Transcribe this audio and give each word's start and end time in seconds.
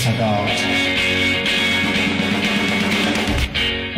Passagal. 0.00 0.46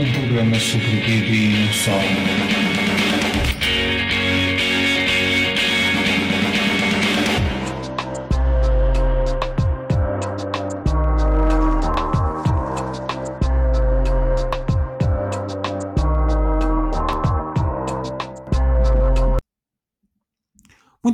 Um 0.00 0.12
programa 0.12 0.58
sobre 0.58 0.96
bebê 0.96 1.32
e 1.32 1.64
não 1.64 1.72
só. 1.72 2.81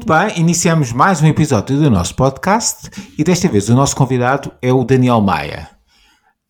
Bem, 0.08 0.38
iniciamos 0.38 0.90
mais 0.90 1.20
um 1.20 1.26
episódio 1.26 1.76
do 1.76 1.90
nosso 1.90 2.14
podcast 2.14 2.88
e 3.18 3.22
desta 3.22 3.46
vez 3.46 3.68
o 3.68 3.74
nosso 3.74 3.94
convidado 3.94 4.50
é 4.62 4.72
o 4.72 4.82
Daniel 4.82 5.20
Maia. 5.20 5.68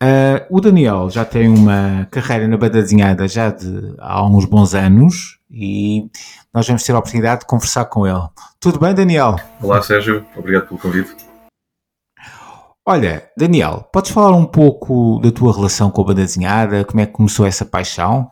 Uh, 0.01 0.47
o 0.49 0.61
Daniel 0.61 1.09
já 1.09 1.25
tem 1.25 1.49
uma 1.49 2.07
carreira 2.09 2.47
na 2.47 2.55
banda 2.55 2.81
desenhada 2.81 3.27
já 3.27 3.49
de 3.49 3.95
há 3.99 4.25
uns 4.25 4.45
bons 4.45 4.73
anos 4.73 5.41
e 5.51 6.09
nós 6.53 6.65
vamos 6.65 6.85
ter 6.85 6.93
a 6.93 6.99
oportunidade 6.99 7.41
de 7.41 7.47
conversar 7.47 7.83
com 7.83 8.07
ele. 8.07 8.29
Tudo 8.61 8.79
bem, 8.79 8.95
Daniel? 8.95 9.35
Olá, 9.61 9.81
Sérgio. 9.81 10.25
Obrigado 10.37 10.67
pelo 10.67 10.79
convite. 10.79 11.17
Olha, 12.85 13.29
Daniel, 13.35 13.89
podes 13.91 14.11
falar 14.11 14.37
um 14.37 14.45
pouco 14.45 15.19
da 15.21 15.33
tua 15.33 15.53
relação 15.53 15.91
com 15.91 16.01
a 16.01 16.05
banda 16.05 16.21
desenhada? 16.21 16.85
Como 16.85 17.01
é 17.01 17.05
que 17.05 17.11
começou 17.11 17.45
essa 17.45 17.65
paixão? 17.65 18.31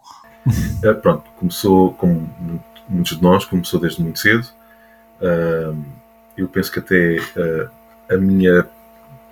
É, 0.82 0.94
pronto, 0.96 1.30
começou, 1.38 1.92
como 1.96 2.30
muitos 2.88 3.18
de 3.18 3.22
nós, 3.22 3.44
começou 3.44 3.78
desde 3.78 4.02
muito 4.02 4.20
cedo 4.20 4.56
eu 6.38 6.48
penso 6.48 6.72
que 6.72 6.80
até 6.80 7.18
uh, 7.18 7.70
a 8.10 8.18
minha 8.18 8.66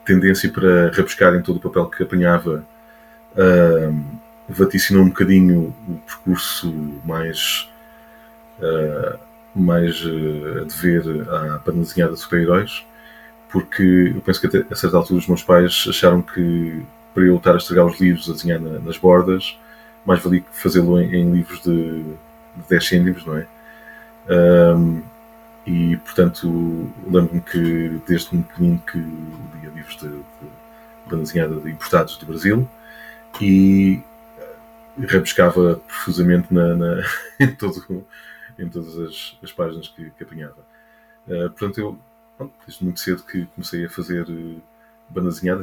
tendência 0.04 0.50
para 0.52 0.90
rebuscar 0.92 1.36
em 1.36 1.42
todo 1.42 1.58
o 1.58 1.60
papel 1.60 1.88
que 1.88 2.04
apanhava 2.04 2.64
vaticinou 4.48 5.04
um 5.04 5.10
bocadinho 5.10 5.74
o 5.88 5.96
percurso 6.06 6.74
mais, 7.04 7.70
uh, 8.60 9.18
mais 9.56 10.02
a 10.02 10.64
dever 10.64 11.28
à 11.30 11.58
banda 11.66 11.80
desenhada 11.80 12.14
de 12.14 12.20
super-heróis, 12.20 12.86
porque 13.50 14.14
eu 14.16 14.22
penso 14.22 14.42
que 14.42 14.48
até, 14.48 14.66
a 14.72 14.76
certa 14.76 14.98
altura 14.98 15.20
os 15.20 15.28
meus 15.28 15.44
pais 15.44 15.86
acharam 15.90 16.22
que 16.22 16.84
para 17.14 17.24
eu 17.24 17.38
estar 17.38 17.54
a 17.54 17.58
estragar 17.58 17.86
os 17.86 18.00
livros 18.00 18.30
a 18.30 18.34
desenhar 18.34 18.60
na, 18.60 18.80
nas 18.80 18.98
bordas, 18.98 19.58
mais 20.06 20.22
valia 20.22 20.44
fazê-lo 20.52 21.00
em, 21.00 21.16
em, 21.16 21.32
livros 21.32 21.62
de, 21.62 22.04
de 22.04 22.70
10 22.70 22.88
cêntimos, 22.88 23.26
não 23.26 23.38
é? 23.38 23.48
Um, 24.30 25.02
e, 25.66 25.98
portanto, 25.98 26.92
lembro-me 27.08 27.42
que 27.42 28.02
desde 28.08 28.36
um 28.36 28.44
pequenino 28.44 28.80
que 28.80 28.98
lia 28.98 29.70
livros 29.74 29.98
de, 29.98 30.10
de 30.10 30.50
de 31.60 31.72
importados 31.72 32.18
do 32.18 32.26
Brasil 32.26 32.70
e 33.42 34.02
eh, 34.38 34.56
rebuscava 35.00 35.82
profusamente 35.88 36.54
na, 36.54 36.76
na, 36.76 37.04
em, 37.40 37.56
todo, 37.56 38.06
em 38.60 38.70
todas 38.70 38.98
as, 39.00 39.38
as 39.44 39.52
páginas 39.52 39.88
que, 39.88 40.12
que 40.12 40.24
apanhava. 40.24 40.66
Uh, 41.28 41.50
portanto, 41.50 41.80
eu, 41.80 42.00
bom, 42.38 42.52
desde 42.66 42.84
muito 42.84 43.00
cedo 43.00 43.24
que 43.24 43.46
comecei 43.48 43.86
a 43.86 43.90
fazer 43.90 44.24
uh, 44.30 44.62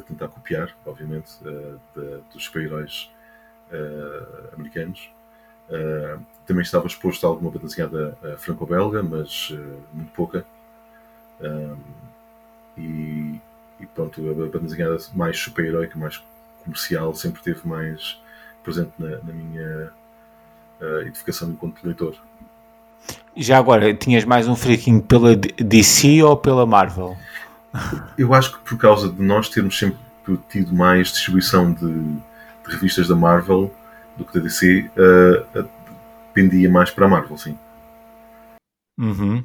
tentar 0.02 0.28
copiar, 0.28 0.74
obviamente, 0.84 1.30
uh, 1.42 1.80
de, 1.94 2.20
dos 2.32 2.44
super-heróis 2.44 3.10
americanos. 4.52 5.10
Uh, 6.42 6.46
também 6.46 6.62
estava 6.62 6.86
exposto 6.86 7.26
a 7.26 7.28
alguma 7.30 7.50
banda 7.50 7.66
desenhada 7.66 8.16
uh, 8.22 8.36
franco-belga, 8.38 9.02
mas 9.02 9.50
uh, 9.50 9.80
muito 9.92 10.12
pouca. 10.12 10.44
e, 12.76 13.40
e, 13.80 13.86
pronto, 13.94 14.20
a 14.30 14.34
banda 14.34 14.98
mais 15.14 15.38
super-heroica, 15.38 15.98
mais 15.98 16.22
comercial, 16.64 17.14
sempre 17.14 17.42
teve 17.42 17.66
mais 17.66 18.20
presente 18.62 18.92
na, 18.98 19.08
na 19.08 19.32
minha 19.32 19.90
edificação 21.06 21.50
enquanto 21.50 21.84
leitor. 21.84 22.16
Já 23.36 23.58
agora, 23.58 23.94
tinhas 23.94 24.24
mais 24.24 24.46
um 24.46 24.54
freaking 24.54 25.00
pela 25.00 25.34
DC 25.34 26.22
ou 26.22 26.36
pela 26.36 26.66
Marvel? 26.66 27.16
Eu 28.18 28.34
acho 28.34 28.52
que 28.52 28.58
por 28.60 28.78
causa 28.78 29.08
de 29.08 29.22
nós 29.22 29.48
termos 29.48 29.78
sempre 29.78 29.98
tido 30.48 30.74
mais 30.74 31.08
distribuição 31.08 31.72
de, 31.72 31.86
de 31.86 32.20
revistas 32.68 33.08
da 33.08 33.16
Marvel, 33.16 33.72
do 34.16 34.24
que 34.24 34.34
da 34.34 34.40
DC, 34.40 34.90
uh, 34.96 35.60
uh, 35.60 35.68
pendia 36.32 36.70
mais 36.70 36.90
para 36.90 37.06
a 37.06 37.08
Marvel, 37.08 37.36
sim. 37.36 37.56
Uhum. 38.98 39.44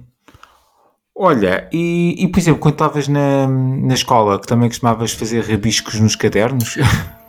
Olha, 1.19 1.67
e, 1.71 2.15
e, 2.23 2.27
por 2.27 2.39
exemplo, 2.39 2.59
quando 2.59 2.75
estavas 2.75 3.07
na, 3.07 3.47
na 3.47 3.93
escola, 3.95 4.39
que 4.39 4.45
também 4.45 4.69
costumavas 4.69 5.13
fazer 5.13 5.43
rabiscos 5.43 5.99
nos 5.99 6.15
cadernos? 6.15 6.77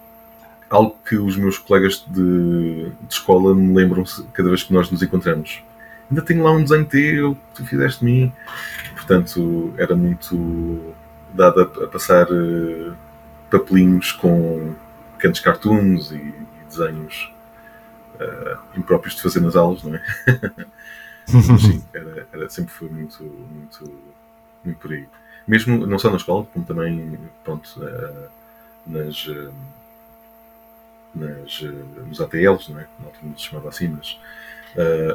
Algo 0.68 0.94
que 1.08 1.16
os 1.16 1.38
meus 1.38 1.56
colegas 1.56 2.04
de, 2.06 2.90
de 2.90 3.14
escola 3.14 3.54
me 3.54 3.74
lembram 3.74 4.04
cada 4.34 4.50
vez 4.50 4.62
que 4.62 4.74
nós 4.74 4.90
nos 4.90 5.02
encontramos. 5.02 5.62
Ainda 6.10 6.20
tenho 6.20 6.42
lá 6.42 6.52
um 6.52 6.62
desenho 6.62 6.84
teu 6.84 7.34
que 7.34 7.40
tu 7.54 7.64
fizeste 7.64 8.00
de 8.00 8.04
mim. 8.04 8.32
Portanto, 8.94 9.72
era 9.78 9.96
muito 9.96 10.94
dado 11.32 11.60
a, 11.60 11.84
a 11.84 11.86
passar 11.86 12.26
uh, 12.30 12.94
papelinhos 13.50 14.12
com 14.12 14.74
pequenos 15.16 15.40
cartoons 15.40 16.12
e 16.12 16.34
desenhos 16.68 17.32
uh, 18.18 18.58
impróprios 18.78 19.14
de 19.14 19.22
fazer 19.22 19.40
nas 19.40 19.56
aulas, 19.56 19.82
não 19.82 19.94
é? 19.94 20.02
Sim, 21.26 21.84
era, 21.92 22.26
era, 22.32 22.48
sempre 22.48 22.72
foi 22.72 22.88
muito, 22.88 23.22
muito, 23.22 24.00
muito 24.64 24.78
por 24.78 24.92
aí. 24.92 25.06
Mesmo 25.46 25.86
não 25.86 25.98
só 25.98 26.10
na 26.10 26.16
escola, 26.16 26.46
como 26.52 26.64
também 26.64 27.18
pronto, 27.44 27.66
uh, 27.78 28.28
nas, 28.86 29.26
uh, 29.26 29.52
nas, 31.14 31.60
nos 32.06 32.20
ATLs, 32.20 32.70
não 32.70 32.80
é? 32.80 32.86
Na 32.98 33.06
altura 33.06 33.32
se 33.36 33.44
chamava 33.44 33.68
assim, 33.68 33.88
mas 33.88 34.18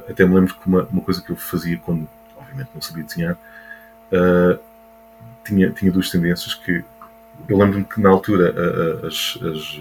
até 0.09 0.25
me 0.25 0.35
lembro 0.35 0.55
que 0.55 0.67
uma, 0.67 0.83
uma 0.83 1.01
coisa 1.01 1.21
que 1.21 1.31
eu 1.31 1.35
fazia 1.35 1.77
quando, 1.77 2.07
obviamente, 2.35 2.69
não 2.73 2.81
sabia 2.81 3.03
desenhar, 3.03 3.37
tinha, 5.45 5.71
tinha 5.71 5.91
duas 5.91 6.09
tendências 6.09 6.53
que 6.55 6.83
eu 7.47 7.57
lembro-me 7.57 7.85
que 7.85 8.01
na 8.01 8.09
altura 8.09 8.53
as, 9.07 9.37
as 9.41 9.79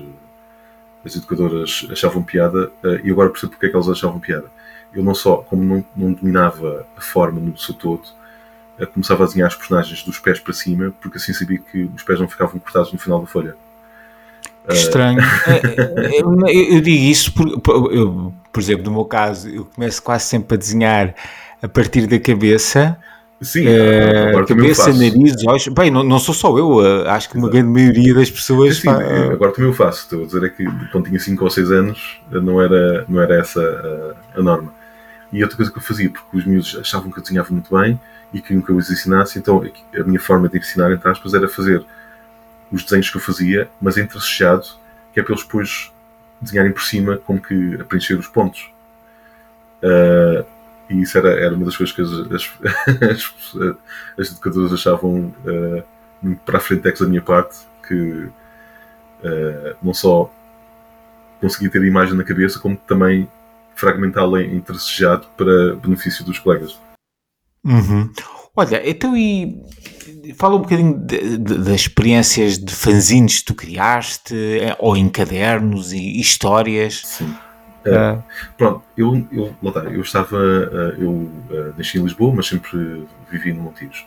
as 1.04 1.16
educadoras 1.16 1.86
achavam 1.90 2.22
piada 2.22 2.70
uh, 2.82 3.00
e 3.04 3.10
agora 3.10 3.30
percebo 3.30 3.52
porque 3.52 3.66
é 3.66 3.68
que 3.68 3.74
elas 3.74 3.88
achavam 3.88 4.20
piada. 4.20 4.46
Eu 4.94 5.02
não 5.02 5.14
só, 5.14 5.36
como 5.36 5.64
não, 5.64 5.84
não 5.96 6.12
dominava 6.12 6.86
a 6.96 7.00
forma 7.00 7.40
no 7.40 7.56
seu 7.56 7.74
todo, 7.74 8.02
uh, 8.78 8.86
começava 8.86 9.24
a 9.24 9.26
desenhar 9.26 9.48
os 9.48 9.56
personagens 9.56 10.02
dos 10.02 10.18
pés 10.18 10.38
para 10.38 10.52
cima, 10.52 10.92
porque 11.00 11.18
assim 11.18 11.32
sabia 11.32 11.58
que 11.58 11.90
os 11.94 12.02
pés 12.02 12.20
não 12.20 12.28
ficavam 12.28 12.58
cortados 12.60 12.92
no 12.92 12.98
final 12.98 13.20
da 13.20 13.26
folha. 13.26 13.56
Que 14.66 14.74
estranho. 14.74 15.18
eu, 16.14 16.74
eu, 16.76 16.80
digo 16.80 17.04
isso 17.04 17.32
por, 17.32 17.48
eu, 17.92 18.32
por 18.52 18.60
exemplo, 18.60 18.84
no 18.84 18.92
meu 18.92 19.04
caso, 19.04 19.48
eu 19.48 19.64
começo 19.64 20.00
quase 20.00 20.24
sempre 20.26 20.54
a 20.54 20.58
desenhar 20.58 21.14
a 21.60 21.68
partir 21.68 22.06
da 22.06 22.18
cabeça 22.20 22.96
Sim, 23.42 23.66
uh, 23.66 24.28
agora 24.28 24.46
cabeça, 24.46 24.92
nariz, 24.92 25.34
olhos. 25.46 25.68
Bem, 25.68 25.90
não, 25.90 26.02
não 26.02 26.18
sou 26.18 26.34
só 26.34 26.56
eu, 26.56 26.80
acho 27.08 27.28
que 27.28 27.36
uma 27.36 27.48
grande 27.48 27.68
maioria 27.68 28.14
das 28.14 28.30
pessoas. 28.30 28.76
Sim, 28.76 28.84
fa... 28.84 29.32
agora 29.32 29.52
também 29.52 29.70
eu 29.70 29.74
faço. 29.74 30.02
Estou 30.02 30.22
a 30.22 30.26
dizer 30.26 30.44
é 30.44 30.48
que 30.48 30.64
quando 30.90 31.06
tinha 31.06 31.18
5 31.18 31.42
ou 31.42 31.50
6 31.50 31.72
anos 31.72 32.20
não 32.30 32.62
era, 32.62 33.04
não 33.08 33.20
era 33.20 33.40
essa 33.40 33.60
a, 34.34 34.38
a, 34.38 34.42
norma. 34.42 34.72
E 35.32 35.42
outra 35.42 35.56
coisa 35.56 35.72
que 35.72 35.78
eu 35.78 35.82
fazia, 35.82 36.10
porque 36.10 36.36
os 36.36 36.44
miúdos 36.44 36.78
achavam 36.80 37.10
que 37.10 37.18
eu 37.18 37.22
desenhava 37.22 37.48
muito 37.50 37.74
bem 37.74 37.98
e 38.32 38.40
queriam 38.40 38.62
que 38.62 38.70
eu 38.70 38.76
os 38.76 38.90
ensinasse, 38.90 39.38
então 39.38 39.62
a 39.94 40.02
minha 40.04 40.20
forma 40.20 40.48
de 40.48 40.58
ensinar, 40.58 40.92
entre 40.92 41.08
aspas, 41.08 41.34
era 41.34 41.48
fazer 41.48 41.84
os 42.70 42.82
desenhos 42.82 43.10
que 43.10 43.16
eu 43.16 43.20
fazia, 43.20 43.68
mas 43.80 43.98
entrechado, 43.98 44.66
que 45.12 45.20
é 45.20 45.22
para 45.22 45.32
eles 45.32 45.44
depois 45.44 45.90
desenharem 46.40 46.72
por 46.72 46.82
cima, 46.82 47.18
como 47.18 47.40
que 47.40 47.78
a 47.80 47.84
preencher 47.84 48.14
os 48.14 48.26
pontos. 48.26 48.70
Uh, 49.82 50.44
e 50.92 51.02
isso 51.02 51.16
era, 51.16 51.30
era 51.30 51.54
uma 51.54 51.64
das 51.64 51.76
coisas 51.76 51.94
que 51.94 52.02
as, 52.02 52.10
as, 53.02 53.32
as 54.18 54.30
educadoras 54.30 54.72
achavam 54.72 55.34
uh, 55.44 55.82
muito 56.22 56.40
para 56.40 56.58
a 56.58 56.60
frente 56.60 56.82
da 56.82 57.08
minha 57.08 57.22
parte, 57.22 57.56
que 57.86 57.94
uh, 57.94 59.76
não 59.82 59.94
só 59.94 60.30
conseguia 61.40 61.70
ter 61.70 61.80
a 61.80 61.86
imagem 61.86 62.14
na 62.14 62.24
cabeça, 62.24 62.58
como 62.58 62.76
também 62.76 63.28
fragmentá-la 63.74 64.42
em 64.42 64.62
para 65.36 65.74
benefício 65.76 66.24
dos 66.24 66.38
colegas. 66.38 66.78
Uhum. 67.64 68.12
Olha, 68.54 68.88
então 68.88 69.16
e 69.16 69.62
fala 70.36 70.56
um 70.56 70.60
bocadinho 70.60 70.98
de, 70.98 71.38
de, 71.38 71.58
das 71.58 71.80
experiências 71.80 72.58
de 72.58 72.74
fanzines 72.74 73.40
que 73.40 73.46
tu 73.46 73.54
criaste, 73.54 74.34
eh, 74.34 74.76
ou 74.78 74.96
em 74.96 75.08
cadernos 75.08 75.92
e 75.92 76.20
histórias. 76.20 77.02
Sim. 77.04 77.34
Uh, 77.84 78.22
pronto, 78.56 78.82
eu, 78.96 79.26
eu, 79.32 79.54
lá 79.60 79.84
eu 79.84 80.00
estava, 80.00 80.36
uh, 80.36 81.02
eu 81.02 81.10
uh, 81.10 81.74
nasci 81.76 81.98
em 81.98 82.02
Lisboa, 82.02 82.32
mas 82.36 82.46
sempre 82.46 83.06
vivi 83.28 83.52
no 83.52 83.62
Montijo, 83.62 84.04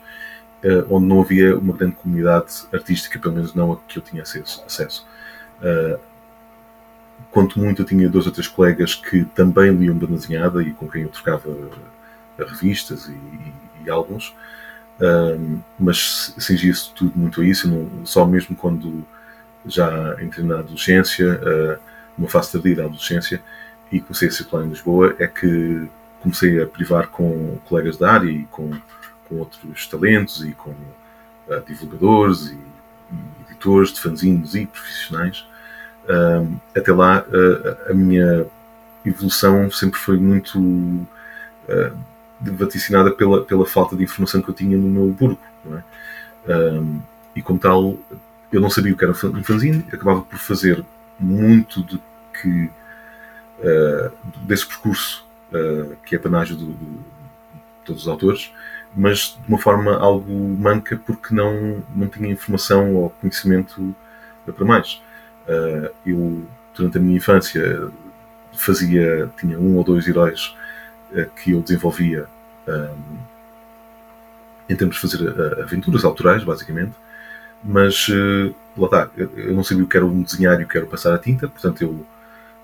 onde 0.90 1.06
não 1.06 1.22
havia 1.22 1.56
uma 1.58 1.76
grande 1.76 1.96
comunidade 1.96 2.64
artística, 2.74 3.20
pelo 3.20 3.36
menos 3.36 3.54
não 3.54 3.74
a 3.74 3.78
que 3.88 4.00
eu 4.00 4.02
tinha 4.02 4.24
acesso. 4.24 4.64
acesso. 4.66 5.06
quanto 7.30 7.60
muito 7.60 7.84
eu 7.84 7.86
tinha 7.86 8.10
dois 8.10 8.26
ou 8.26 8.32
três 8.32 8.48
colegas 8.48 8.96
que 8.96 9.26
também 9.26 9.70
liam 9.76 9.96
banda 9.96 10.16
desenhada 10.16 10.64
e 10.64 10.72
com 10.72 10.90
quem 10.90 11.04
eu 11.04 11.10
trocava 11.10 11.56
revistas 12.40 13.08
e, 13.08 13.12
e, 13.12 13.54
e 13.86 13.90
álbuns, 13.92 14.34
mas 15.78 16.34
cingia-se 16.40 16.92
tudo 16.96 17.12
muito 17.16 17.42
a 17.42 17.46
isso, 17.46 17.70
não, 17.70 18.04
só 18.04 18.26
mesmo 18.26 18.56
quando 18.56 19.06
já 19.68 20.18
entrei 20.20 20.44
na 20.44 20.60
adolescência, 20.60 21.40
numa 22.18 22.30
fase 22.30 22.54
tardia 22.54 22.78
da 22.78 22.86
adolescência, 22.86 23.40
e 23.92 24.00
comecei 24.00 24.28
a 24.28 24.32
circular 24.32 24.66
em 24.66 24.70
Lisboa, 24.70 25.16
é 25.20 25.28
que 25.28 25.88
comecei 26.22 26.62
a 26.62 26.66
privar 26.66 27.08
com 27.08 27.58
colegas 27.66 27.98
da 27.98 28.12
área 28.12 28.30
e 28.30 28.46
com, 28.46 28.72
com 29.30 29.36
outros 29.36 29.88
talentos 29.88 30.44
e 30.44 30.54
com 30.54 30.72
uh, 30.72 31.62
divulgadores 31.68 32.48
e, 32.48 32.58
e, 33.12 33.52
editores 33.52 33.94
de 33.94 34.02
fanzines 34.02 34.56
e 34.56 34.66
profissionais. 34.66 35.46
Até 36.76 36.92
lá, 36.92 37.24
uh, 37.28 37.92
a 37.92 37.94
minha 37.94 38.46
evolução 39.06 39.70
sempre 39.70 40.00
foi 40.00 40.18
muito 40.18 40.60
uh, 40.60 41.98
vaticinada 42.42 43.12
pela, 43.12 43.44
pela 43.44 43.66
falta 43.66 43.96
de 43.96 44.04
informação 44.04 44.42
que 44.42 44.50
eu 44.50 44.54
tinha 44.54 44.78
no 44.78 44.90
meu 44.90 45.08
burgo. 45.08 45.40
É? 45.72 45.82
e 47.36 47.42
como 47.42 47.58
tal, 47.58 47.98
eu 48.52 48.62
não 48.62 48.70
sabia 48.70 48.94
o 48.94 48.98
que 48.98 49.04
era 49.04 49.12
um 49.12 49.44
fanzine, 49.44 49.84
acabava 49.92 50.22
por 50.22 50.38
fazer 50.38 50.86
muito 51.20 51.84
de 51.84 52.00
que 52.40 52.70
desse 54.44 54.66
percurso 54.66 55.26
que 56.06 56.16
é 56.16 56.20
panágio 56.20 56.56
de 56.58 56.76
todos 57.86 58.04
os 58.04 58.08
autores, 58.08 58.52
mas 58.96 59.38
de 59.42 59.48
uma 59.48 59.58
forma 59.58 59.96
algo 59.96 60.32
manca 60.32 61.00
porque 61.06 61.34
não, 61.34 61.84
não 61.96 62.08
tinha 62.08 62.30
informação 62.30 62.96
ou 62.96 63.10
conhecimento 63.22 63.96
para 64.54 64.66
mais. 64.66 65.02
Uh, 65.48 65.90
eu, 66.06 66.46
durante 66.74 66.98
a 66.98 67.02
minha 67.02 67.18
infância, 67.18 67.90
fazia, 68.54 69.30
tinha 69.40 69.60
um 69.60 69.78
ou 69.78 69.84
dois 69.84 70.08
heróis 70.08 70.56
que 71.42 71.52
eu 71.52 71.62
desenvolvia 71.62 72.28
em 74.68 74.76
termos 74.76 74.96
de 74.96 75.02
fazer 75.02 75.62
aventuras 75.62 76.04
autorais, 76.04 76.44
basicamente, 76.44 76.94
mas 77.64 78.08
lá 78.76 78.86
está, 78.86 79.10
eu, 79.16 79.54
não 79.54 79.64
sabia 79.64 79.84
o 79.84 79.88
que 79.88 79.96
era 79.96 80.06
um 80.06 80.22
desenhar 80.24 80.60
e 80.60 80.64
o 80.64 80.68
que 80.68 80.78
era 80.78 80.86
passar 80.86 81.14
a 81.14 81.18
tinta, 81.18 81.48
portanto 81.48 81.82
eu 81.82 82.06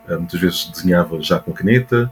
muitas 0.08 0.40
vezes 0.40 0.70
desenhava 0.70 1.22
já 1.22 1.40
com 1.40 1.52
caneta, 1.52 2.12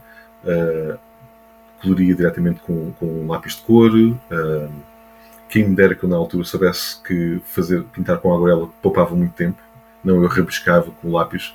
coloria 1.82 2.14
diretamente 2.14 2.60
com, 2.60 2.92
com 2.92 3.06
um 3.06 3.26
lápis 3.26 3.56
de 3.56 3.62
cor. 3.62 3.90
quem 5.48 5.68
me 5.68 5.74
dera 5.74 5.94
que 5.94 6.04
eu 6.04 6.08
na 6.08 6.16
altura 6.16 6.44
soubesse 6.44 7.02
que 7.02 7.40
fazer 7.44 7.82
pintar 7.84 8.18
com 8.18 8.34
aguarela 8.34 8.68
poupava 8.80 9.14
muito 9.14 9.34
tempo 9.34 9.58
não 10.02 10.22
eu 10.22 10.28
rabiscava 10.28 10.90
com 10.90 11.12
lápis 11.12 11.54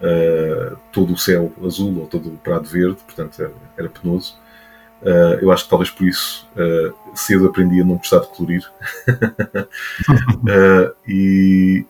uh, 0.00 0.76
todo 0.92 1.12
o 1.12 1.18
céu 1.18 1.52
azul 1.64 1.98
ou 1.98 2.06
todo 2.06 2.28
o 2.28 2.38
prado 2.38 2.68
verde, 2.68 2.98
portanto 3.04 3.40
era, 3.40 3.52
era 3.76 3.88
penoso. 3.88 4.38
Uh, 5.02 5.36
eu 5.42 5.52
acho 5.52 5.64
que 5.64 5.70
talvez 5.70 5.90
por 5.90 6.06
isso 6.06 6.48
uh, 6.56 7.16
cedo 7.16 7.46
aprendi 7.46 7.80
a 7.80 7.84
não 7.84 7.96
gostar 7.96 8.20
de 8.20 8.28
colorir. 8.28 8.64
e, 11.06 11.84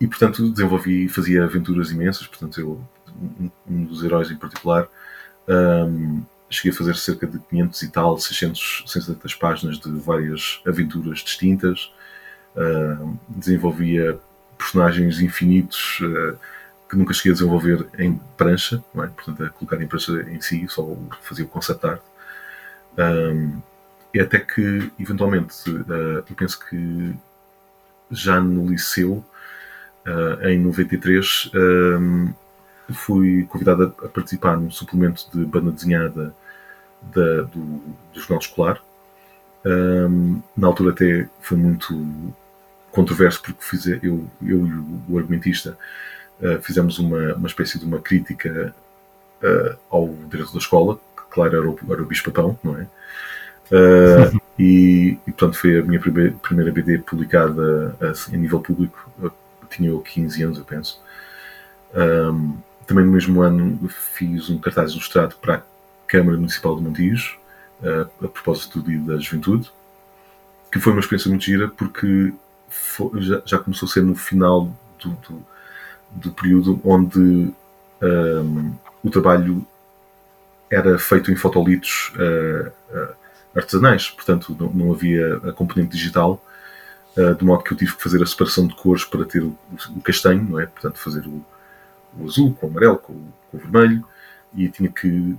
e 0.00 0.06
portanto 0.06 0.50
desenvolvi, 0.50 1.08
fazia 1.08 1.44
aventuras 1.44 1.90
imensas. 1.90 2.26
Portanto, 2.26 2.60
eu, 2.60 2.80
um, 3.16 3.50
um 3.68 3.84
dos 3.84 4.02
heróis 4.02 4.30
em 4.30 4.36
particular, 4.36 4.88
um, 5.48 6.22
cheguei 6.48 6.72
a 6.72 6.74
fazer 6.74 6.96
cerca 6.96 7.26
de 7.26 7.38
500 7.38 7.82
e 7.82 7.88
tal, 7.88 8.18
600, 8.18 8.84
600 8.86 9.34
páginas 9.34 9.78
de 9.78 9.90
várias 9.98 10.60
aventuras 10.66 11.20
distintas. 11.20 11.92
Uh, 12.56 13.16
desenvolvia 13.28 14.18
personagens 14.58 15.20
infinitos 15.20 16.00
uh, 16.00 16.36
que 16.90 16.96
nunca 16.96 17.14
cheguei 17.14 17.30
a 17.30 17.34
desenvolver 17.34 17.86
em 17.98 18.20
prancha, 18.36 18.82
é? 18.96 19.06
portanto, 19.06 19.44
a 19.44 19.50
colocar 19.50 19.80
em 19.80 19.86
prancha 19.86 20.12
em 20.28 20.40
si, 20.40 20.66
só 20.68 20.96
fazia 21.22 21.44
o 21.44 21.48
concept 21.48 21.86
art. 21.86 22.02
Um, 22.98 23.62
e 24.12 24.20
até 24.20 24.40
que, 24.40 24.90
eventualmente, 24.98 25.70
uh, 25.70 26.24
eu 26.28 26.34
penso 26.36 26.58
que 26.68 27.14
já 28.10 28.40
no 28.40 28.68
liceu, 28.68 29.24
uh, 30.04 30.48
em 30.48 30.58
93, 30.58 31.52
um, 31.54 32.32
fui 32.92 33.44
convidado 33.44 33.94
a, 34.02 34.08
participar 34.08 34.56
num 34.56 34.70
suplemento 34.70 35.26
de 35.32 35.44
banda 35.44 35.70
desenhada 35.70 36.34
da, 37.02 37.42
do, 37.42 37.80
do 38.12 38.20
jornal 38.20 38.38
escolar. 38.38 38.82
Um, 39.64 40.40
na 40.56 40.66
altura 40.68 40.92
até 40.92 41.28
foi 41.40 41.56
muito 41.56 42.34
controverso 42.90 43.42
porque 43.42 43.62
fiz, 43.62 43.86
eu, 43.86 44.26
eu 44.42 44.66
e 44.66 45.12
o, 45.12 45.18
argumentista 45.18 45.76
uh, 46.40 46.60
fizemos 46.62 46.98
uma, 46.98 47.34
uma 47.34 47.46
espécie 47.46 47.78
de 47.78 47.84
uma 47.84 48.00
crítica 48.00 48.74
uh, 49.42 49.78
ao 49.90 50.08
diretor 50.30 50.52
da 50.52 50.58
escola, 50.58 50.96
que 50.96 51.22
claro 51.30 51.56
era 51.56 51.70
o, 51.70 51.78
era 51.90 52.02
o 52.02 52.06
bicho-papão, 52.06 52.58
não 52.62 52.78
é? 52.78 52.86
Uh, 53.70 54.40
e, 54.58 55.18
e, 55.26 55.32
portanto 55.32 55.58
foi 55.58 55.78
a 55.78 55.82
minha 55.82 56.00
primeira, 56.00 56.32
primeira 56.42 56.72
BD 56.72 56.98
publicada 56.98 57.96
assim, 58.00 58.34
a 58.34 58.38
nível 58.38 58.60
público, 58.60 59.10
eu 59.22 59.32
tinha 59.68 59.90
eu 59.90 60.00
15 60.00 60.42
anos, 60.42 60.58
eu 60.58 60.64
penso. 60.64 61.00
Um, 61.94 62.56
também 62.90 63.04
no 63.04 63.12
mesmo 63.12 63.40
ano 63.40 63.88
fiz 63.88 64.50
um 64.50 64.58
cartaz 64.58 64.90
ilustrado 64.90 65.36
para 65.36 65.58
a 65.58 65.62
Câmara 66.08 66.36
Municipal 66.36 66.74
de 66.74 66.82
Montijo, 66.82 67.38
a 68.20 68.26
propósito 68.26 68.80
do 68.80 68.90
Dia 68.90 68.98
da 68.98 69.16
Juventude, 69.16 69.70
que 70.72 70.80
foi 70.80 70.92
uma 70.92 70.98
experiência 70.98 71.28
muito 71.28 71.44
gira 71.44 71.68
porque 71.68 72.34
foi, 72.68 73.22
já, 73.22 73.40
já, 73.44 73.58
começou 73.60 73.88
a 73.88 73.92
ser 73.92 74.02
no 74.02 74.16
final 74.16 74.76
do, 75.00 75.10
do, 75.10 75.46
do 76.10 76.32
período 76.32 76.80
onde 76.82 77.54
um, 78.02 78.74
o 79.04 79.08
trabalho 79.08 79.64
era 80.68 80.98
feito 80.98 81.30
em 81.30 81.36
fotolitos 81.36 82.12
uh, 82.16 82.72
uh, 82.92 83.14
artesanais, 83.54 84.10
portanto 84.10 84.56
não, 84.58 84.68
não, 84.72 84.92
havia 84.92 85.36
a 85.48 85.52
componente 85.52 85.92
digital, 85.92 86.44
uh, 87.16 87.36
de 87.36 87.44
modo 87.44 87.62
que 87.62 87.72
eu 87.72 87.78
tive 87.78 87.94
que 87.94 88.02
fazer 88.02 88.20
a 88.20 88.26
separação 88.26 88.66
de 88.66 88.74
cores 88.74 89.04
para 89.04 89.24
ter 89.24 89.44
o, 89.44 89.56
o 89.96 90.00
castanho, 90.00 90.42
não 90.42 90.58
é? 90.58 90.66
Portanto, 90.66 90.98
fazer 90.98 91.24
o, 91.28 91.44
o 92.18 92.24
azul 92.24 92.54
com 92.54 92.66
o 92.66 92.70
amarelo, 92.70 92.98
com, 92.98 93.14
com, 93.50 93.56
o 93.56 93.60
vermelho, 93.60 94.04
e 94.54 94.68
tinha 94.68 94.90
que 94.90 95.36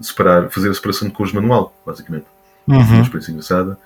separar, 0.00 0.50
fazer 0.50 0.70
a 0.70 0.74
separação 0.74 1.08
de 1.08 1.14
cores 1.14 1.32
manual, 1.32 1.74
basicamente. 1.84 2.26
Uhum. 2.66 2.84
Foi 2.84 2.94
uma 2.94 3.02
experiência 3.02 3.30
engraçada. 3.32 3.78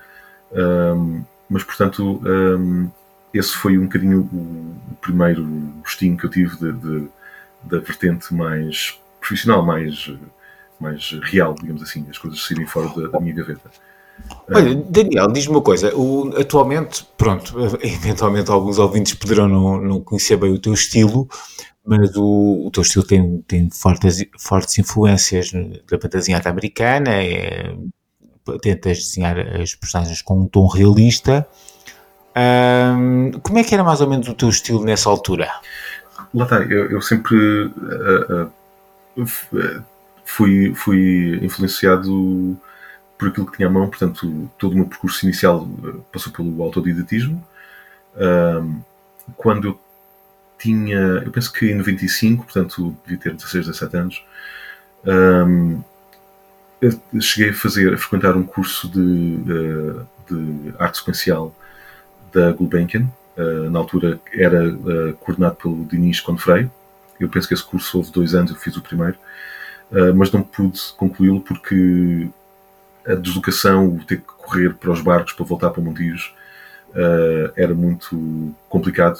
Um, 0.51 1.23
mas 1.49 1.63
portanto 1.63 2.21
um, 2.23 2.89
esse 3.33 3.53
foi 3.53 3.77
um 3.77 3.83
bocadinho 3.83 4.29
o, 4.31 4.91
o 4.91 4.95
primeiro 5.01 5.43
gostinho 5.81 6.15
que 6.15 6.25
eu 6.25 6.29
tive 6.29 6.55
de, 6.57 6.71
de, 6.71 7.07
da 7.63 7.79
vertente 7.79 8.33
mais 8.33 8.99
profissional, 9.19 9.65
mais, 9.65 10.11
mais 10.79 11.11
real, 11.23 11.55
digamos 11.59 11.81
assim, 11.81 12.05
as 12.09 12.17
coisas 12.17 12.45
saírem 12.45 12.67
fora 12.67 12.89
da, 12.89 13.07
da 13.07 13.19
minha 13.19 13.33
gaveta. 13.33 13.71
Olha, 14.51 14.75
Daniel, 14.75 15.31
diz-me 15.31 15.55
uma 15.55 15.61
coisa. 15.61 15.95
O, 15.95 16.33
atualmente, 16.37 17.05
pronto, 17.17 17.53
eventualmente 17.81 18.51
alguns 18.51 18.77
ouvintes 18.77 19.13
poderão 19.13 19.47
não, 19.47 19.81
não 19.81 20.01
conhecer 20.01 20.37
bem 20.37 20.51
o 20.51 20.59
teu 20.59 20.73
estilo, 20.73 21.27
mas 21.85 22.15
o, 22.15 22.65
o 22.67 22.71
teu 22.71 22.81
estilo 22.81 23.05
tem, 23.05 23.41
tem 23.47 23.69
fortes, 23.69 24.25
fortes 24.39 24.77
influências 24.77 25.51
da 25.89 25.99
fantasia 25.99 26.41
americana, 26.45 27.11
é, 27.11 27.75
tentas 28.61 28.97
desenhar 28.99 29.39
as 29.39 29.75
personagens 29.75 30.21
com 30.21 30.41
um 30.41 30.47
tom 30.47 30.67
realista. 30.67 31.47
Um, 32.35 33.31
como 33.43 33.59
é 33.59 33.63
que 33.63 33.73
era 33.73 33.83
mais 33.83 34.01
ou 34.01 34.09
menos 34.09 34.27
o 34.27 34.33
teu 34.33 34.49
estilo 34.49 34.83
nessa 34.83 35.09
altura? 35.09 35.49
Lá 36.33 36.45
está, 36.45 36.57
eu, 36.63 36.89
eu 36.89 37.01
sempre 37.01 37.35
uh, 37.65 38.49
uh, 39.17 39.83
fui, 40.25 40.73
fui 40.73 41.39
influenciado 41.43 42.57
por 43.23 43.29
aquilo 43.29 43.45
que 43.45 43.57
tinha 43.57 43.69
à 43.69 43.71
mão, 43.71 43.87
portanto, 43.87 44.49
todo 44.57 44.73
o 44.73 44.75
meu 44.75 44.85
percurso 44.85 45.25
inicial 45.25 45.67
passou 46.11 46.33
pelo 46.33 46.61
autodidatismo. 46.61 47.41
Quando 49.37 49.69
eu 49.69 49.79
tinha, 50.59 50.97
eu 50.97 51.31
penso 51.31 51.51
que 51.53 51.71
em 51.71 51.75
95, 51.75 52.43
portanto, 52.43 52.95
devia 53.05 53.17
ter 53.17 53.33
16, 53.33 53.67
17 53.67 53.97
anos, 53.97 54.23
cheguei 57.21 57.51
a 57.51 57.53
fazer, 57.53 57.93
a 57.93 57.97
frequentar 57.97 58.35
um 58.35 58.43
curso 58.43 58.89
de, 58.89 59.39
eh, 59.49 60.03
de 60.29 60.73
arte 60.77 60.97
sequencial 60.97 61.55
da 62.33 62.51
Gulbenkian. 62.51 63.07
Eh, 63.37 63.69
na 63.69 63.79
altura 63.79 64.19
era 64.33 64.65
eh, 64.65 65.13
coordenado 65.19 65.55
pelo 65.55 65.85
Diniz 65.85 66.19
Confrei. 66.19 66.69
Eu 67.19 67.29
penso 67.29 67.47
que 67.47 67.53
esse 67.53 67.63
curso 67.63 67.97
houve 67.97 68.11
dois 68.11 68.35
anos, 68.35 68.51
eu 68.51 68.57
fiz 68.57 68.75
o 68.75 68.81
primeiro, 68.81 69.15
mas 70.15 70.31
não 70.31 70.41
pude 70.41 70.79
concluí-lo 70.97 71.39
porque 71.39 72.27
a 73.07 73.15
deslocação, 73.15 73.87
o 73.87 74.03
ter 74.03 74.17
que 74.17 74.23
correr 74.25 74.73
para 74.73 74.91
os 74.91 75.01
barcos 75.01 75.33
para 75.33 75.45
voltar 75.45 75.69
para 75.69 75.81
Montijo, 75.83 76.33
era 77.55 77.73
muito 77.73 78.53
complicado, 78.69 79.19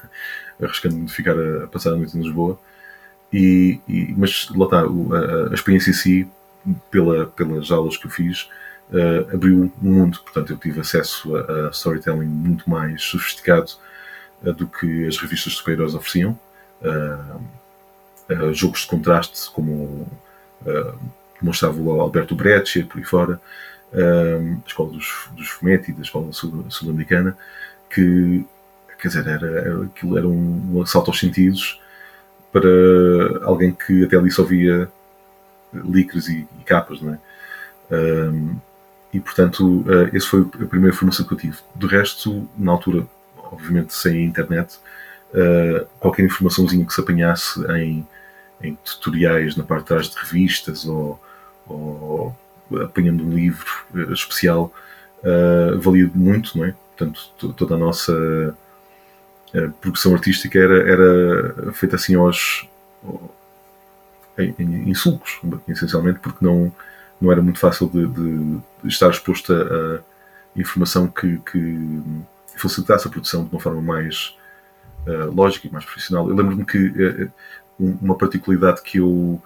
arriscando-me 0.62 1.04
de 1.04 1.12
ficar 1.12 1.34
a, 1.38 1.66
passar 1.66 1.90
a 1.90 1.96
noite 1.96 2.16
em 2.16 2.22
Lisboa. 2.22 2.58
E, 3.32 3.80
e, 3.88 4.14
mas 4.16 4.48
lá 4.50 4.64
está, 4.64 4.80
a, 4.80 5.50
a 5.50 5.54
experiência 5.54 5.90
em 5.90 5.94
si 5.94 6.28
pela, 6.90 7.26
pelas 7.26 7.70
aulas 7.70 7.96
que 7.96 8.06
eu 8.06 8.10
fiz, 8.10 8.48
uh, 8.90 9.34
abriu 9.34 9.58
um 9.58 9.70
mundo. 9.80 10.20
Portanto, 10.20 10.52
eu 10.52 10.56
tive 10.56 10.80
acesso 10.80 11.34
a, 11.36 11.68
a 11.68 11.70
storytelling 11.70 12.26
muito 12.26 12.68
mais 12.68 13.02
sofisticado 13.02 13.72
uh, 14.44 14.52
do 14.52 14.66
que 14.66 15.06
as 15.06 15.16
revistas 15.18 15.52
de 15.52 15.58
super-heróis 15.58 15.94
ofereciam. 15.94 16.38
Uh, 16.82 17.40
jogos 18.52 18.80
de 18.80 18.86
contraste, 18.86 19.50
como 19.50 20.06
mostrava 21.44 21.80
o 21.80 22.00
Alberto 22.00 22.34
Breccia, 22.34 22.84
por 22.84 22.98
aí 22.98 23.04
fora, 23.04 23.40
a 23.92 24.66
escola 24.66 24.90
dos, 24.90 25.28
dos 25.36 25.48
Fumetti, 25.48 25.92
da 25.92 26.02
escola 26.02 26.30
sul-americana, 26.32 27.36
que 27.90 28.44
quer 29.02 29.08
dizer, 29.08 29.26
era, 29.26 29.46
era, 29.46 29.84
aquilo 29.84 30.16
era 30.16 30.28
um, 30.28 30.76
um 30.76 30.82
assalto 30.82 31.10
aos 31.10 31.18
sentidos 31.18 31.80
para 32.52 32.70
alguém 33.42 33.72
que 33.72 34.04
até 34.04 34.16
ali 34.16 34.30
só 34.30 34.44
via 34.44 34.88
licras 35.72 36.28
e, 36.28 36.46
e 36.60 36.64
capas, 36.64 37.00
não 37.00 37.14
é? 37.14 37.18
Um, 37.94 38.56
e 39.12 39.20
portanto, 39.20 39.80
uh, 39.80 40.16
esse 40.16 40.26
foi 40.26 40.42
a 40.42 40.66
primeira 40.66 40.96
formação 40.96 41.26
que 41.26 41.34
eu 41.34 41.38
tive. 41.38 41.58
Do 41.74 41.86
resto, 41.86 42.48
na 42.56 42.72
altura, 42.72 43.06
obviamente 43.36 43.94
sem 43.94 44.24
internet, 44.24 44.78
uh, 45.34 45.86
qualquer 45.98 46.24
informaçãozinha 46.24 46.86
que 46.86 46.94
se 46.94 47.00
apanhasse 47.00 47.60
em, 47.72 48.06
em 48.62 48.78
tutoriais 48.84 49.56
na 49.56 49.64
parte 49.64 49.82
de 49.82 49.88
trás 49.88 50.08
de 50.08 50.16
revistas 50.16 50.86
ou, 50.86 51.20
ou 51.66 52.36
apanhando 52.82 53.24
um 53.24 53.34
livro 53.34 53.66
uh, 53.94 54.12
especial, 54.12 54.72
valia 55.80 56.10
muito, 56.14 56.58
não 56.58 56.64
é? 56.64 56.74
Portanto, 56.96 57.54
toda 57.56 57.76
a 57.76 57.78
nossa 57.78 58.56
produção 59.80 60.14
artística 60.14 60.58
era, 60.58 60.90
era 60.90 61.72
feita 61.72 61.94
assim 61.94 62.16
aos, 62.16 62.68
em, 64.38 64.54
em, 64.58 64.94
sulcos, 64.94 65.40
essencialmente, 65.68 66.18
porque 66.20 66.44
não, 66.44 66.72
não 67.20 67.30
era 67.30 67.42
muito 67.42 67.58
fácil 67.58 67.88
de, 67.88 68.06
de, 68.06 68.60
estar 68.88 69.10
exposto 69.10 69.52
a, 69.52 70.00
informação 70.56 71.06
que, 71.08 71.38
que, 71.38 72.02
facilitasse 72.56 73.06
a 73.06 73.10
produção 73.10 73.44
de 73.44 73.50
uma 73.50 73.60
forma 73.60 73.80
mais 73.80 74.36
uh, 75.06 75.30
lógica 75.32 75.66
e 75.66 75.70
mais 75.72 75.84
profissional. 75.84 76.28
Eu 76.28 76.36
lembro-me 76.36 76.64
que 76.64 76.78
uh, 76.78 77.32
uma 77.78 78.14
particularidade 78.14 78.82
que 78.82 78.98
eu 78.98 79.42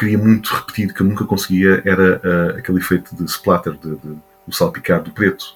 queria 0.00 0.16
muito 0.16 0.54
repetir, 0.54 0.94
que 0.94 1.02
eu 1.02 1.06
nunca 1.06 1.26
conseguia, 1.26 1.82
era 1.84 2.20
uh, 2.24 2.58
aquele 2.58 2.78
efeito 2.78 3.14
de 3.14 3.24
splatter, 3.24 3.74
de, 3.74 3.96
de, 3.96 4.16
o 4.48 4.52
salpicar 4.52 5.02
do 5.02 5.10
preto. 5.10 5.54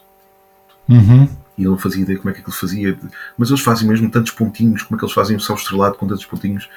Uhum. 0.87 1.27
E 1.57 1.65
eu 1.65 1.71
não 1.71 1.79
fazia 1.79 2.03
ideia 2.03 2.19
como 2.19 2.29
é 2.29 2.35
que 2.35 2.41
aquilo 2.41 2.55
fazia. 2.55 2.99
Mas 3.39 3.49
eles 3.49 3.63
fazem 3.63 3.89
mesmo 3.89 4.11
tantos 4.11 4.33
pontinhos, 4.33 4.83
como 4.83 4.97
é 4.97 4.99
que 4.99 5.05
eles 5.05 5.15
fazem 5.15 5.35
o 5.35 5.41
céu 5.41 5.57
estrelado 5.57 5.97
com 5.97 6.07
tantos 6.07 6.27
pontinhos. 6.27 6.69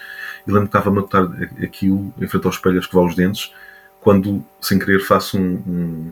E 0.47 0.51
lembro 0.51 0.69
que 0.69 0.77
estava 0.77 0.89
a 0.89 0.93
notar 0.93 1.27
aquilo 1.61 2.13
em 2.17 2.27
frente 2.27 2.45
ao 2.45 2.51
espelho 2.51 2.77
a 2.77 2.79
escovar 2.79 3.05
os 3.05 3.15
dentes, 3.15 3.53
quando, 3.99 4.41
sem 4.61 4.79
querer, 4.79 4.99
faço 5.01 5.37
um, 5.37 5.55
um, 5.67 6.11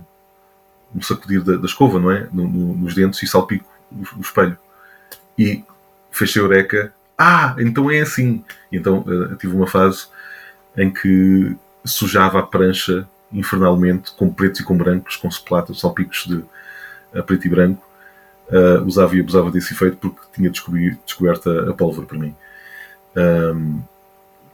um 0.95 1.01
sacudir 1.01 1.41
da, 1.41 1.55
da, 1.55 1.65
escova, 1.65 1.99
não 1.99 2.11
é? 2.11 2.27
No, 2.33 2.45
no, 2.47 2.75
nos 2.75 2.93
dentes 2.93 3.23
e 3.23 3.27
salpico 3.27 3.65
o, 3.89 4.17
o, 4.17 4.21
espelho. 4.21 4.57
E 5.39 5.63
fechei 6.11 6.41
a 6.41 6.45
eureka. 6.45 6.93
Ah, 7.17 7.55
então 7.59 7.89
é 7.89 8.01
assim. 8.01 8.43
E 8.69 8.77
então 8.77 9.05
uh, 9.07 9.37
tive 9.37 9.55
uma 9.55 9.67
fase 9.67 10.07
em 10.77 10.91
que 10.91 11.55
sujava 11.83 12.39
a 12.39 12.43
prancha 12.43 13.07
infernalmente 13.31 14.11
com 14.13 14.31
pretos 14.31 14.61
e 14.61 14.63
com 14.63 14.77
brancos, 14.77 15.15
com 15.17 15.27
splatters, 15.27 15.79
salpicos 15.79 16.25
de 16.25 16.43
preto 17.23 17.45
e 17.45 17.49
branco. 17.49 17.85
Uh, 18.47 18.85
usava 18.85 19.15
e 19.15 19.19
abusava 19.19 19.49
desse 19.49 19.73
efeito 19.73 19.97
porque 19.97 20.21
tinha 20.31 20.51
descoberto 20.51 21.49
a, 21.49 21.71
a 21.71 21.73
pólvora 21.73 22.05
para 22.05 22.19
mim. 22.19 22.35
Um, 23.15 23.81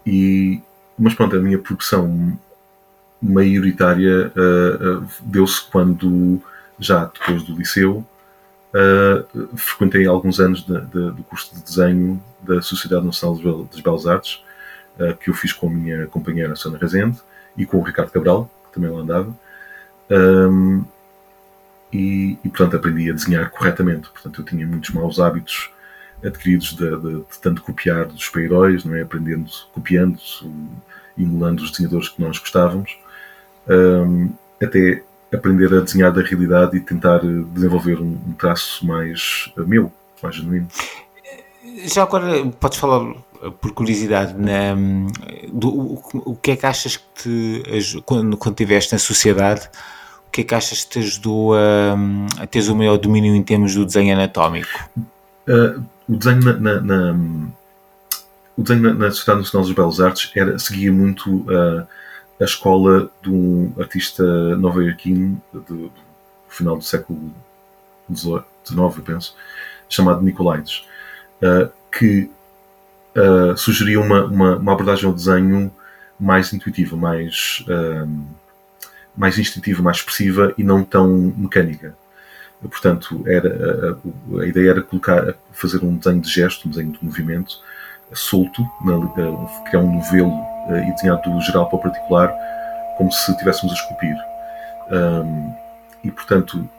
e, 0.06 0.62
mas 0.98 1.14
pronto, 1.14 1.36
a 1.36 1.40
minha 1.40 1.60
produção 1.60 2.40
maioritária 3.22 4.32
uh, 4.36 5.00
uh, 5.00 5.08
deu-se 5.20 5.62
quando, 5.70 6.42
já 6.80 7.06
depois 7.06 7.44
do 7.44 7.56
liceu, 7.56 8.06
frequentei 9.58 10.08
alguns 10.08 10.40
anos 10.40 10.66
de, 10.66 10.80
de, 10.80 11.12
do 11.12 11.24
curso 11.28 11.54
de 11.54 11.62
desenho 11.62 12.24
da 12.42 12.62
Sociedade 12.62 13.06
Nacional 13.06 13.66
das 13.66 13.82
Belas 13.82 14.08
Artes, 14.08 14.42
que 15.20 15.30
eu 15.30 15.34
fiz 15.34 15.52
com 15.54 15.68
a 15.68 15.72
minha 15.72 16.08
companheira 16.08 16.56
Sônia 16.56 16.80
Rezende 16.80 17.20
e 17.58 17.66
com 17.66 17.78
o 17.78 17.82
Ricardo 17.82 18.12
Cabral, 18.12 18.50
que 18.68 18.74
também 18.74 18.90
lá 18.90 19.02
andava. 19.02 19.36
Um, 20.10 20.84
e, 21.92 22.38
e, 22.44 22.50
portanto, 22.50 22.78
aprendi 22.78 23.10
a 23.10 23.14
desenhar 23.14 23.50
corretamente. 23.50 24.10
Portanto, 24.10 24.42
eu 24.42 24.46
tinha 24.46 24.66
muitos 24.66 24.92
maus 24.92 25.20
hábitos 25.20 25.70
adquiridos 26.24 26.76
de, 26.76 26.90
de, 26.98 27.14
de 27.18 27.40
tanto 27.42 27.62
copiar 27.64 28.06
dos 28.06 28.24
super-heróis, 28.24 28.86
não 28.86 28.96
é? 28.96 29.02
aprendendo, 29.02 29.50
copiando, 29.74 30.20
emulando 31.18 31.64
os 31.64 31.72
desenhadores 31.72 32.10
que 32.10 32.22
nós 32.22 32.38
gostávamos, 32.38 32.98
um, 33.68 34.30
até 34.62 35.04
aprender 35.34 35.74
a 35.74 35.82
desenhar 35.82 36.12
da 36.12 36.22
realidade 36.22 36.78
e 36.78 36.80
tentar 36.80 37.22
desenvolver 37.54 38.00
um, 38.00 38.20
um 38.28 38.34
traço 38.34 38.86
mais 38.86 39.52
uh, 39.58 39.66
meu, 39.66 39.92
mais 40.22 40.36
genuíno. 40.36 40.68
Já 41.86 42.04
agora 42.04 42.46
podes 42.60 42.78
falar 42.78 43.16
por 43.60 43.72
curiosidade 43.74 44.34
na, 44.38 44.76
do, 45.52 45.70
o, 45.70 46.04
o, 46.14 46.36
que 46.36 46.52
é 46.52 46.56
que 46.56 46.66
achas 46.66 46.98
que 46.98 47.04
te, 47.24 48.02
quando, 48.06 48.38
quando 48.38 48.54
estiveste 48.54 48.94
na 48.94 49.00
sociedade 49.00 49.70
o 50.28 50.32
que 50.32 50.42
é 50.42 50.44
que 50.46 50.56
achas 50.56 50.86
que 50.86 50.92
te 50.92 51.00
ajudou 51.00 51.54
a, 51.56 51.94
a 52.40 52.48
teres 52.48 52.70
o 52.70 52.76
maior 52.76 52.98
domínio 52.98 53.36
em 53.36 53.44
termos 53.44 53.76
do 53.76 53.86
desenho 53.86 54.14
anatómico? 54.14 54.90
Uh, 55.46 55.84
o 56.08 56.16
desenho 56.16 56.42
na, 56.42 56.54
na, 56.54 56.82
na, 56.82 57.20
o 58.56 58.62
desenho 58.62 58.82
na, 58.82 58.94
na 58.94 59.12
Sociedade 59.12 59.40
Nacional 59.40 59.68
das 59.68 59.76
Belas 59.76 60.00
Artes 60.00 60.32
era, 60.34 60.58
seguia 60.58 60.90
muito 60.90 61.30
uh, 61.30 61.86
a 62.40 62.44
escola 62.46 63.12
de 63.22 63.30
um 63.30 63.74
artista 63.78 64.24
nova-iorquino 64.56 65.42
do, 65.52 65.92
final 66.48 66.78
do 66.78 66.84
século 66.84 67.20
XIX, 68.10 68.38
eu 68.70 69.04
penso, 69.04 69.36
chamado 69.90 70.22
Nicolaides, 70.22 70.86
uh, 71.42 71.70
que 71.92 72.32
uh, 73.16 73.58
sugeria 73.58 74.00
uma, 74.00 74.26
uma, 74.26 74.56
uma, 74.58 74.74
abordagem 74.74 75.06
ao 75.06 75.14
desenho 75.14 75.72
mais 76.20 76.54
intuitiva, 76.54 76.96
mais, 76.96 77.66
mais 79.18 79.40
instintiva, 79.40 79.82
mais 79.82 79.98
expressiva 79.98 80.54
e 80.56 80.64
não 80.64 80.84
tão 80.84 81.34
mecânica. 81.36 81.96
Portanto, 82.62 83.24
era, 83.26 83.98
a, 84.38 84.42
a, 84.42 84.46
ideia 84.46 84.70
era 84.70 84.82
colocar, 84.84 85.34
fazer 85.52 85.84
um 85.84 85.98
desenho 85.98 86.22
de 86.22 86.30
gesto, 86.30 86.68
um 86.68 86.70
desenho 86.72 86.92
de 86.92 87.04
movimento 87.04 87.60
solto, 88.14 88.62
na, 88.84 89.64
criar 89.70 89.82
um 89.82 89.96
novelo 89.96 90.32
eh, 90.70 90.90
e 90.90 90.94
desenhar 90.94 91.22
do 91.22 91.42
geral 91.42 91.68
para 91.68 91.78
o 91.78 91.82
particular, 91.82 92.34
como 92.98 93.12
se 93.12 93.32
estivéssemos 93.32 93.74
a 93.74 93.76
esculpir. 93.76 94.16
Um, 94.92 95.56
e, 96.04 96.12
portanto, 96.12 96.70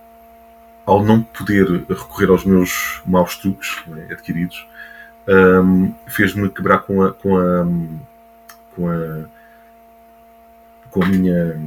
ao 0.84 1.02
não 1.02 1.22
poder 1.22 1.66
recorrer 1.88 2.28
aos 2.30 2.44
meus 2.44 3.00
maus 3.06 3.36
truques 3.36 3.82
né, 3.86 4.08
adquiridos, 4.10 4.66
um, 5.28 5.94
fez-me 6.06 6.48
quebrar 6.50 6.78
com 6.80 7.02
a, 7.02 7.12
com 7.12 7.36
a, 7.36 7.66
com 8.74 8.88
a, 8.88 9.24
com 10.90 11.04
a 11.04 11.06
minha 11.06 11.60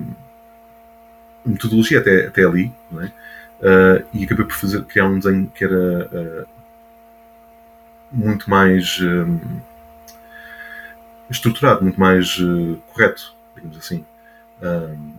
metodologia 1.46 2.00
até, 2.00 2.28
até 2.28 2.44
ali, 2.44 2.74
é? 2.94 3.06
uh, 3.06 4.06
e 4.14 4.24
acabei 4.24 4.46
por 4.46 4.56
fazer, 4.56 4.84
criar 4.86 5.06
um 5.06 5.20
desenho 5.20 5.48
que 5.54 5.64
era 5.64 6.10
uh, 6.12 6.48
muito 8.12 8.50
mais 8.50 9.00
um, 9.02 9.40
estruturado, 11.30 11.84
muito 11.84 12.00
mais 12.00 12.38
uh, 12.40 12.78
correto, 12.88 13.34
digamos 13.56 13.78
assim. 13.78 14.06
Um, 14.62 15.14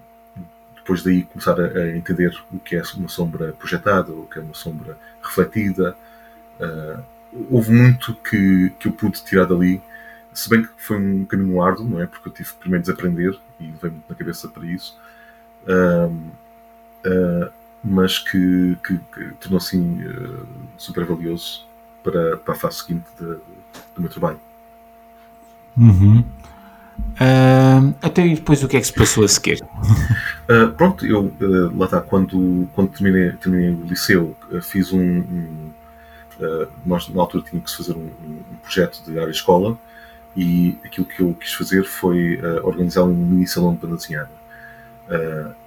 depois 0.76 1.02
daí 1.02 1.24
começar 1.24 1.60
a, 1.60 1.66
a, 1.66 1.96
entender 1.96 2.32
o 2.52 2.58
que 2.58 2.76
é 2.76 2.82
uma 2.96 3.08
sombra 3.08 3.52
projetada, 3.52 4.12
o 4.12 4.26
que 4.26 4.38
é 4.38 4.42
uma 4.42 4.54
sombra 4.54 4.96
refletida. 5.22 5.96
Houve 7.50 7.72
muito 7.72 8.14
que, 8.14 8.72
que 8.78 8.88
eu 8.88 8.92
pude 8.92 9.22
tirar 9.22 9.44
dali, 9.44 9.80
se 10.32 10.48
bem 10.48 10.62
que 10.62 10.68
foi 10.76 10.98
um 10.98 11.24
caminho 11.24 11.62
árduo, 11.62 11.88
não 11.88 12.00
é? 12.00 12.06
Porque 12.06 12.28
eu 12.28 12.32
tive 12.32 12.50
primeiro 12.60 12.84
de 12.84 12.90
desaprender 12.90 13.38
e 13.60 13.64
veio 13.64 13.92
muito 13.92 14.04
na 14.08 14.14
cabeça 14.14 14.48
para 14.48 14.66
isso. 14.66 14.98
Um, 15.66 16.30
uh, 17.06 17.52
mas 17.82 18.18
que, 18.18 18.76
que, 18.84 18.98
que 18.98 19.30
tornou-se 19.40 19.76
uh, 19.76 20.46
super 20.76 21.04
valioso 21.04 21.66
para, 22.02 22.36
para 22.36 22.54
a 22.54 22.56
fase 22.56 22.78
seguinte 22.78 23.06
de, 23.18 23.24
do 23.24 24.00
meu 24.00 24.10
trabalho. 24.10 24.40
Uhum. 25.76 26.24
Uh, 27.16 27.94
até 28.02 28.26
depois 28.26 28.62
o 28.62 28.68
que 28.68 28.76
é 28.76 28.80
que 28.80 28.86
se 28.86 28.92
passou 28.92 29.24
a 29.24 29.28
seguir? 29.28 29.62
Uh, 30.48 30.72
pronto, 30.76 31.06
eu 31.06 31.32
uh, 31.40 31.78
lá 31.78 31.86
está, 31.86 32.00
quando, 32.00 32.68
quando 32.74 32.90
terminei, 32.90 33.32
terminei 33.32 33.70
o 33.70 33.84
liceu, 33.84 34.36
fiz 34.62 34.92
um. 34.92 35.00
um 35.00 35.70
nós 36.84 37.08
na 37.08 37.20
altura 37.20 37.44
tínhamos 37.44 37.70
que 37.70 37.76
fazer 37.76 37.96
um, 37.96 38.06
um, 38.06 38.56
projeto 38.62 39.02
de 39.04 39.18
área 39.18 39.30
escola 39.30 39.78
e 40.36 40.78
aquilo 40.84 41.06
que 41.06 41.20
eu 41.20 41.34
quis 41.34 41.52
fazer 41.54 41.84
foi 41.84 42.38
organizar 42.62 43.04
um 43.04 43.14
mini 43.14 43.46
salão 43.46 43.74
de 43.74 43.80
banda 43.80 43.96
desenhada. 43.96 44.30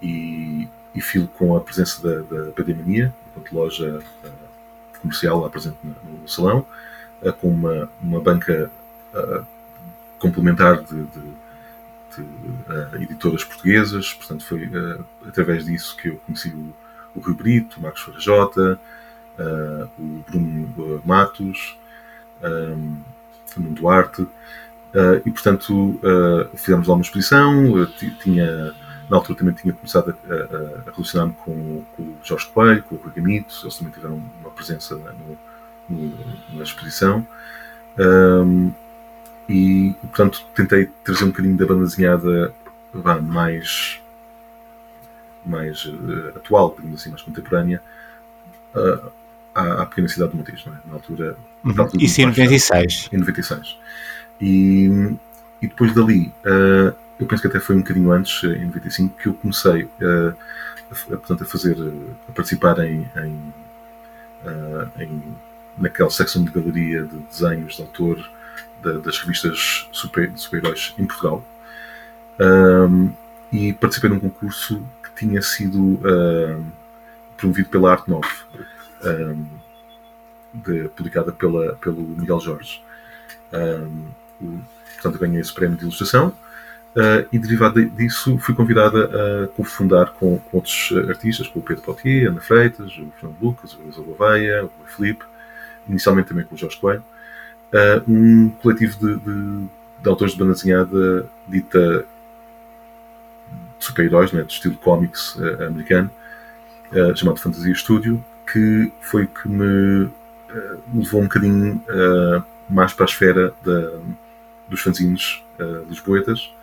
e 0.02 0.68
e 0.94 1.02
filo 1.02 1.28
com 1.28 1.56
a 1.56 1.62
presença 1.62 2.02
da, 2.02 2.22
da 2.22 2.52
Pandemania, 2.52 3.14
enquanto 3.30 3.54
loja 3.54 4.00
uh, 4.24 5.00
comercial 5.00 5.42
lá 5.42 5.50
presente 5.50 5.78
no, 5.84 5.96
no 6.22 6.28
salão, 6.28 6.66
uh, 7.22 7.34
com 7.34 7.50
uma, 7.50 7.90
uma 8.02 8.20
banca 8.20 8.72
uh, 9.14 9.46
complementar 10.18 10.84
de, 10.84 11.04
de, 11.04 12.18
de 12.18 13.04
editoras 13.04 13.44
portuguesas. 13.44 14.14
Portanto, 14.14 14.44
foi 14.44 14.70
através 15.28 15.66
disso 15.66 15.96
que 15.96 16.10
eu 16.10 16.18
conheci 16.26 16.50
o, 16.50 16.74
o 17.16 17.20
Rui 17.22 17.34
Brito, 17.34 17.80
o 17.80 17.82
Marcos 17.82 18.02
Farajota, 18.02 18.80
o 19.98 20.24
Bruno 20.30 21.02
Matos, 21.06 21.78
um, 22.44 22.98
Nuno 23.58 23.76
Duarte. 23.76 24.28
e, 25.26 25.32
portanto, 25.32 26.00
fizemos 26.56 26.88
lá 26.88 26.96
uma 26.96 27.02
exposição, 27.02 27.88
tinha 28.22 28.74
na 29.10 29.18
altura 29.18 29.40
também 29.40 29.56
tinha 29.56 29.74
começado 29.74 30.16
a, 30.30 30.34
a, 30.34 30.90
a 30.90 30.92
relacionar-me 30.92 31.34
com, 31.34 31.84
com, 31.96 32.04
o 32.04 32.18
Jorge 32.24 32.48
Coelho, 32.54 32.84
com 32.84 32.96
o 32.96 32.98
Rui 33.00 33.12
Gamito, 33.16 33.56
eles 33.64 33.76
também 33.76 33.92
tiveram 33.92 34.22
uma 34.40 34.52
presença 34.52 34.96
né, 34.98 35.12
no, 35.90 36.14
na 36.56 36.64
exposição. 36.64 37.26
Um, 37.98 38.72
e, 39.50 39.96
portanto, 40.02 40.46
tentei 40.54 40.92
trazer 41.04 41.24
um 41.24 41.30
bocadinho 41.30 41.58
da 41.58 41.66
banda 41.66 41.86
mais, 43.20 44.00
mais 45.44 45.86
uh, 45.86 46.34
atual, 46.36 46.76
digamos 46.78 47.02
assim, 47.02 47.10
mais 47.10 47.24
contemporânea, 47.24 47.82
uh, 48.76 49.12
à, 49.54 49.82
à, 49.82 49.86
pequena 49.86 50.08
cidade 50.08 50.32
de 50.32 50.38
Montijo, 50.38 50.70
não 50.70 50.76
é? 50.76 50.80
na 50.86 50.94
altura. 50.96 51.38
Uhum. 51.64 51.88
Isso 52.00 52.22
em 52.22 52.26
96. 52.28 53.10
Em 53.12 53.18
96. 53.18 53.78
E, 54.42 55.18
e 55.62 55.68
depois 55.68 55.94
dali, 55.94 56.34
uh, 56.46 56.96
eu 57.20 57.28
penso 57.28 57.42
que 57.42 57.48
até 57.48 57.60
foi 57.60 57.76
um 57.76 57.80
bocadinho 57.80 58.12
antes, 58.12 58.44
em 58.44 58.66
95, 58.66 59.18
que 59.18 59.28
eu 59.28 59.34
comecei 59.34 59.84
uh, 59.84 60.36
a, 60.92 61.18
portanto, 61.18 61.44
a 61.44 61.46
fazer, 61.46 61.76
a 62.28 62.32
participar 62.32 62.80
em, 62.80 63.10
em, 63.18 63.54
uh, 64.46 64.90
em 65.00 65.22
naquela 65.78 66.10
secção 66.10 66.44
de 66.44 66.52
galeria 66.52 67.04
de 67.04 67.18
desenhos 67.32 67.76
de 67.76 67.82
autor 67.82 68.30
das 68.82 69.18
revistas 69.20 69.88
super, 69.94 70.30
de 70.30 70.42
super-heróis 70.42 70.94
em 70.98 71.06
Portugal. 71.06 71.44
Um, 72.38 73.12
e 73.52 73.72
participei 73.74 74.10
num 74.10 74.20
concurso 74.20 74.82
que 75.02 75.10
tinha 75.16 75.42
sido 75.42 76.02
promovido 77.38 77.70
pela 77.70 77.92
Arte 77.92 78.10
Nove, 78.10 78.28
um, 79.04 79.46
de, 80.54 80.90
publicada 80.90 81.32
pela, 81.32 81.76
pelo 81.76 82.02
Miguel 82.02 82.40
Jorge. 82.40 82.82
Um, 83.54 84.06
o, 84.42 84.60
portanto, 84.94 85.20
ganhei 85.20 85.42
esse 85.42 85.54
prémio 85.54 85.78
de 85.78 85.84
ilustração. 85.84 86.34
Uh, 86.96 87.24
e 87.32 87.38
derivado 87.38 87.86
disso 87.86 88.40
fui 88.40 88.56
convidada 88.56 89.44
a 89.44 89.48
cofundar 89.50 90.12
com, 90.14 90.40
com 90.40 90.58
outros 90.58 90.92
artistas, 91.08 91.48
com 91.48 91.60
o 91.60 91.62
Pedro 91.62 91.84
Potier, 91.84 92.30
Ana 92.30 92.42
Freitas, 92.42 92.88
o 92.98 93.12
Fernando 93.20 93.38
Lucas, 93.40 93.74
o 93.76 93.82
Luís 93.82 93.96
Gouveia, 93.96 94.66
o 94.66 94.72
Filipe, 94.88 95.24
inicialmente 95.88 96.30
também 96.30 96.44
com 96.46 96.56
o 96.56 96.58
Jorge 96.58 96.78
Coelho, 96.78 97.04
uh, 97.74 98.12
um 98.12 98.50
coletivo 98.50 98.98
de, 98.98 99.20
de, 99.20 99.68
de, 100.02 100.10
autores 100.10 100.34
de 100.34 100.40
banda 100.40 100.54
desenhada 100.54 101.30
dita 101.48 102.06
de 103.78 103.86
super-heróis, 103.86 104.34
né, 104.34 104.42
de 104.42 104.52
estilo 104.52 104.76
cómics 104.76 105.36
uh, 105.36 105.68
americano, 105.68 106.10
chamado 107.16 107.40
Fantasia 107.40 107.76
Studio, 107.76 108.24
que 108.52 108.92
foi 109.02 109.28
que 109.28 109.48
me 109.48 110.10
levou 110.94 111.22
um 111.22 111.26
bocadinho 111.26 111.84
mais 112.70 112.94
para 112.94 113.06
a 113.06 113.10
esfera 113.10 113.54
da, 113.64 114.00
dos 114.70 114.82
fanzines 114.82 115.44
uh, 115.60 115.86
lisboetas. 115.90 116.54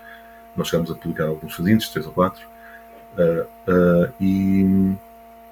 Nós 0.57 0.69
chegámos 0.69 0.91
a 0.91 0.95
publicar 0.95 1.25
alguns 1.25 1.55
fanzines, 1.55 1.89
três 1.89 2.07
ou 2.07 2.13
quatro, 2.13 2.47
uh, 3.19 3.47
uh, 3.71 4.13
e, 4.21 4.97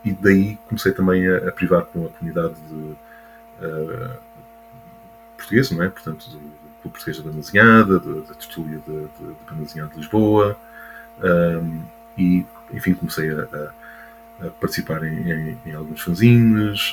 e 0.05 0.13
daí 0.13 0.57
comecei 0.69 0.93
também 0.93 1.29
a, 1.29 1.49
a 1.49 1.53
privar 1.53 1.85
com 1.87 2.07
a 2.07 2.09
comunidade 2.09 2.55
de, 2.69 2.97
uh, 3.67 4.17
portuguesa, 5.37 5.75
não 5.75 5.85
é? 5.85 5.89
Portanto, 5.89 6.31
do, 6.31 6.39
do 6.39 6.91
Português 6.91 7.19
da 7.19 7.25
Banda 7.25 7.37
Desenhada, 7.39 7.99
da 7.99 8.35
Tertúlia 8.35 8.81
de, 8.87 8.93
de, 8.93 9.27
de 9.29 9.37
Banda 9.51 9.65
Desenhada 9.65 9.91
de 9.91 9.99
Lisboa, 9.99 10.57
um, 11.23 11.83
e 12.17 12.47
enfim 12.73 12.95
comecei 12.95 13.31
a, 13.31 13.43
a, 13.43 13.73
a 14.41 14.49
participar 14.49 15.05
em, 15.05 15.31
em, 15.31 15.59
em, 15.67 15.75
alguns 15.75 16.01
fanzines, 16.01 16.93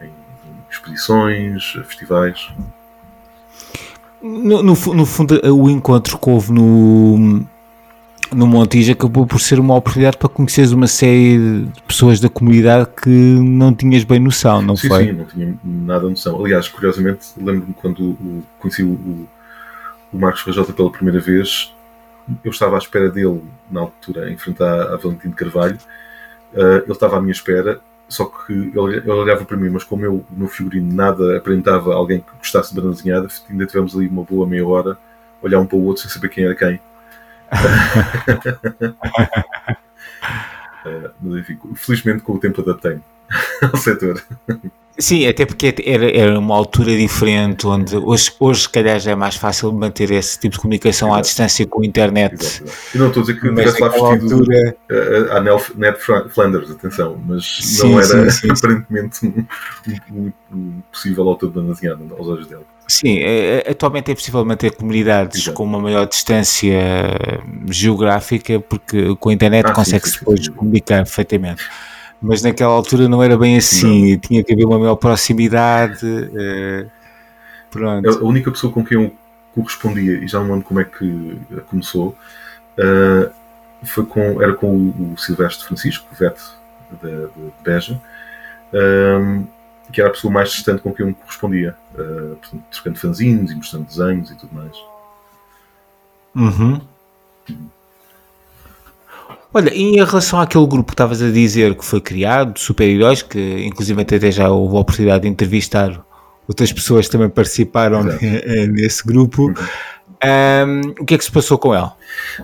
em, 0.00 0.06
em 0.06 0.54
exposições, 0.70 1.72
festivais. 1.84 2.48
No, 4.22 4.62
no, 4.62 4.74
no, 4.74 5.06
fundo, 5.06 5.40
o 5.52 5.68
encontro 5.68 6.16
que 6.16 6.30
houve 6.30 6.52
no, 6.52 7.44
no 8.34 8.46
Montijo 8.46 8.92
acabou 8.92 9.26
por 9.26 9.40
ser 9.40 9.58
uma 9.58 9.74
oportunidade 9.74 10.16
para 10.16 10.28
conheceres 10.28 10.72
uma 10.72 10.86
série 10.86 11.66
de 11.66 11.82
pessoas 11.82 12.20
da 12.20 12.28
comunidade 12.28 12.88
que 13.02 13.08
não 13.08 13.74
tinhas 13.74 14.04
bem 14.04 14.20
noção, 14.20 14.62
não 14.62 14.76
sim, 14.76 14.88
foi? 14.88 15.06
Sim, 15.06 15.12
não 15.12 15.24
tinha 15.24 15.54
nada 15.64 16.08
noção. 16.08 16.42
Aliás, 16.42 16.68
curiosamente, 16.68 17.26
lembro-me 17.36 17.74
quando 17.74 18.16
conheci 18.58 18.82
o, 18.82 19.26
o 20.12 20.18
Marcos 20.18 20.42
Rajota 20.42 20.72
pela 20.72 20.90
primeira 20.90 21.20
vez, 21.20 21.74
eu 22.44 22.50
estava 22.50 22.76
à 22.76 22.78
espera 22.78 23.10
dele, 23.10 23.42
na 23.70 23.80
altura, 23.80 24.30
em 24.30 24.36
frente 24.36 24.62
à, 24.62 24.94
à 24.94 24.96
Valentim 24.96 25.28
de 25.28 25.34
Carvalho. 25.34 25.78
Uh, 26.54 26.82
ele 26.84 26.92
estava 26.92 27.16
à 27.16 27.20
minha 27.20 27.32
espera 27.32 27.80
só 28.12 28.26
que 28.26 28.52
ele, 28.52 28.96
ele 28.98 29.10
olhava 29.10 29.42
para 29.44 29.56
mim, 29.56 29.70
mas 29.70 29.84
como 29.84 30.04
eu, 30.04 30.22
no 30.30 30.46
figurino 30.46 30.92
nada 30.94 31.38
aparentava 31.38 31.94
alguém 31.94 32.20
que 32.20 32.36
gostasse 32.36 32.74
de 32.74 32.78
banda 32.78 32.94
desenhada, 32.94 33.26
ainda 33.48 33.64
tivemos 33.64 33.96
ali 33.96 34.06
uma 34.06 34.22
boa 34.22 34.46
meia 34.46 34.66
hora 34.66 34.98
olhar 35.40 35.58
um 35.58 35.66
para 35.66 35.76
o 35.76 35.84
outro 35.84 36.02
sem 36.02 36.10
saber 36.10 36.28
quem 36.28 36.44
era 36.44 36.54
quem. 36.54 36.74
uh, 40.84 41.10
mas 41.22 41.36
enfim, 41.36 41.58
felizmente 41.74 42.22
com 42.22 42.34
o 42.34 42.38
tempo 42.38 42.60
adaptei-me 42.60 43.02
ao 43.72 43.78
setor. 43.78 44.22
Sim, 44.98 45.26
até 45.26 45.46
porque 45.46 45.74
era, 45.84 46.10
era 46.10 46.38
uma 46.38 46.54
altura 46.54 46.94
diferente, 46.94 47.66
onde 47.66 47.96
hoje, 47.96 48.30
hoje, 48.38 48.62
se 48.62 48.68
calhar, 48.68 49.00
já 49.00 49.12
é 49.12 49.14
mais 49.14 49.36
fácil 49.36 49.72
manter 49.72 50.10
esse 50.10 50.38
tipo 50.38 50.56
de 50.56 50.60
comunicação 50.60 51.14
à 51.14 51.20
distância 51.20 51.66
com 51.66 51.82
a 51.82 51.86
internet. 51.86 52.34
Exato. 52.34 52.72
E 52.94 52.98
não 52.98 53.08
estou 53.08 53.22
a 53.22 53.26
dizer 53.26 53.40
que 53.40 53.46
estivesse 53.46 53.80
lá 53.80 53.88
vestido 53.88 54.34
altura... 54.34 54.76
a, 55.30 55.36
a 55.36 55.40
Ned 55.40 55.98
Flanders, 56.28 56.70
atenção, 56.70 57.18
mas 57.26 57.46
sim, 57.46 57.90
não 57.90 58.00
era 58.00 58.30
sim, 58.30 58.48
sim, 58.48 58.52
aparentemente 58.52 59.26
um, 59.26 59.46
um, 60.12 60.32
um, 60.52 60.82
possível 60.92 61.26
autor 61.26 61.50
desenhada 61.50 62.02
aos 62.18 62.28
olhos 62.28 62.46
dele. 62.46 62.62
Sim, 62.86 63.18
é, 63.20 63.62
é, 63.66 63.70
atualmente 63.70 64.10
é 64.10 64.14
possível 64.14 64.44
manter 64.44 64.72
comunidades 64.72 65.42
Exato. 65.42 65.56
com 65.56 65.64
uma 65.64 65.80
maior 65.80 66.06
distância 66.06 66.78
geográfica, 67.70 68.60
porque 68.60 69.16
com 69.16 69.30
a 69.30 69.32
internet 69.32 69.66
ah, 69.66 69.72
consegue-se 69.72 70.18
depois 70.18 70.48
comunicar 70.48 70.98
perfeitamente 71.04 71.64
mas 72.22 72.40
naquela 72.42 72.72
altura 72.72 73.08
não 73.08 73.20
era 73.20 73.36
bem 73.36 73.56
assim, 73.56 74.12
não. 74.12 74.18
tinha 74.20 74.44
que 74.44 74.52
haver 74.52 74.64
uma 74.64 74.78
maior 74.78 74.94
proximidade. 74.94 76.06
Uh, 76.06 76.88
pronto. 77.68 78.08
A 78.08 78.24
única 78.24 78.50
pessoa 78.52 78.72
com 78.72 78.84
quem 78.84 78.96
eu 79.02 79.12
correspondia, 79.52 80.14
e 80.14 80.28
já 80.28 80.38
não 80.38 80.52
lembro 80.52 80.64
como 80.64 80.80
é 80.80 80.84
que 80.84 81.36
começou, 81.66 82.16
uh, 82.78 83.30
foi 83.82 84.06
com, 84.06 84.40
era 84.40 84.54
com 84.54 84.72
o, 84.72 85.12
o 85.14 85.18
Silvestre 85.18 85.66
Francisco, 85.66 86.06
o 86.12 86.14
VET 86.14 86.40
de, 87.02 87.10
de 87.10 87.52
Beja, 87.64 88.00
um, 88.72 88.78
ehm, 88.78 89.44
que 89.92 90.00
era 90.00 90.08
a 90.08 90.12
pessoa 90.12 90.32
mais 90.32 90.50
distante 90.50 90.80
com 90.80 90.94
quem 90.94 91.04
eu 91.04 91.08
me 91.08 91.14
correspondia, 91.14 91.76
uh, 91.94 92.36
portanto, 92.36 92.62
trocando 92.70 92.98
fanzines 92.98 93.50
e 93.50 93.56
mostrando 93.56 93.86
desenhos 93.86 94.30
e 94.30 94.36
tudo 94.36 94.54
mais. 94.54 94.76
Uhum. 96.34 96.80
Uhum. 99.54 99.60
Olha, 99.60 99.74
em 99.74 99.96
relação 99.96 100.40
àquele 100.40 100.66
grupo 100.66 100.88
que 100.88 100.94
estavas 100.94 101.22
a 101.22 101.30
dizer 101.30 101.74
que 101.74 101.84
foi 101.84 102.00
criado, 102.00 102.54
de 102.54 102.60
super-heróis, 102.60 103.22
que 103.22 103.64
inclusive 103.64 104.00
até 104.00 104.30
já 104.30 104.48
houve 104.48 104.76
a 104.76 104.80
oportunidade 104.80 105.22
de 105.22 105.28
entrevistar 105.28 106.04
outras 106.48 106.72
pessoas 106.72 107.06
que 107.06 107.12
também 107.12 107.28
participaram 107.28 108.02
nesse 108.72 109.06
grupo, 109.06 109.52
um, 110.24 110.80
o 111.00 111.04
que 111.04 111.14
é 111.14 111.18
que 111.18 111.24
se 111.24 111.32
passou 111.32 111.58
com 111.58 111.74
ela? 111.74 111.96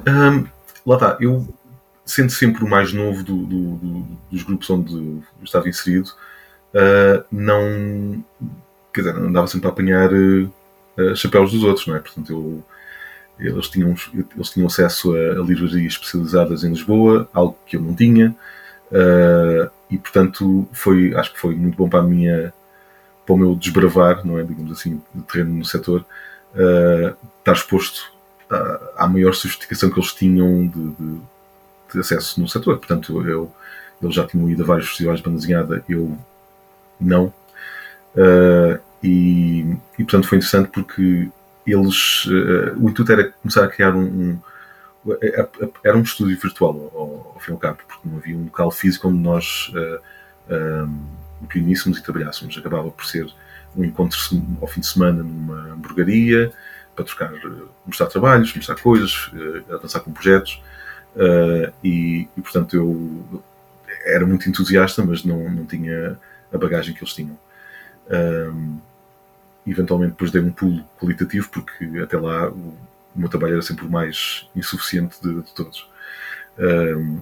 Um, 0.07 0.45
lá 0.85 0.97
está, 0.97 1.17
eu 1.21 1.47
sendo 2.05 2.33
sempre 2.33 2.65
o 2.65 2.69
mais 2.69 2.93
novo 2.93 3.23
do, 3.23 3.37
do, 3.45 3.77
do, 3.77 4.07
dos 4.33 4.43
grupos 4.43 4.69
onde 4.71 5.21
estava 5.43 5.69
inserido, 5.69 6.11
uh, 6.75 7.25
não. 7.31 8.25
Quer 8.93 9.03
dizer, 9.03 9.17
andava 9.17 9.47
sempre 9.47 9.69
a 9.69 9.71
apanhar 9.71 10.11
uh, 10.13 11.15
chapéus 11.15 11.53
dos 11.53 11.63
outros, 11.63 11.87
não 11.87 11.97
é? 11.97 12.01
Portanto, 12.01 12.33
eu 12.33 12.65
eles 13.39 13.69
tinham, 13.69 13.95
eles 14.15 14.51
tinham 14.51 14.67
acesso 14.67 15.15
a, 15.15 15.19
a 15.19 15.43
livrarias 15.43 15.93
especializadas 15.93 16.65
em 16.65 16.71
Lisboa, 16.71 17.29
algo 17.33 17.57
que 17.67 17.77
eu 17.77 17.81
não 17.81 17.95
tinha, 17.95 18.35
uh, 18.91 19.71
e 19.91 19.97
portanto 19.99 20.69
foi, 20.73 21.15
acho 21.15 21.33
que 21.33 21.41
foi 21.41 21.55
muito 21.55 21.77
bom 21.77 21.89
para 21.89 22.01
a 22.01 22.03
minha, 22.03 22.53
para 23.25 23.35
o 23.35 23.39
meu 23.39 23.55
desbravar, 23.55 24.27
não 24.27 24.39
é, 24.39 24.43
digamos 24.43 24.73
assim, 24.73 25.01
de 25.15 25.23
terreno 25.23 25.55
no 25.55 25.65
setor, 25.65 26.05
uh, 26.55 27.17
estar 27.39 27.53
exposto 27.53 28.13
à, 28.51 29.05
à, 29.05 29.09
maior 29.09 29.35
sofisticação 29.35 29.91
que 29.91 29.99
eles 29.99 30.13
tinham 30.13 30.67
de, 30.67 30.91
de, 30.91 31.21
de 31.93 32.01
acesso 32.01 32.41
no 32.41 32.49
setor. 32.49 32.79
Portanto, 32.79 33.23
eu, 33.27 33.53
eles 34.03 34.15
já 34.15 34.27
tinham 34.27 34.49
ido 34.49 34.63
a 34.63 34.67
vários 34.67 34.89
festivais 34.89 35.21
de 35.21 35.29
banda 35.29 35.85
eu 35.89 36.17
não. 37.01 37.33
Uh, 38.15 38.81
e, 39.03 39.77
e 39.97 40.03
portanto 40.03 40.27
foi 40.27 40.39
interessante 40.39 40.71
porque 40.71 41.29
eles, 41.73 42.25
uh, 42.27 42.77
o 42.79 42.89
intuito 42.91 43.13
era 43.13 43.31
começar 43.43 43.65
a 43.65 43.69
criar 43.69 43.95
um, 43.95 44.05
um 44.05 44.39
era 45.85 45.97
um 45.97 46.03
estúdio 46.03 46.39
virtual 46.39 46.91
ao, 46.95 47.33
ao 47.35 47.41
fim 47.41 47.53
e 47.53 47.55
ao 47.55 47.59
cabo, 47.59 47.79
porque 47.87 48.09
não 48.09 48.19
havia 48.19 48.37
um 48.37 48.45
local 48.45 48.71
físico 48.71 49.09
onde 49.09 49.19
nós 49.19 49.73
uh, 49.75 50.01
eh, 50.51 50.83
um, 50.83 51.07
reuníssemos 51.49 51.99
e 51.99 52.03
trabalhássemos. 52.03 52.57
Acabava 52.59 52.91
por 52.91 53.07
ser 53.07 53.27
um 53.77 53.85
encontro 53.85 54.19
ao 54.61 54.67
fim 54.67 54.81
de 54.81 54.87
semana 54.87 55.23
numa 55.23 55.73
hamburgueria 55.73 56.53
para 56.95 57.05
trocar, 57.05 57.33
mostrar 57.87 58.07
trabalhos, 58.07 58.55
mostrar 58.55 58.77
coisas, 58.77 59.31
uh, 59.33 59.75
avançar 59.75 60.01
com 60.01 60.13
projetos. 60.13 60.63
Uh, 61.15 61.73
e, 61.83 62.29
e, 62.37 62.41
portanto, 62.41 62.77
eu 62.77 63.43
era 64.05 64.27
muito 64.27 64.49
entusiasta, 64.49 65.05
mas 65.05 65.25
não, 65.25 65.49
não 65.51 65.65
tinha 65.65 66.19
a 66.53 66.59
bagagem 66.59 66.95
que 66.95 67.03
eles 67.03 67.15
tinham. 67.15 67.39
Um, 68.11 68.79
eventualmente 69.71 70.13
depois 70.13 70.31
dei 70.31 70.43
um 70.43 70.51
pulo 70.51 70.85
qualitativo, 70.99 71.49
porque 71.51 71.85
até 72.03 72.19
lá 72.19 72.49
o, 72.49 72.75
o 73.15 73.19
meu 73.19 73.29
trabalho 73.29 73.55
era 73.55 73.63
sempre 73.63 73.87
o 73.87 73.91
mais 73.91 74.49
insuficiente 74.55 75.21
de, 75.23 75.43
de 75.43 75.55
todos. 75.55 75.89
Um, 76.59 77.21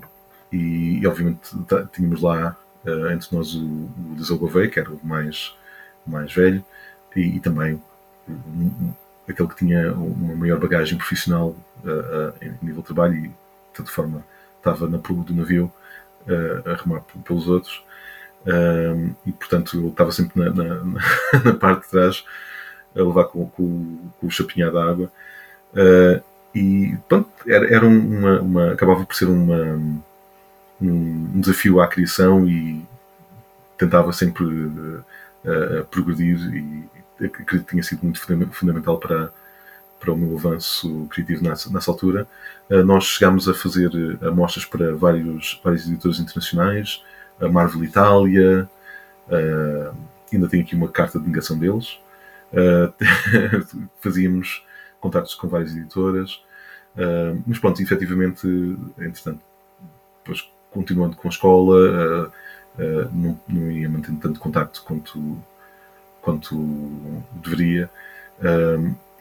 e, 0.53 1.01
e, 1.01 1.07
obviamente 1.07 1.51
tínhamos 1.93 2.23
lá 2.23 2.57
uh, 2.85 3.11
entre 3.11 3.37
nós 3.37 3.55
o, 3.55 3.91
o 4.31 4.69
que 4.71 4.81
era 4.81 4.91
o 4.91 5.01
mais 5.03 5.55
mais 6.07 6.33
velho 6.33 6.65
e, 7.15 7.37
e 7.37 7.41
também 7.41 7.83
um, 8.29 8.93
aquele 9.29 9.49
que 9.49 9.57
tinha 9.57 9.93
uma 9.93 10.35
maior 10.35 10.59
bagagem 10.59 10.97
profissional 10.97 11.57
uh, 11.85 11.89
uh, 11.89 12.35
em 12.41 12.55
nível 12.63 12.81
de 12.81 12.87
trabalho 12.87 13.15
e, 13.17 13.23
de 13.29 13.35
toda 13.75 13.91
forma, 13.91 14.25
estava 14.57 14.89
na 14.89 14.99
proa 14.99 15.23
do 15.25 15.35
navio 15.35 15.73
a 16.65 16.75
remar 16.83 17.03
pelos 17.23 17.47
outros. 17.47 17.85
E, 19.27 19.33
portanto, 19.33 19.77
eu 19.77 19.89
estava 19.89 20.13
sempre 20.13 20.41
na, 20.41 20.51
na, 20.51 20.85
na, 21.45 21.55
parte 21.55 21.85
de 21.85 21.91
trás 21.91 22.25
a 22.95 23.03
levar 23.03 23.25
com, 23.25 23.49
com, 23.49 23.99
com 24.21 24.27
o 24.27 24.31
chapinhar 24.31 24.71
da 24.73 24.85
água. 24.85 25.11
e, 26.55 26.97
pronto, 27.09 27.29
era, 27.47 27.75
era 27.75 27.87
uma, 27.87 28.41
uma, 28.41 28.73
acabava 28.73 29.05
por 29.05 29.15
ser 29.15 29.27
uma, 29.27 29.81
um 30.81 31.41
desafio 31.41 31.81
à 31.81 31.89
criação 31.89 32.49
e 32.49 32.85
tentava 33.77 34.13
sempre 34.13 34.45
progredir 35.91 36.39
e 36.55 37.25
acredito 37.25 37.65
que 37.65 37.71
tinha 37.71 37.83
sido 37.83 38.05
muito 38.05 38.21
fundamental 38.53 38.99
para, 38.99 39.33
para 39.99 40.13
o 40.13 40.17
meu 40.17 40.37
avanço 40.37 41.07
criativo 41.11 41.43
nessa, 41.43 41.71
nessa 41.71 41.91
altura. 41.91 42.27
Uh, 42.71 42.85
nós 42.85 43.05
chegámos 43.05 43.49
a 43.49 43.55
fazer 43.55 43.89
uh, 43.89 44.29
amostras 44.29 44.65
para 44.65 44.95
vários, 44.95 45.61
vários 45.63 45.87
editores 45.87 46.19
internacionais, 46.19 47.03
a 47.41 47.49
Marvel 47.49 47.85
Itália, 47.85 48.69
uh, 49.29 49.97
ainda 50.33 50.49
tenho 50.49 50.63
aqui 50.63 50.75
uma 50.75 50.89
carta 50.89 51.19
de 51.19 51.27
negação 51.27 51.59
deles. 51.59 51.99
fazíamos 54.01 54.65
contactos 54.99 55.35
com 55.35 55.47
várias 55.47 55.73
editoras, 55.77 56.41
mas 57.45 57.59
pronto, 57.59 57.83
efetivamente, 57.83 58.47
entretanto, 58.99 59.41
depois 60.23 60.49
continuando 60.71 61.17
com 61.17 61.29
a 61.29 61.31
escola, 61.31 62.33
não, 63.13 63.39
não 63.47 63.71
ia 63.71 63.91
mantendo 63.91 64.21
tanto 64.21 64.41
contacto 64.41 64.83
quanto 64.85 65.37
quanto 66.23 66.57
deveria. 67.43 67.91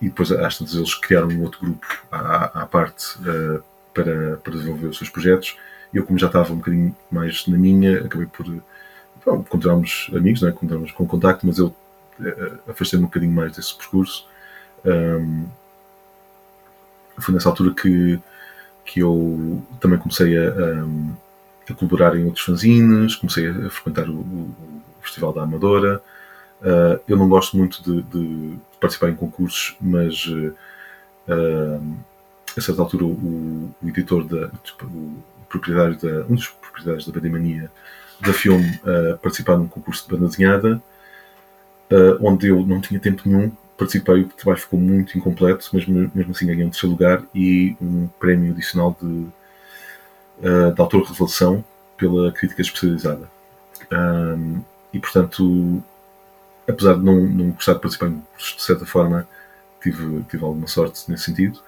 E 0.01 0.09
depois, 0.09 0.31
às 0.31 0.57
tantas, 0.57 0.75
eles 0.75 0.93
criaram 0.95 1.29
um 1.29 1.41
outro 1.41 1.59
grupo 1.59 1.85
à, 2.11 2.61
à 2.61 2.65
parte 2.65 3.17
uh, 3.19 3.63
para, 3.93 4.37
para 4.37 4.53
desenvolver 4.53 4.87
os 4.87 4.97
seus 4.97 5.09
projetos. 5.09 5.57
Eu, 5.93 6.03
como 6.05 6.19
já 6.19 6.27
estava 6.27 6.51
um 6.51 6.57
bocadinho 6.57 6.95
mais 7.09 7.47
na 7.47 7.57
minha, 7.57 7.99
acabei 8.05 8.27
por. 8.27 8.45
Bom, 9.25 9.43
amigos, 10.15 10.41
né? 10.41 10.51
continuámos 10.51 10.91
com 10.91 11.07
contacto, 11.07 11.47
mas 11.47 11.57
eu 11.57 11.67
uh, 12.19 12.59
afastei-me 12.69 13.05
um 13.05 13.07
bocadinho 13.07 13.31
mais 13.31 13.53
desse 13.55 13.75
percurso. 13.75 14.27
Um, 14.85 15.45
foi 17.17 17.33
nessa 17.33 17.49
altura 17.49 17.73
que, 17.73 18.19
que 18.83 18.99
eu 18.99 19.63
também 19.79 19.97
comecei 19.97 20.37
a, 20.37 20.51
a, 20.51 21.73
colaborar 21.73 22.15
em 22.15 22.25
outros 22.25 22.45
fanzines, 22.45 23.15
comecei 23.15 23.49
a 23.49 23.69
frequentar 23.69 24.07
o, 24.07 24.19
o 24.19 24.55
Festival 25.01 25.33
da 25.33 25.41
Amadora, 25.41 26.03
Uh, 26.61 26.99
eu 27.07 27.17
não 27.17 27.27
gosto 27.27 27.57
muito 27.57 27.83
de, 27.83 28.01
de, 28.03 28.57
participar 28.79 29.09
em 29.09 29.15
concursos, 29.15 29.75
mas 29.79 30.25
uh, 30.25 31.97
a 32.57 32.61
certa 32.61 32.81
altura 32.81 33.05
o, 33.05 33.71
o 33.81 33.87
editor, 33.87 34.23
da, 34.23 34.47
tipo, 34.63 34.85
o 34.85 35.21
proprietário 35.59 35.97
da, 35.97 36.25
um 36.29 36.35
dos 36.35 36.47
proprietários 36.47 37.05
da 37.05 37.13
Bandemania 37.13 37.71
da 38.19 38.33
filme 38.33 38.79
uh, 38.83 39.17
participar 39.17 39.57
num 39.57 39.67
concurso 39.67 40.05
de 40.05 40.15
banda 40.15 40.27
desenhada, 40.27 40.81
uh, 41.91 42.17
onde 42.25 42.47
eu 42.47 42.65
não 42.65 42.79
tinha 42.79 42.99
tempo 42.99 43.23
nenhum, 43.25 43.51
participei, 43.77 44.21
o 44.21 44.27
trabalho 44.29 44.61
ficou 44.61 44.79
muito 44.79 45.17
incompleto, 45.17 45.69
mas 45.73 45.85
mesmo 45.85 46.31
assim 46.31 46.47
ganhei 46.47 46.63
um 46.63 46.69
terceiro 46.69 46.93
lugar 46.93 47.23
e 47.33 47.75
um 47.81 48.07
prémio 48.19 48.53
adicional 48.53 48.95
de, 49.01 49.05
uh, 49.05 50.73
de 50.73 50.81
autor 50.81 51.03
revelação 51.03 51.63
pela 51.97 52.31
crítica 52.31 52.61
especializada. 52.61 53.29
E 54.93 54.99
portanto 54.99 55.83
apesar 56.67 56.95
de 56.95 57.03
não, 57.03 57.15
não 57.15 57.51
gostar 57.51 57.73
de 57.73 57.79
participar 57.79 58.07
em 58.07 58.21
cursos, 58.33 58.55
de 58.55 58.63
certa 58.63 58.85
forma, 58.85 59.27
tive, 59.81 60.23
tive 60.23 60.43
alguma 60.43 60.67
sorte 60.67 61.09
nesse 61.09 61.25
sentido. 61.25 61.59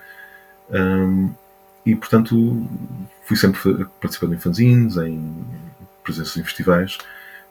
Um, 0.69 1.33
e, 1.87 1.95
portanto, 1.95 2.67
fui 3.23 3.37
sempre 3.37 3.85
participando 4.01 4.33
em 4.33 4.37
fanzines, 4.37 4.97
em 4.97 5.33
presenças 6.03 6.35
em 6.35 6.43
festivais, 6.43 6.97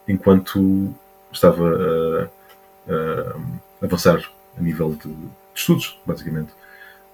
enquanto 0.07 0.95
estava 1.33 2.31
a, 2.87 2.93
a 2.93 3.85
avançar 3.87 4.21
a 4.59 4.61
nível 4.61 4.91
de, 4.91 5.09
de 5.09 5.29
estudos, 5.55 5.99
basicamente. 6.05 6.51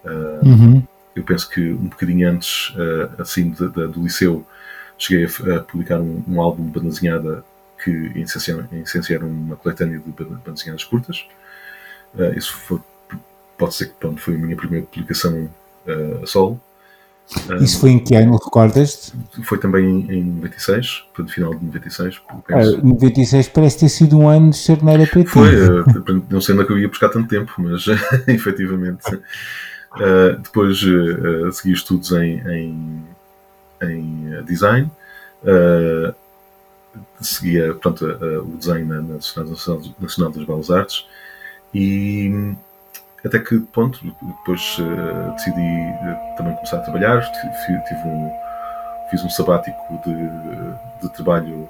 Uh, 0.03 0.45
uhum. 0.45 0.83
Eu 1.15 1.23
penso 1.23 1.49
que 1.49 1.71
um 1.71 1.87
bocadinho 1.87 2.29
antes, 2.29 2.71
uh, 2.71 3.21
assim, 3.21 3.51
de, 3.51 3.69
de, 3.69 3.87
do 3.87 4.03
liceu, 4.03 4.45
cheguei 4.97 5.25
a, 5.25 5.55
a 5.55 5.59
publicar 5.61 6.01
um, 6.01 6.21
um, 6.27 6.41
álbum 6.41 6.65
de 6.65 6.71
banda 6.71 6.89
desenhada 6.89 7.45
que 7.81 7.89
em 7.89 8.23
essência 8.23 9.15
era 9.15 9.25
uma 9.25 9.55
coletânea 9.55 9.97
de 9.97 10.11
bandezinhas 10.45 10.83
curtas. 10.83 11.25
Uh, 12.15 12.37
isso 12.37 12.53
foi, 12.53 12.81
pode 13.57 13.75
ser 13.75 13.85
que 13.87 13.93
pronto, 13.93 14.19
foi 14.19 14.35
a 14.35 14.37
minha 14.37 14.57
primeira 14.57 14.85
publicação 14.85 15.49
uh, 15.87 16.23
a 16.23 16.27
solo. 16.27 16.59
Uh, 17.49 17.63
isso 17.63 17.79
foi 17.79 17.91
em 17.91 17.99
que 17.99 18.15
ano, 18.15 18.37
recordas-te? 18.37 19.13
Foi 19.43 19.57
também 19.57 19.85
em 20.11 20.23
96, 20.23 21.05
no 21.17 21.27
final 21.27 21.55
de 21.55 21.65
96. 21.65 22.21
Ah, 22.51 22.63
96 22.83 23.47
parece 23.49 23.79
ter 23.79 23.89
sido 23.89 24.19
um 24.19 24.27
ano 24.27 24.51
de 24.51 24.57
charneira 24.57 25.07
para 25.07 25.23
ti. 25.23 25.29
Foi, 25.29 25.51
não 26.29 26.41
sei 26.41 26.53
onde 26.53 26.63
é 26.63 26.67
que 26.67 26.73
eu 26.73 26.79
ia 26.79 26.87
buscar 26.87 27.09
tanto 27.09 27.27
tempo, 27.27 27.53
mas 27.57 27.85
efetivamente. 28.27 29.03
depois 30.43 30.79
segui 31.53 31.73
estudos 31.73 32.11
em, 32.11 32.41
em, 32.47 33.03
em 33.81 34.43
design 34.45 34.91
seguia 37.21 37.73
portanto, 37.73 38.05
o 38.45 38.57
desenho 38.57 38.85
na, 38.85 39.01
na 39.01 39.21
Sociedade 39.21 39.93
Nacional 39.99 40.31
das 40.31 40.45
Belas 40.45 40.69
Artes 40.69 41.07
e 41.73 42.55
até 43.25 43.39
que 43.39 43.59
ponto 43.59 43.99
depois 44.21 44.77
uh, 44.79 45.31
decidi 45.33 45.59
uh, 45.59 46.37
também 46.37 46.55
começar 46.55 46.77
a 46.77 46.81
trabalhar 46.81 47.21
tive 47.31 48.07
um, 48.07 48.31
fiz 49.09 49.23
um 49.23 49.29
sabático 49.29 49.77
de, 50.03 51.07
de 51.07 51.13
trabalho 51.13 51.69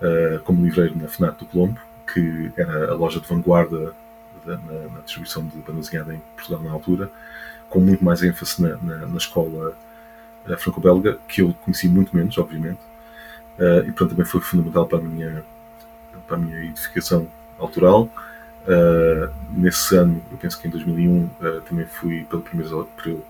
uh, 0.00 0.40
como 0.44 0.64
livreiro 0.64 0.96
na 0.98 1.08
FNAC 1.08 1.38
do 1.38 1.46
Colombo 1.46 1.78
que 2.12 2.50
era 2.56 2.92
a 2.92 2.94
loja 2.94 3.20
de 3.20 3.28
vanguarda 3.28 3.92
na, 4.46 4.56
na, 4.56 5.00
distribuição 5.04 5.44
de 5.46 5.58
banda 5.58 6.14
em 6.14 6.22
Portugal 6.36 6.60
na 6.62 6.72
altura 6.72 7.10
com 7.68 7.80
muito 7.80 8.02
mais 8.02 8.22
ênfase 8.22 8.62
na, 8.62 8.76
na, 8.78 9.06
na 9.06 9.16
escola 9.18 9.74
franco-belga 10.56 11.18
que 11.28 11.42
eu 11.42 11.54
conheci 11.64 11.86
muito 11.86 12.16
menos 12.16 12.38
obviamente 12.38 12.80
e 13.58 13.90
portanto 13.90 14.10
também 14.10 14.24
foi 14.24 14.40
fundamental 14.40 14.86
para 14.86 14.98
a 14.98 15.02
minha, 15.02 15.44
para 16.26 16.36
a 16.36 16.40
minha 16.40 16.64
edificação 16.64 17.28
autoral. 17.58 18.08
Uh, 18.68 19.32
nesse 19.50 19.96
ano, 19.96 20.22
eu 20.30 20.36
penso 20.36 20.60
que 20.60 20.68
em 20.68 20.70
2001, 20.70 21.10
uh, 21.10 21.30
eh, 21.40 21.60
também 21.66 21.86
fui 21.86 22.24
pela 22.24 22.42
primeira, 22.42 22.84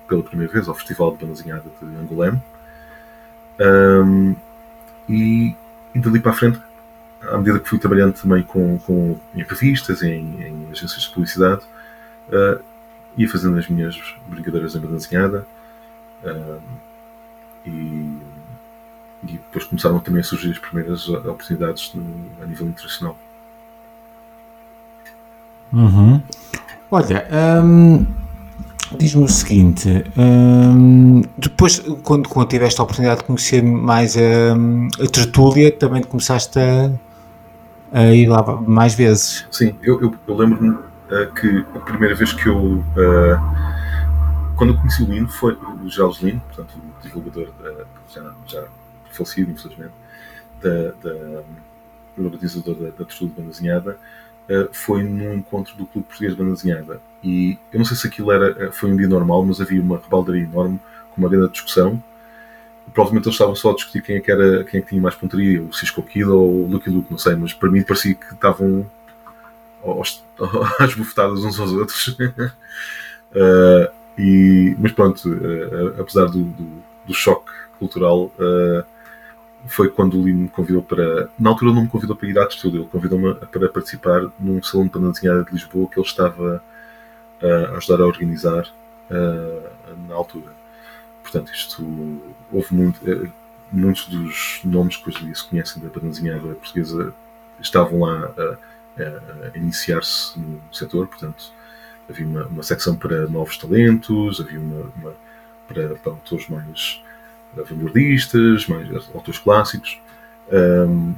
pela 0.08 0.22
primeira 0.24 0.52
vez 0.52 0.66
ao 0.66 0.74
Festival 0.74 1.12
de 1.12 1.18
Banda 1.18 1.32
Desenhada 1.34 1.62
de 1.80 1.96
Angolém. 1.96 2.42
Um, 3.60 4.34
e, 5.08 5.54
e 5.94 6.00
dali 6.00 6.18
para 6.18 6.32
a 6.32 6.34
frente, 6.34 6.60
à 7.22 7.38
medida 7.38 7.60
que 7.60 7.68
fui 7.68 7.78
trabalhando 7.78 8.14
também 8.14 8.42
com, 8.42 8.78
com, 8.80 9.16
em 9.32 9.44
revistas, 9.44 10.02
em, 10.02 10.42
em 10.42 10.66
agências 10.72 11.02
de 11.02 11.10
publicidade, 11.10 11.62
uh, 12.30 12.60
ia 13.16 13.28
fazendo 13.28 13.56
as 13.58 13.68
minhas 13.68 13.96
brincadeiras 14.26 14.74
em 14.74 14.80
banda 14.80 14.96
desenhada. 14.96 15.46
e 17.64 18.18
e 19.22 19.32
depois 19.32 19.64
começaram 19.64 19.98
também 19.98 20.20
a 20.20 20.24
surgir 20.24 20.52
as 20.52 20.58
primeiras 20.58 21.08
oportunidades 21.08 21.92
no, 21.92 22.30
a 22.40 22.46
nível 22.46 22.68
internacional. 22.68 23.18
Uhum. 25.72 26.22
Olha, 26.90 27.26
hum, 27.62 28.06
diz-me 28.96 29.24
o 29.24 29.28
seguinte: 29.28 30.04
hum, 30.16 31.22
depois, 31.36 31.80
quando, 32.02 32.28
quando 32.28 32.48
tiveste 32.48 32.80
a 32.80 32.84
oportunidade 32.84 33.20
de 33.20 33.26
conhecer 33.26 33.62
mais 33.62 34.16
a, 34.16 35.02
a 35.02 35.06
tertúlia, 35.08 35.70
também 35.70 36.02
começaste 36.02 36.58
a, 36.58 36.90
a, 37.92 38.14
ir 38.14 38.26
lá 38.26 38.42
mais 38.66 38.94
vezes. 38.94 39.46
Sim, 39.50 39.74
eu, 39.82 40.00
eu, 40.00 40.14
eu 40.26 40.36
lembro-me 40.36 40.70
uh, 40.70 41.32
que 41.34 41.64
a 41.74 41.80
primeira 41.80 42.14
vez 42.14 42.32
que 42.32 42.48
eu. 42.48 42.56
Uh, 42.56 43.78
quando 44.56 44.72
eu 44.72 44.76
conheci 44.78 45.02
o 45.04 45.06
Lino, 45.06 45.28
foi 45.28 45.56
o 45.84 45.88
Geraldo 45.88 46.16
Lino, 46.20 46.40
portanto, 46.48 46.74
o 46.78 47.02
divulgador, 47.02 47.48
uh, 47.60 47.84
já, 48.12 48.22
já 48.46 48.64
falecido, 49.12 49.52
infelizmente, 49.52 49.92
da, 50.60 50.92
da, 51.02 51.42
do 52.16 52.24
organizador 52.24 52.74
da, 52.74 52.88
da 52.90 53.04
de 53.04 53.26
Banda 53.26 53.48
Desenhada, 53.50 53.98
uh, 54.48 54.68
foi 54.72 55.02
num 55.02 55.34
encontro 55.34 55.76
do 55.76 55.86
Clube 55.86 56.06
Português 56.06 56.32
de 56.32 56.38
Banda 56.38 56.54
Desenhada. 56.54 57.00
E 57.22 57.58
eu 57.72 57.78
não 57.78 57.84
sei 57.84 57.96
se 57.96 58.06
aquilo 58.06 58.30
era, 58.30 58.66
eh, 58.66 58.70
foi 58.70 58.90
um 58.90 58.96
dia 58.96 59.08
normal, 59.08 59.44
mas 59.44 59.60
havia 59.60 59.82
uma 59.82 59.98
rebaldaria 59.98 60.44
enorme, 60.44 60.78
com 61.10 61.20
uma 61.20 61.28
grande 61.28 61.52
discussão. 61.52 62.02
Provavelmente 62.94 63.26
eles 63.26 63.34
estavam 63.34 63.54
só 63.56 63.72
a 63.72 63.74
discutir 63.74 64.02
quem 64.02 64.16
é 64.16 64.20
que, 64.20 64.30
era, 64.30 64.64
quem 64.64 64.78
é 64.78 64.82
que 64.82 64.88
tinha 64.90 65.00
mais 65.00 65.14
pontaria, 65.14 65.60
o 65.62 65.72
Cisco 65.72 66.02
Kid 66.02 66.24
ou 66.24 66.64
o 66.64 66.68
Lucky 66.68 66.88
Luke, 66.88 67.10
não 67.10 67.18
sei, 67.18 67.34
mas 67.34 67.52
para 67.52 67.70
mim 67.70 67.82
parecia 67.82 68.14
que 68.14 68.34
estavam 68.34 68.86
às 70.78 70.94
bufetadas 70.94 71.44
uns 71.44 71.58
aos 71.58 71.72
outros. 71.72 72.08
uh, 72.08 73.90
e, 74.16 74.76
mas 74.78 74.92
pronto, 74.92 75.28
uh, 75.28 76.00
apesar 76.00 76.26
do, 76.26 76.44
do, 76.44 76.82
do 77.06 77.14
choque 77.14 77.50
cultural, 77.78 78.32
uh, 78.38 78.84
foi 79.66 79.90
quando 79.90 80.18
o 80.18 80.24
Lino 80.24 80.42
me 80.42 80.48
convidou 80.48 80.82
para. 80.82 81.28
Na 81.38 81.50
altura, 81.50 81.72
não 81.72 81.82
me 81.82 81.88
convidou 81.88 82.16
para 82.16 82.28
ir 82.28 82.38
à 82.38 82.44
estúdio, 82.44 82.82
ele 82.82 82.88
convidou-me 82.88 83.34
para 83.34 83.68
participar 83.68 84.30
num 84.38 84.62
salão 84.62 84.86
de 84.86 84.92
banda 84.92 85.10
desenhada 85.12 85.44
de 85.44 85.52
Lisboa 85.52 85.88
que 85.88 85.98
ele 85.98 86.06
estava 86.06 86.62
a 87.42 87.76
ajudar 87.76 88.02
a 88.02 88.06
organizar 88.06 88.68
uh, 89.10 89.96
na 90.08 90.14
altura. 90.14 90.52
Portanto, 91.22 91.52
isto 91.52 91.82
houve 92.52 92.74
muito, 92.74 92.98
uh, 93.04 93.30
muitos 93.70 94.06
dos 94.08 94.60
nomes 94.64 94.96
que 94.96 95.08
hoje 95.08 95.26
em 95.26 95.34
se 95.34 95.44
conhecem 95.48 95.82
da 95.82 95.88
banda 95.88 96.08
desenhada 96.08 96.54
portuguesa 96.54 97.14
estavam 97.60 98.00
lá 98.00 98.32
a, 98.36 99.02
a, 99.02 99.48
a 99.54 99.58
iniciar-se 99.58 100.38
no 100.38 100.60
setor, 100.72 101.06
portanto, 101.08 101.52
havia 102.08 102.26
uma, 102.26 102.46
uma, 102.46 102.62
secção 102.62 102.96
para 102.96 103.26
novos 103.26 103.58
talentos, 103.58 104.40
havia 104.40 104.58
uma, 104.58 104.90
uma 104.96 105.14
para, 105.66 105.94
para, 105.96 106.12
autores 106.12 106.48
mais 106.48 107.02
vanguardistas, 107.62 108.66
mais 108.66 108.88
autores 109.14 109.38
clássicos, 109.38 110.00
um, 110.50 111.14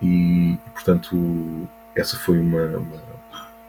e, 0.00 0.58
portanto, 0.72 1.68
essa 1.94 2.16
foi 2.16 2.38
uma, 2.38 2.64
uma, 2.64 3.02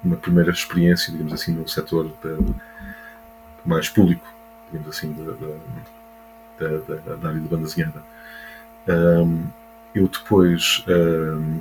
uma, 0.04 0.16
primeira 0.16 0.52
experiência, 0.52 1.12
digamos 1.12 1.34
assim, 1.34 1.54
no 1.54 1.68
setor 1.68 2.12
de, 2.24 2.54
mais 3.66 3.88
público, 3.90 4.26
digamos 4.72 4.90
assim, 4.90 5.14
da, 6.60 7.16
da 7.16 7.28
área 7.28 7.40
de 7.40 7.48
banda 7.48 7.64
desenhada. 7.64 8.04
Um, 8.88 9.48
eu 9.94 10.08
depois, 10.08 10.84
um, 10.88 11.60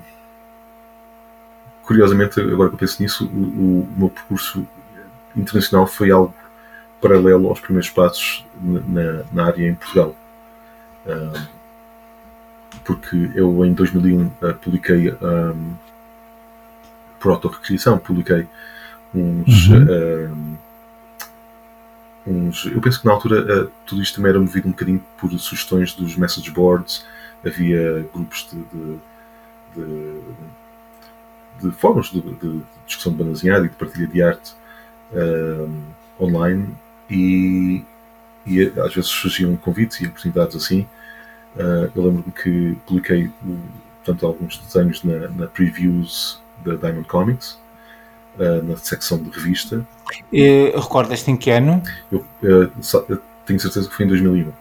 curiosamente, 1.82 2.40
agora 2.40 2.70
que 2.70 2.74
eu 2.76 2.78
penso 2.78 3.02
nisso, 3.02 3.26
o, 3.26 3.82
o, 3.82 3.88
meu 3.96 4.08
percurso 4.08 4.66
internacional 5.36 5.86
foi 5.86 6.10
algo 6.10 6.34
paralelo 7.00 7.48
aos 7.48 7.60
primeiros 7.60 7.90
passos 7.90 8.46
na, 8.60 9.24
na 9.32 9.46
área 9.46 9.68
em 9.68 9.74
Portugal. 9.74 10.16
Um, 11.06 11.62
porque 12.84 13.30
eu 13.34 13.64
em 13.64 13.74
2001 13.74 14.26
uh, 14.26 14.54
publiquei 14.54 15.12
um, 15.12 15.74
por 17.20 17.32
autorrecriação, 17.32 17.98
publiquei 17.98 18.46
uns, 19.14 19.68
uhum. 19.68 20.56
uns, 22.26 22.66
eu 22.66 22.80
penso 22.80 23.00
que 23.00 23.06
na 23.06 23.12
altura 23.12 23.64
uh, 23.64 23.72
tudo 23.86 24.02
isto 24.02 24.16
também 24.16 24.30
era 24.30 24.40
movido 24.40 24.68
um 24.68 24.72
bocadinho 24.72 25.04
por 25.18 25.30
sugestões 25.38 25.94
dos 25.94 26.16
message 26.16 26.50
boards 26.50 27.04
havia 27.44 28.08
grupos 28.12 28.48
de, 28.50 28.58
de, 28.72 28.98
de, 29.76 30.20
de 31.60 31.70
fóruns 31.76 32.10
de, 32.10 32.20
de, 32.20 32.62
discussão 32.86 33.12
de 33.12 33.18
banda 33.18 33.32
desenhada 33.32 33.66
e 33.66 33.68
de 33.68 33.74
partilha 33.74 34.06
de 34.06 34.22
arte 34.22 34.54
um, 35.12 35.82
online 36.20 36.74
e, 37.10 37.84
e, 38.46 38.62
às 38.80 38.94
vezes 38.94 39.10
surgiam 39.10 39.56
convites 39.56 40.00
e 40.00 40.06
oportunidades 40.06 40.56
assim. 40.56 40.86
Uh, 41.56 41.90
eu 41.94 42.04
lembro-me 42.04 42.32
que 42.32 42.76
publiquei 42.86 43.30
portanto, 44.04 44.26
alguns 44.26 44.58
desenhos 44.58 45.02
na, 45.04 45.28
na 45.28 45.46
previews 45.46 46.40
da 46.64 46.74
Diamond 46.74 47.06
Comics, 47.06 47.58
uh, 48.38 48.62
na 48.64 48.76
secção 48.76 49.22
de 49.22 49.30
revista. 49.30 49.86
Recordas-te 50.74 51.30
em 51.30 51.36
que 51.36 51.50
ano? 51.50 51.82
Eu, 52.10 52.24
eu, 52.42 52.72
eu, 53.08 53.22
tenho 53.46 53.60
certeza 53.60 53.88
que 53.88 53.94
foi 53.94 54.06
em 54.06 54.08
2001. 54.08 54.48
Uh, 54.48 54.54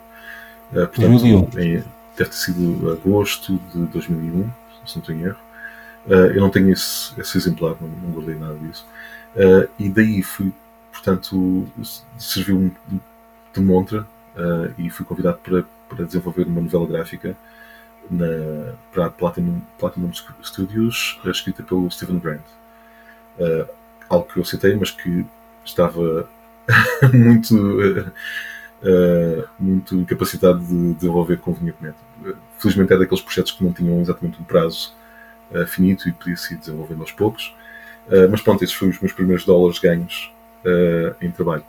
portanto, 0.71 1.07
2001. 1.09 1.59
Em, 1.59 1.83
deve 2.17 2.29
ter 2.29 2.33
sido 2.33 2.91
agosto 2.91 3.59
de 3.73 3.85
2001, 3.87 4.49
se 4.85 4.95
não 4.95 5.03
tenho 5.03 5.27
erro. 5.27 5.39
Uh, 6.05 6.33
eu 6.33 6.41
não 6.41 6.49
tenho 6.49 6.71
esse, 6.71 7.19
esse 7.19 7.37
exemplar, 7.37 7.75
não, 7.79 7.87
não, 7.87 8.11
guardei 8.11 8.35
nada 8.35 8.55
disso. 8.55 8.85
Uh, 9.35 9.69
e 9.77 9.89
daí 9.89 10.21
fui, 10.21 10.51
portanto, 10.91 11.67
serviu-me 12.17 12.71
de 13.53 13.61
montra 13.61 14.07
uh, 14.35 14.73
e 14.77 14.89
fui 14.89 15.05
convidado 15.05 15.39
para, 15.39 15.63
para 15.89 16.05
desenvolver 16.05 16.47
uma 16.47 16.61
novela 16.61 16.85
gráfica 16.85 17.35
na, 18.09 18.73
para 18.91 19.05
a 19.07 19.09
Platinum, 19.09 19.61
Platinum 19.77 20.11
Studios, 20.43 21.19
escrita 21.25 21.63
pelo 21.63 21.89
Stephen 21.91 22.19
Grant. 22.19 22.41
algo 24.09 24.27
que 24.27 24.37
eu 24.37 24.43
aceitei, 24.43 24.75
mas 24.75 24.91
que 24.91 25.25
estava 25.63 26.27
muito 27.13 28.11
uh, 28.81 29.47
muito 29.59 29.95
incapacitado 29.95 30.59
de 30.59 30.93
desenvolver 30.93 31.37
convenientemente. 31.37 31.97
Felizmente 32.57 32.93
é 32.93 32.97
daqueles 32.97 33.23
projetos 33.23 33.51
que 33.51 33.63
não 33.63 33.71
tinham 33.73 33.99
exatamente 34.01 34.39
um 34.41 34.43
prazo 34.43 34.93
uh, 35.51 35.65
finito 35.65 36.09
e 36.09 36.11
podia-se 36.11 36.55
desenvolvendo 36.55 37.01
aos 37.01 37.11
poucos. 37.11 37.55
Uh, 38.07 38.29
mas 38.29 38.41
pronto, 38.41 38.63
esses 38.63 38.75
foram 38.75 38.91
os 38.91 38.99
meus 38.99 39.13
primeiros 39.13 39.45
dólares 39.45 39.79
ganhos 39.79 40.31
em 41.19 41.31
trabalho. 41.31 41.63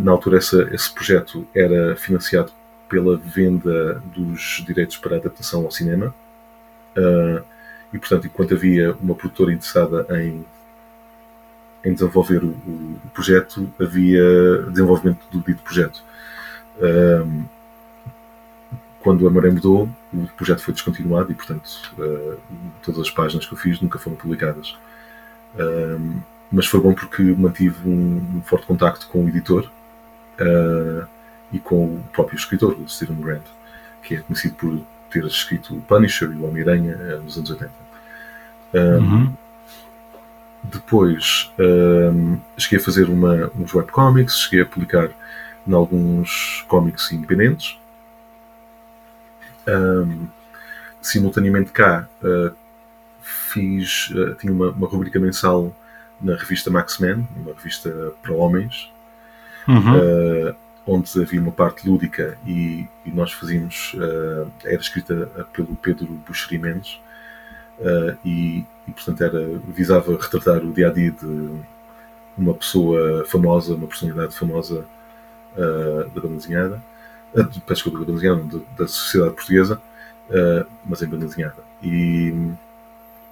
Na 0.00 0.12
altura, 0.12 0.38
essa, 0.38 0.62
esse 0.72 0.92
projeto 0.92 1.46
era 1.54 1.94
financiado 1.96 2.52
pela 2.88 3.16
venda 3.16 4.02
dos 4.14 4.62
direitos 4.66 4.96
para 4.96 5.16
adaptação 5.16 5.64
ao 5.64 5.70
cinema. 5.70 6.14
e, 7.92 7.98
portanto, 7.98 8.26
enquanto 8.26 8.54
havia 8.54 8.94
uma 9.00 9.14
produtora 9.14 9.52
interessada 9.52 10.06
em 10.18 10.44
em 11.84 11.92
desenvolver 11.92 12.44
o, 12.44 12.48
o, 12.48 13.00
projeto, 13.14 13.72
havia 13.80 14.62
desenvolvimento 14.68 15.20
do 15.30 15.40
dito 15.40 15.62
projeto. 15.62 16.02
Um, 16.80 17.44
quando 19.00 19.26
a 19.26 19.30
maré 19.30 19.50
mudou, 19.50 19.88
o 20.12 20.26
projeto 20.36 20.60
foi 20.60 20.74
descontinuado 20.74 21.30
e, 21.30 21.34
portanto, 21.34 21.66
uh, 21.98 22.38
todas 22.82 23.00
as 23.00 23.10
páginas 23.10 23.46
que 23.46 23.54
eu 23.54 23.58
fiz 23.58 23.80
nunca 23.80 23.98
foram 23.98 24.16
publicadas. 24.16 24.76
Um, 25.58 26.20
mas 26.50 26.66
foi 26.66 26.80
bom 26.80 26.94
porque 26.94 27.22
mantive 27.22 27.88
um, 27.88 28.36
um 28.36 28.42
forte 28.42 28.66
contacto 28.66 29.06
com 29.08 29.24
o 29.24 29.28
editor 29.28 29.70
uh, 30.40 31.06
e 31.52 31.58
com 31.58 31.84
o 31.84 32.04
próprio 32.12 32.36
escritor, 32.36 32.78
o 32.78 32.88
Stephen 32.88 33.20
Grant, 33.20 33.44
que 34.02 34.16
é 34.16 34.20
conhecido 34.20 34.54
por 34.54 34.80
ter 35.10 35.24
escrito 35.24 35.74
o 35.74 35.80
Punisher 35.82 36.30
e 36.30 36.36
o 36.36 36.46
Homem-Aranha 36.46 36.96
uh, 36.96 37.22
nos 37.22 37.36
anos 37.36 37.50
80. 37.50 37.70
Uhum. 38.74 39.32
Depois 40.62 41.50
um, 41.58 42.38
cheguei 42.56 42.78
a 42.78 42.84
fazer 42.84 43.08
uma, 43.08 43.50
uns 43.58 43.74
webcomics, 43.74 44.40
cheguei 44.40 44.62
a 44.62 44.66
publicar 44.66 45.10
em 45.66 45.72
alguns 45.72 46.64
cómics 46.68 47.12
independentes. 47.12 47.78
Um, 49.66 50.26
simultaneamente 51.00 51.70
cá 51.70 52.08
uh, 52.22 52.54
fiz, 53.22 54.10
uh, 54.10 54.34
tinha 54.34 54.52
uma, 54.52 54.70
uma 54.70 54.88
rubrica 54.88 55.18
mensal 55.20 55.72
na 56.20 56.34
revista 56.34 56.70
Max 56.70 56.98
Man, 56.98 57.24
uma 57.36 57.52
revista 57.54 58.12
para 58.22 58.34
homens, 58.34 58.92
uhum. 59.66 60.50
uh, 60.50 60.54
onde 60.86 61.10
havia 61.20 61.40
uma 61.40 61.52
parte 61.52 61.88
lúdica 61.88 62.38
e, 62.46 62.88
e 63.04 63.10
nós 63.10 63.32
fazíamos, 63.32 63.94
era 64.64 64.80
escrita 64.80 65.28
pelo 65.52 65.76
Pedro 65.76 66.06
Buxeri 66.26 66.58
Mendes, 66.58 66.98
e 68.24 68.64
e 68.88 68.92
portanto 68.92 69.22
era, 69.22 69.60
visava 69.68 70.16
retratar 70.16 70.64
o 70.64 70.72
dia 70.72 70.88
a 70.88 70.92
dia 70.92 71.10
de 71.10 71.50
uma 72.36 72.54
pessoa 72.54 73.24
famosa, 73.26 73.74
uma 73.74 73.86
personalidade 73.86 74.34
famosa 74.34 74.86
uh, 75.54 76.08
da 76.08 76.20
banda 76.20 76.36
desenhada, 76.36 76.82
uh, 77.34 77.44
desculpa, 77.68 77.98
da 77.98 78.04
banda 78.06 78.18
desenhada, 78.18 78.42
da, 78.44 78.58
da 78.78 78.88
sociedade 78.88 79.34
portuguesa, 79.34 79.80
uh, 80.30 80.66
mas 80.86 81.02
em 81.02 81.06
banda 81.06 81.26
desenhada. 81.26 81.62
E, 81.82 82.34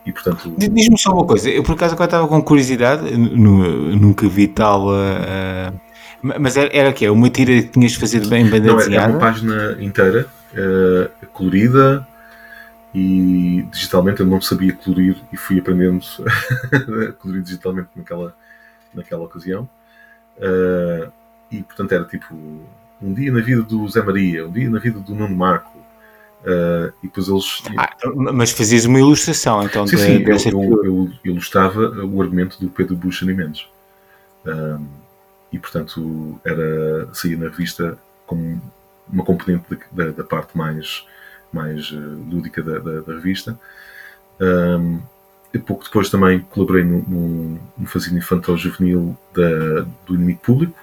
e 0.07 0.13
portanto. 0.13 0.55
Diz-me 0.57 0.99
só 0.99 1.13
uma 1.13 1.27
coisa, 1.27 1.51
eu 1.51 1.63
por 1.63 1.73
acaso 1.73 1.95
agora 1.95 2.07
estava 2.07 2.29
com 2.29 2.41
curiosidade, 2.41 3.15
nunca 3.17 4.29
vi 4.29 4.47
tal. 4.47 4.89
Uh, 4.89 5.79
mas 6.23 6.57
era, 6.57 6.71
era 6.73 6.91
o 6.91 6.95
quê? 6.95 7.09
Uma 7.11 7.29
tira 7.29 7.63
que 7.63 7.69
tinhas 7.69 7.93
de 7.93 7.99
fazer 7.99 8.27
bem 8.27 8.47
em 8.47 8.51
banda 8.51 8.69
Não, 8.69 8.77
desenhada? 8.77 9.05
Era 9.05 9.13
uma 9.13 9.21
página 9.21 9.77
inteira, 9.81 10.27
colorida, 11.33 12.07
e 12.95 13.67
digitalmente 13.71 14.21
eu 14.21 14.27
não 14.27 14.41
sabia 14.41 14.73
colorir 14.73 15.17
e 15.31 15.37
fui 15.37 15.59
aprendendo 15.59 16.03
a 17.09 17.13
colorir 17.13 17.43
digitalmente 17.43 17.91
naquela, 17.95 18.35
naquela 18.95 19.25
ocasião. 19.25 19.69
Uh, 20.39 21.13
e 21.51 21.63
portanto 21.63 21.93
era 21.93 22.05
tipo 22.05 22.35
um 23.01 23.13
dia 23.13 23.31
na 23.31 23.41
vida 23.41 23.63
do 23.63 23.87
Zé 23.89 24.03
Maria, 24.03 24.47
um 24.47 24.51
dia 24.51 24.71
na 24.71 24.79
vida 24.79 24.99
do 24.99 25.15
Nuno 25.15 25.37
Marco. 25.37 25.76
Uh, 26.43 26.93
e 27.03 27.09
depois 27.09 27.29
eles. 27.29 27.63
Ah, 27.77 27.97
mas 28.33 28.53
fazias 28.53 28.85
uma 28.85 29.01
ilustração 29.01 29.65
então 29.65 29.87
sim, 29.87 29.97
de, 29.97 30.39
sim, 30.39 30.51
eu, 30.51 30.61
eu, 30.61 30.85
eu, 30.85 31.13
ilustrava 31.25 31.81
o 32.05 32.23
argumento 32.23 32.61
do 32.61 32.69
Pedro 32.69 32.95
Buxa 32.95 33.25
Mendes. 33.25 33.67
Uh, 34.45 34.87
e 35.53 35.59
portanto 35.59 36.39
era 36.45 37.09
saía 37.13 37.37
na 37.37 37.49
revista 37.49 37.99
como 38.27 38.61
uma 39.09 39.25
componente 39.25 39.65
da, 39.91 40.11
da 40.11 40.23
parte 40.23 40.57
mais 40.57 41.05
mais 41.53 41.91
uh, 41.91 42.25
lúdica 42.31 42.63
da, 42.63 42.79
da, 42.79 43.01
da 43.01 43.13
revista. 43.15 43.59
Um, 44.41 45.01
e 45.53 45.59
pouco 45.59 45.85
depois 45.85 46.11
também 46.11 46.41
colaborei 46.41 46.85
num, 46.85 47.59
num 47.77 47.87
fanzine 47.87 48.19
infantil 48.19 48.57
juvenil 48.57 49.17
da, 49.33 49.87
do 50.07 50.15
inimigo 50.15 50.41
público, 50.41 50.79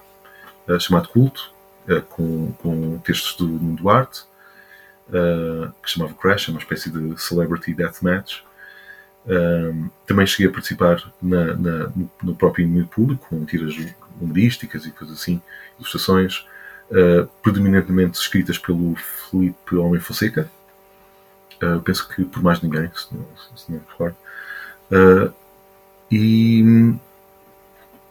uh, 0.67 0.79
chamado 0.79 1.09
Culto, 1.09 1.53
com, 2.09 2.53
com 2.53 2.97
textos 2.99 3.35
do 3.35 3.45
Nuno 3.45 3.75
Duarte, 3.75 4.23
que 5.09 5.89
se 5.89 5.95
chamava 5.95 6.13
Crash, 6.13 6.47
é 6.47 6.51
uma 6.51 6.59
espécie 6.59 6.89
de 6.89 7.19
Celebrity 7.21 7.73
Deathmatch. 7.73 8.43
Um, 9.25 9.89
também 10.05 10.27
cheguei 10.27 10.47
a 10.47 10.51
participar 10.51 11.01
na, 11.21 11.53
na, 11.55 11.77
no, 11.95 12.11
no, 12.21 12.35
próprio 12.35 12.63
inimigo 12.63 12.89
público, 12.89 13.27
com 13.29 13.45
tiras 13.45 13.73
humorísticas 14.19 14.85
e 14.85 14.91
coisas 14.91 15.17
assim, 15.17 15.41
ilustrações, 15.79 16.45
predominantemente 17.41 18.19
escritas 18.19 18.57
pelo 18.57 18.95
Felipe 18.95 19.75
Homem 19.77 19.99
Fonseca, 19.99 20.49
Uh, 21.63 21.81
penso 21.81 22.07
que 22.09 22.25
por 22.25 22.43
mais 22.43 22.61
ninguém, 22.61 22.89
se 22.93 23.15
não, 23.15 23.25
se 23.55 23.71
não 23.71 23.79
me 23.79 23.85
recordo. 23.89 24.15
Uh, 24.91 25.33
e, 26.11 26.93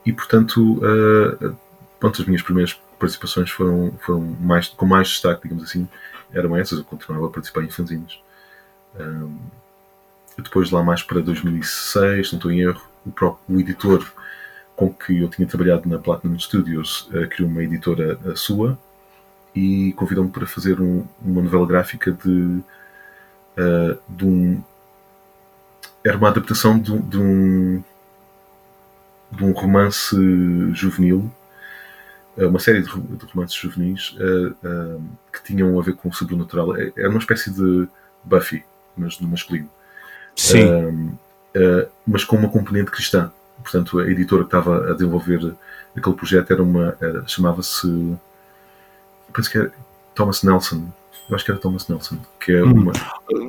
e 0.06 0.12
portanto, 0.12 0.78
uh, 0.78 1.56
pronto, 2.00 2.22
as 2.22 2.26
minhas 2.26 2.42
primeiras 2.42 2.80
participações 2.98 3.50
foram, 3.50 3.92
foram 4.00 4.20
mais, 4.40 4.68
com 4.68 4.86
mais 4.86 5.08
destaque, 5.08 5.42
digamos 5.42 5.64
assim, 5.64 5.88
eram 6.32 6.56
essas. 6.56 6.78
Eu 6.78 6.84
continuava 6.84 7.26
a 7.26 7.30
participar 7.30 7.62
em 7.62 7.70
fanzines. 7.70 8.20
Um, 8.98 9.36
depois, 10.38 10.70
lá 10.70 10.82
mais 10.82 11.02
para 11.02 11.20
2006, 11.20 12.32
não 12.32 12.38
estou 12.38 12.50
em 12.50 12.60
erro, 12.60 12.82
o 13.06 13.10
próprio 13.10 13.60
editor 13.60 14.12
com 14.74 14.92
que 14.92 15.20
eu 15.20 15.28
tinha 15.28 15.46
trabalhado 15.46 15.88
na 15.88 15.98
Platinum 15.98 16.38
Studios 16.38 17.08
uh, 17.08 17.28
criou 17.28 17.48
uma 17.48 17.62
editora 17.62 18.18
sua 18.34 18.78
e 19.54 19.92
convidou-me 19.92 20.30
para 20.30 20.46
fazer 20.46 20.80
um, 20.80 21.04
uma 21.20 21.42
novela 21.42 21.66
gráfica 21.66 22.10
de, 22.10 22.30
uh, 22.30 23.98
de 24.08 24.24
um. 24.24 24.62
Era 26.04 26.16
uma 26.16 26.28
adaptação 26.28 26.78
de, 26.78 26.98
de, 26.98 27.18
um. 27.18 27.82
de 29.30 29.44
um 29.44 29.52
romance 29.52 30.16
juvenil, 30.72 31.30
uma 32.36 32.58
série 32.58 32.82
de, 32.82 32.88
de 32.88 33.26
romances 33.26 33.54
juvenis 33.54 34.16
que 35.32 35.42
tinham 35.44 35.78
a 35.78 35.82
ver 35.82 35.94
com 35.94 36.08
o 36.08 36.12
sobrenatural. 36.12 36.76
É, 36.76 36.92
era 36.96 37.10
uma 37.10 37.18
espécie 37.18 37.50
de 37.50 37.88
Buffy, 38.24 38.64
mas 38.96 39.20
no 39.20 39.28
masculino. 39.28 39.68
Sim. 40.34 41.16
mas 42.06 42.24
com 42.24 42.36
uma 42.36 42.48
componente 42.48 42.90
cristã 42.90 43.30
portanto, 43.62 44.00
a 44.00 44.10
editora 44.10 44.42
que 44.42 44.48
estava 44.48 44.90
a 44.90 44.94
desenvolver 44.94 45.54
aquele 45.96 46.16
projeto 46.16 46.52
era 46.52 46.62
uma. 46.62 46.96
chamava-se. 47.26 48.16
Penso 49.32 49.50
que 49.50 49.58
era 49.58 49.72
Thomas 50.14 50.42
Nelson. 50.42 50.88
Eu 51.28 51.36
acho 51.36 51.44
que 51.44 51.50
era 51.50 51.60
Thomas 51.60 51.88
Nelson. 51.88 52.18
Que 52.38 52.52
é 52.52 52.62
uma... 52.62 52.92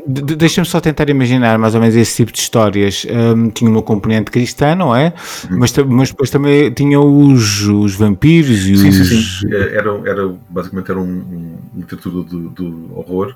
De 0.07 0.35
Deixa-me 0.35 0.65
só 0.65 0.79
tentar 0.79 1.09
imaginar 1.09 1.57
mais 1.57 1.75
ou 1.75 1.81
menos 1.81 1.95
esse 1.95 2.15
tipo 2.15 2.31
de 2.31 2.39
histórias. 2.39 3.05
Um, 3.09 3.49
tinha 3.49 3.69
uma 3.69 3.81
componente 3.81 4.31
cristã, 4.31 4.75
não 4.75 4.95
é? 4.95 5.13
Hum. 5.51 5.57
Mas, 5.57 5.75
mas 5.77 6.09
depois 6.11 6.29
também 6.29 6.71
tinha 6.71 6.99
os, 6.99 7.63
os 7.67 7.95
vampiros 7.95 8.65
e 8.65 8.77
sim, 8.77 8.89
os. 8.89 9.07
Sim, 9.07 9.21
sim, 9.21 9.53
é, 9.53 9.75
Era, 9.75 9.89
era, 10.09 10.35
basicamente 10.49 10.91
era 10.91 10.99
um, 10.99 11.03
um 11.03 11.57
literatura 11.75 12.23
do, 12.23 12.49
do 12.49 12.97
horror, 12.97 13.35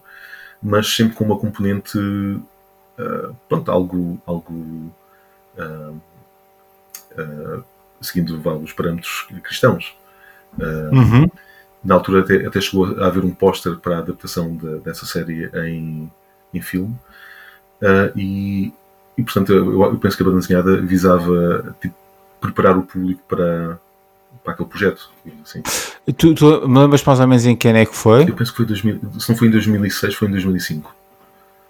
mas 0.62 0.96
sempre 0.96 1.16
com 1.16 1.26
uma 1.26 1.38
componente. 1.38 1.98
Uh, 1.98 3.36
pronto, 3.50 3.72
algo. 3.72 4.22
algo 4.26 4.54
uh, 5.58 5.96
uh, 7.20 7.64
seguindo 8.00 8.40
os 8.64 8.74
parâmetros 8.74 9.28
cristãos. 9.44 9.96
Uh, 10.58 10.96
uhum. 10.96 11.28
Na 11.84 11.96
altura 11.96 12.22
até, 12.22 12.46
até, 12.46 12.60
chegou 12.60 13.00
a 13.00 13.08
haver 13.08 13.24
um 13.24 13.32
póster 13.32 13.76
para 13.78 13.98
a 13.98 14.00
adaptação 14.00 14.56
de, 14.56 14.80
dessa 14.80 15.06
série 15.06 15.50
em, 15.54 16.12
em 16.54 16.62
filme. 16.62 16.96
Uh, 17.82 18.12
e, 18.16 18.74
e, 19.18 19.24
portanto, 19.24 19.54
eu, 19.54 19.84
eu, 19.84 19.98
penso 19.98 20.18
que 20.18 20.24
a 20.24 20.26
banda 20.26 20.40
desenhada 20.40 20.82
visava 20.82 21.76
tipo, 21.80 21.96
preparar 22.42 22.78
o 22.78 22.84
público 22.84 23.22
para, 23.28 23.80
para 24.44 24.54
aquele 24.54 24.70
projeto. 24.70 25.10
Assim. 25.44 25.62
Tu, 26.18 26.34
tu 26.34 26.68
me 26.68 26.80
lembras 26.80 27.04
mais 27.04 27.20
ou 27.20 27.28
menos 27.28 27.46
em 27.46 27.56
que 27.56 27.68
ano 27.68 27.78
é 27.80 27.86
que 27.86 27.96
foi? 27.96 28.24
Eu 28.24 28.36
penso 28.36 28.52
que 28.52 28.58
foi 28.58 28.66
2000, 28.66 29.00
se 29.20 29.30
não 29.30 29.38
foi 29.38 29.48
em 29.48 29.52
2006, 29.52 30.16
foi 30.16 30.28
em 30.28 30.32
2005. 30.32 30.96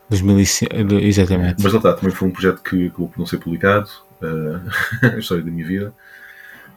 2005, 0.09 0.73
exatamente. 1.01 1.61
Mas 1.61 1.73
lá 1.73 1.79
está, 1.79 1.93
também 1.93 2.15
foi 2.15 2.27
um 2.27 2.31
projeto 2.31 2.61
que 2.61 2.87
acabou 2.87 3.09
por 3.09 3.19
não 3.19 3.25
ser 3.25 3.37
publicado. 3.37 3.89
Uh, 4.21 4.61
a 5.15 5.19
história 5.19 5.43
da 5.43 5.51
minha 5.51 5.67
vida. 5.67 5.93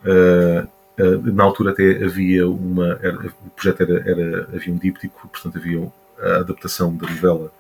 Uh, 0.05 0.67
uh, 1.01 1.33
na 1.33 1.45
altura 1.45 1.73
até 1.73 2.05
havia 2.05 2.49
uma. 2.49 2.99
Era, 3.03 3.17
o 3.27 3.51
projeto 3.51 3.83
era, 3.83 4.11
era. 4.11 4.49
havia 4.55 4.73
um 4.73 4.77
díptico, 4.77 5.29
portanto 5.29 5.59
havia 5.59 5.91
a 6.21 6.37
adaptação 6.37 6.95
da 6.97 7.09
novela 7.09 7.53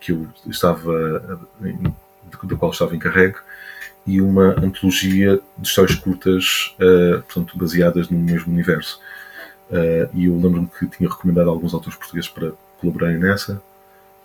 que 0.00 0.12
eu 0.12 0.26
estava. 0.46 1.38
da 2.42 2.56
qual 2.56 2.70
estava 2.70 2.94
encarregue 2.94 3.38
e 4.06 4.20
uma 4.20 4.54
antologia 4.62 5.40
de 5.58 5.66
histórias 5.66 5.98
curtas, 5.98 6.76
portanto, 7.24 7.58
baseadas 7.58 8.08
no 8.08 8.18
mesmo 8.18 8.52
universo. 8.52 9.00
e 10.14 10.26
eu 10.26 10.34
lembro-me 10.34 10.68
que 10.68 10.86
tinha 10.86 11.08
recomendado 11.08 11.48
a 11.48 11.50
alguns 11.50 11.74
autores 11.74 11.98
portugueses 11.98 12.30
para 12.30 12.52
colaborarem 12.78 13.18
nessa. 13.18 13.60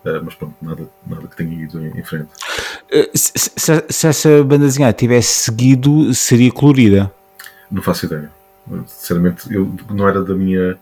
Uh, 0.03 0.19
mas 0.23 0.33
pronto, 0.33 0.55
nada, 0.61 0.89
nada 1.05 1.27
que 1.27 1.35
tenha 1.35 1.53
ido 1.53 1.79
em, 1.79 1.99
em 1.99 2.03
frente. 2.03 2.29
Uh, 2.91 3.15
se, 3.15 3.31
se, 3.35 3.83
se, 3.87 4.07
essa 4.07 4.43
banda 4.43 4.65
desenhada 4.65 4.93
tivesse 4.93 5.43
seguido, 5.43 6.11
seria 6.13 6.51
colorida? 6.51 7.11
Não 7.69 7.83
faço 7.83 8.07
ideia. 8.07 8.31
Sinceramente, 8.85 9.53
eu, 9.53 9.73
não 9.89 10.07
era 10.07 10.23
da 10.23 10.33
minha. 10.33 10.77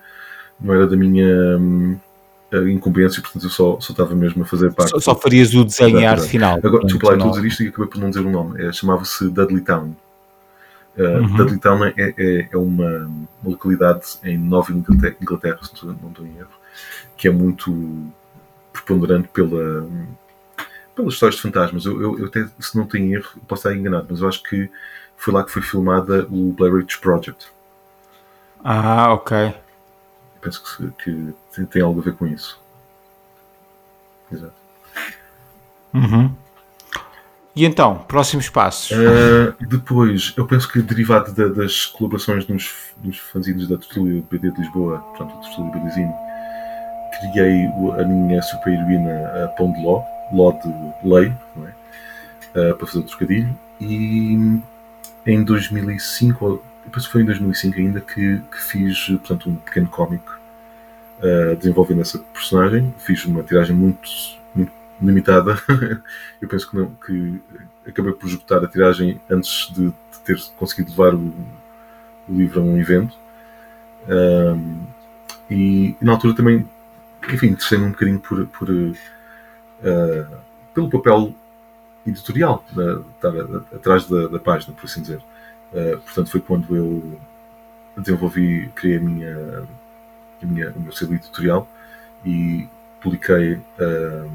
Não 0.59 0.73
era 0.73 0.87
da 0.87 0.95
minha. 0.95 1.57
Hum, 1.57 1.97
incumbência, 2.67 3.21
portanto 3.21 3.43
eu 3.43 3.49
só, 3.49 3.79
só 3.79 3.93
estava 3.93 4.15
mesmo 4.15 4.41
a 4.41 4.45
fazer 4.45 4.73
parte. 4.73 4.89
Só, 4.91 4.99
só 4.99 5.15
farias 5.15 5.53
o 5.53 5.63
desenho 5.63 5.99
e 5.99 6.05
arte 6.05 6.27
final. 6.27 6.59
Agora, 6.63 6.83
desculpa 6.83 7.09
lá, 7.09 7.13
estou 7.13 7.29
a 7.29 7.33
dizer 7.35 7.47
isto 7.47 7.63
e 7.63 7.67
acabei 7.67 7.87
por 7.87 7.99
não 7.99 8.09
dizer 8.09 8.25
o 8.25 8.29
nome. 8.29 8.63
É, 8.63 8.71
Chamava-se 8.71 9.29
Dudley 9.29 9.61
Town. 9.61 9.95
Uh, 10.97 11.01
uhum. 11.01 11.35
Dudley 11.35 11.59
Town 11.59 11.85
é, 11.85 11.93
é, 11.97 12.49
é 12.51 12.57
uma, 12.57 13.05
uma, 13.05 13.27
localidade 13.51 14.17
em 14.23 14.37
Nova 14.37 14.71
Inglaterra, 14.71 15.15
Inglaterra 15.21 15.59
se 15.61 15.85
não 15.85 16.09
estou 16.09 16.25
em 16.25 16.37
erro, 16.37 16.49
que 17.15 17.27
é 17.27 17.31
muito 17.31 18.11
preponderante 18.73 19.29
pela, 19.29 19.87
pelas 20.95 21.13
histórias 21.13 21.35
de 21.35 21.43
fantasmas. 21.43 21.85
Eu, 21.85 22.01
eu, 22.01 22.19
eu, 22.19 22.25
até, 22.25 22.45
se 22.59 22.75
não 22.75 22.85
tenho 22.85 23.15
erro, 23.15 23.29
posso 23.47 23.67
estar 23.67 23.79
enganado, 23.79 24.07
mas 24.09 24.21
eu 24.21 24.27
acho 24.27 24.41
que 24.43 24.69
foi 25.15 25.33
lá 25.33 25.43
que 25.43 25.51
foi 25.51 25.61
filmada 25.61 26.27
o 26.29 26.51
Blair 26.51 26.73
Witch 26.73 26.97
Project. 26.97 27.47
Ah, 28.63 29.13
ok. 29.13 29.53
Penso 30.41 30.63
que, 31.03 31.33
que 31.53 31.65
tem 31.65 31.81
algo 31.81 31.99
a 31.99 32.03
ver 32.03 32.13
com 32.13 32.27
isso. 32.27 32.59
Exato. 34.31 34.53
Uhum. 35.93 36.33
E 37.55 37.65
então, 37.65 37.97
próximos 38.07 38.47
passos? 38.47 38.91
Uh, 38.91 39.53
depois, 39.67 40.33
eu 40.37 40.45
penso 40.45 40.71
que 40.71 40.81
derivado 40.81 41.33
da, 41.33 41.47
das 41.47 41.85
colaborações 41.85 42.47
nos, 42.47 42.73
nos 43.03 43.17
fanzines 43.17 43.67
da 43.67 43.77
Tertúlia 43.77 44.23
BD 44.29 44.51
de 44.51 44.61
Lisboa, 44.61 44.99
portanto, 44.99 45.37
a 45.37 45.41
Tertúlia 45.41 45.71
BDzinho, 45.71 46.13
criei 47.19 47.65
a 47.99 48.05
minha 48.05 48.41
super-heroína 48.41 49.43
a 49.43 49.47
Pão 49.49 49.73
de 49.73 49.83
Ló, 49.83 50.03
Ló 50.31 50.51
de 50.51 51.07
Lei, 51.07 51.33
é? 52.55 52.71
uh, 52.71 52.75
para 52.75 52.87
fazer 52.87 52.99
o 52.99 53.03
trocadilho. 53.03 53.57
E 53.81 54.61
em 55.25 55.43
2005, 55.43 56.63
penso 56.91 57.07
que 57.07 57.11
foi 57.11 57.21
em 57.21 57.25
2005 57.25 57.77
ainda, 57.77 58.01
que, 58.01 58.41
que 58.51 58.61
fiz 58.61 59.07
portanto, 59.07 59.49
um 59.49 59.55
pequeno 59.55 59.87
cómic 59.87 60.23
uh, 60.29 61.55
desenvolvendo 61.55 62.01
essa 62.01 62.19
personagem. 62.19 62.93
Fiz 62.99 63.25
uma 63.25 63.43
tiragem 63.43 63.75
muito, 63.75 64.09
muito 64.53 64.71
limitada. 65.01 65.61
Eu 66.41 66.47
penso 66.47 66.69
que, 66.69 66.77
não, 66.77 66.91
que 67.05 67.41
acabei 67.87 68.13
por 68.13 68.27
esgotar 68.27 68.63
a 68.63 68.67
tiragem 68.67 69.19
antes 69.29 69.71
de, 69.73 69.87
de 69.87 70.19
ter 70.23 70.37
conseguido 70.57 70.91
levar 70.91 71.13
o, 71.13 71.33
o, 72.27 72.33
livro 72.33 72.61
a 72.61 72.63
um 72.63 72.77
evento. 72.77 73.15
Um, 74.07 74.85
e 75.49 75.95
na 75.99 76.13
altura 76.13 76.35
também 76.35 76.67
enfim, 77.27 77.47
interessei-me 77.47 77.85
um 77.85 77.91
bocadinho 77.91 78.19
por, 78.19 78.45
por 78.47 78.69
uh, 78.69 78.95
pelo 80.73 80.89
papel 80.89 81.33
editorial, 82.05 82.63
da, 82.71 83.01
estar 83.15 83.75
atrás 83.75 84.07
da, 84.07 84.27
da, 84.27 84.39
página, 84.39 84.73
por 84.73 84.85
assim 84.85 85.01
dizer. 85.01 85.21
Uh, 85.71 85.97
portanto, 85.99 86.31
foi 86.31 86.41
quando 86.41 86.75
eu 86.75 87.19
desenvolvi, 87.97 88.71
criei 88.75 88.97
a 88.97 89.01
minha, 89.01 89.63
a 90.41 90.45
minha, 90.45 90.71
o 90.71 90.79
meu 90.79 90.91
selo 90.91 91.13
editorial 91.13 91.67
e 92.25 92.67
publiquei 93.01 93.53
uh, 93.55 94.31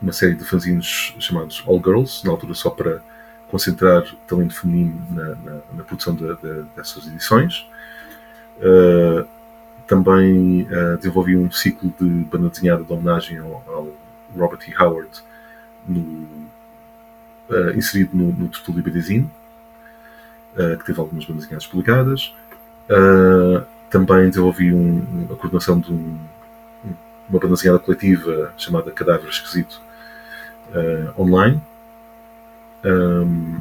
uma 0.00 0.12
série 0.12 0.34
de 0.34 0.44
fanzines 0.44 1.14
chamados 1.18 1.62
All 1.66 1.82
Girls, 1.82 2.24
na 2.24 2.32
altura 2.32 2.54
só 2.54 2.70
para 2.70 3.00
concentrar 3.48 4.04
talento 4.26 4.54
feminino 4.54 5.06
na, 5.10 5.24
na, 5.36 5.60
na 5.72 5.84
produção 5.84 6.14
de, 6.14 6.26
de, 6.36 6.62
dessas 6.76 7.06
edições. 7.06 7.68
Uh, 8.58 9.26
também 9.86 10.62
uh, 10.62 10.96
desenvolvi 10.96 11.36
um 11.36 11.50
ciclo 11.50 11.92
de 11.98 12.06
banda 12.24 12.48
desenhada 12.48 12.82
de 12.82 12.92
homenagem 12.92 13.38
ao, 13.38 13.62
ao 13.68 13.88
Robert 14.36 14.60
E. 14.68 14.74
Howard, 14.82 15.10
no, 15.86 16.26
inserido 17.76 18.10
no, 18.12 18.32
no 18.32 18.48
Tertulio 18.48 18.82
BDzine, 18.82 19.30
uh, 20.56 20.76
que 20.78 20.84
teve 20.84 20.98
algumas 21.00 21.24
bandas 21.24 21.44
desenhadas 21.44 21.66
publicadas. 21.66 22.34
também 23.90 24.28
desenvolvi 24.28 24.72
um, 24.72 25.26
a 25.30 25.36
coordenação 25.36 25.80
de 25.80 25.92
um, 25.92 26.18
uma 27.28 27.40
banda 27.40 27.54
desenhada 27.54 27.78
coletiva 27.78 28.52
chamada 28.56 28.90
Cadáver 28.90 29.28
Esquisito 29.28 29.80
online. 31.18 31.60
Um, 32.84 33.60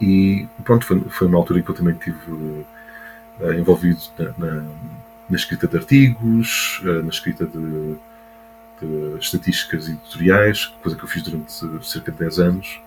e 0.00 0.46
pronto, 0.64 0.84
foi, 0.84 1.00
foi 1.08 1.26
uma 1.26 1.38
altura 1.38 1.60
em 1.60 1.62
que 1.62 1.70
eu 1.70 1.74
também 1.74 1.94
estive 1.94 2.64
envolvido 3.58 4.00
na, 4.18 4.32
na 4.36 4.62
na 5.28 5.36
escrita 5.36 5.66
de 5.66 5.76
artigos, 5.76 6.80
eh, 6.84 7.02
na 7.02 7.08
escrita 7.08 7.44
de, 7.46 7.96
de 8.80 9.18
estatísticas 9.18 9.88
editoriais, 9.88 10.66
coisa 10.82 10.96
que 10.96 11.04
eu 11.04 11.08
fiz 11.08 11.22
durante 11.22 11.52
cerca 11.84 12.12
de 12.12 12.18
10 12.18 12.38
anos. 12.38 12.80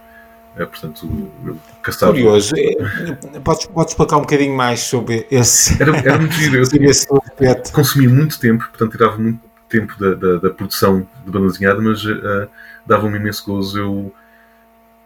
É, 0.55 0.65
portanto, 0.65 1.07
eu 1.45 1.57
castava. 1.81 2.11
Curioso. 2.11 2.53
É, 2.55 3.39
podes, 3.39 3.65
podes 3.67 3.93
explicar 3.93 4.17
um 4.17 4.21
bocadinho 4.21 4.55
mais 4.55 4.81
sobre 4.81 5.25
esse. 5.31 5.81
Era, 5.81 5.95
era 5.97 6.17
muito 6.17 6.33
giro. 6.33 6.57
Eu 6.57 6.67
tinha, 6.67 7.55
consumia 7.71 8.09
muito 8.09 8.39
tempo, 8.39 8.67
portanto, 8.67 8.91
tirava 8.91 9.17
muito, 9.17 9.39
tempo 9.69 9.95
da, 9.99 10.15
da, 10.15 10.37
da, 10.37 10.49
produção 10.49 11.07
de 11.23 11.31
banda 11.31 11.47
desenhada, 11.47 11.79
mas 11.79 12.03
uh, 12.03 12.49
dava-me 12.85 13.17
imenso 13.17 13.45
gozo 13.45 13.79
eu 13.79 14.13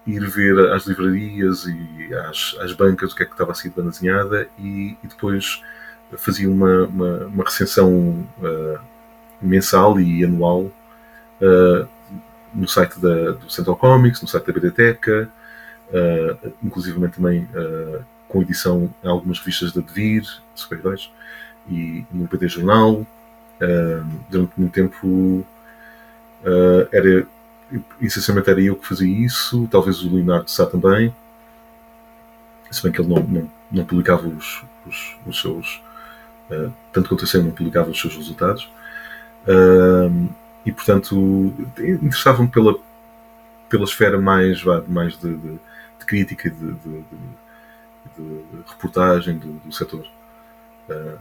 ir 0.07 0.25
ver 0.29 0.71
às 0.71 0.85
livrarias 0.85 1.65
e 1.65 2.13
às, 2.13 2.55
às 2.59 2.73
bancas 2.73 3.11
o 3.11 3.15
que 3.15 3.23
é 3.23 3.25
que 3.25 3.33
estava 3.33 3.51
a 3.51 3.55
sair 3.55 3.69
de 3.69 3.75
banda 3.75 3.89
desenhada 3.91 4.47
e, 4.57 4.97
e 5.03 5.07
depois 5.07 5.61
fazia 6.17 6.49
uma, 6.49 6.85
uma, 6.85 7.17
uma 7.25 7.43
recensão 7.43 8.27
uh, 8.39 8.79
mensal 9.41 9.99
e 9.99 10.23
anual 10.23 10.61
uh, 11.41 11.87
no 12.53 12.67
site 12.67 12.99
da, 12.99 13.31
do 13.31 13.49
Central 13.49 13.75
Comics, 13.75 14.21
no 14.21 14.27
site 14.27 14.45
da 14.45 14.53
Biblioteca, 14.53 15.29
uh, 15.89 16.53
inclusive 16.63 17.07
também 17.09 17.47
com 18.27 18.41
edição 18.41 18.93
em 19.03 19.07
algumas 19.07 19.39
revistas 19.39 19.71
da 19.71 19.81
Devir, 19.81 20.23
super-heróis, 20.55 21.11
e 21.69 22.05
no 22.11 22.25
BD 22.25 22.47
Jornal. 22.47 23.05
durante 24.29 24.53
muito 24.57 24.73
tempo 24.73 25.45
era 26.91 27.25
essencialmente 28.01 28.49
era 28.49 28.61
eu 28.61 28.75
que 28.75 28.87
fazia 28.87 29.07
isso, 29.07 29.67
talvez 29.71 30.03
o 30.03 30.13
Leonardo 30.13 30.49
Sá 30.49 30.65
também, 30.65 31.13
se 32.73 32.81
bem 32.83 32.91
que 32.91 32.99
ele 32.99 33.13
não, 33.13 33.23
não, 33.23 33.51
não 33.71 33.85
publicava 33.85 34.27
os, 34.27 34.63
os, 34.85 35.15
os 35.25 35.41
seus, 35.41 35.81
uh, 36.49 36.71
tanto 36.91 37.09
quanto 37.09 37.23
eu 37.23 37.27
sei, 37.27 37.41
não 37.41 37.51
publicava 37.51 37.89
os 37.89 37.99
seus 37.99 38.15
resultados. 38.15 38.69
Uh, 39.47 40.29
e 40.65 40.71
portanto, 40.71 41.53
interessava-me 41.77 42.49
pela, 42.49 42.75
pela 43.69 43.83
esfera 43.83 44.19
mais, 44.19 44.63
mais 44.87 45.17
de, 45.17 45.35
de, 45.35 45.51
de 45.99 46.05
crítica, 46.05 46.49
de, 46.49 46.73
de 46.73 47.03
reportagem 48.67 49.37
do, 49.37 49.53
do 49.53 49.71
setor. 49.71 50.05
Uh, 50.89 51.19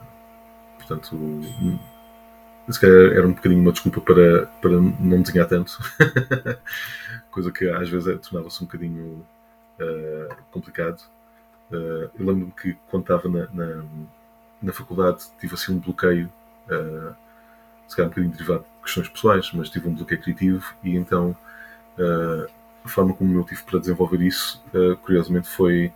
portanto, 0.78 1.16
se 2.70 2.80
calhar 2.80 3.12
era 3.12 3.26
um 3.26 3.32
bocadinho 3.32 3.60
uma 3.60 3.72
desculpa 3.72 4.00
para, 4.00 4.46
para 4.60 4.70
não 4.70 5.22
desenhar 5.22 5.48
tanto, 5.48 5.78
coisa 7.30 7.50
que 7.50 7.68
às 7.68 7.88
vezes 7.88 8.08
é, 8.08 8.16
tornava-se 8.16 8.62
um 8.62 8.66
bocadinho 8.66 9.26
uh, 9.80 10.36
complicado. 10.50 11.00
Uh, 11.70 12.10
eu 12.18 12.26
lembro-me 12.26 12.52
que 12.52 12.76
quando 12.88 13.02
estava 13.02 13.28
na, 13.28 13.48
na, 13.52 13.82
na, 14.60 14.72
faculdade 14.72 15.24
tive 15.40 15.54
assim 15.54 15.72
um 15.72 15.78
bloqueio, 15.78 16.30
uh, 16.68 17.14
se 17.92 17.96
calhar 17.96 18.08
um 18.08 18.10
bocadinho 18.10 18.32
derivado 18.32 18.60
de 18.60 18.84
questões 18.84 19.08
pessoais, 19.08 19.50
mas 19.52 19.70
tive 19.70 19.88
um 19.88 19.94
bloqueio 19.94 20.20
criativo 20.20 20.74
e 20.82 20.96
então 20.96 21.36
a 22.84 22.88
forma 22.88 23.14
como 23.14 23.38
eu 23.38 23.44
tive 23.44 23.62
para 23.62 23.78
desenvolver 23.78 24.20
isso, 24.22 24.60
curiosamente, 25.02 25.46
foi 25.46 25.92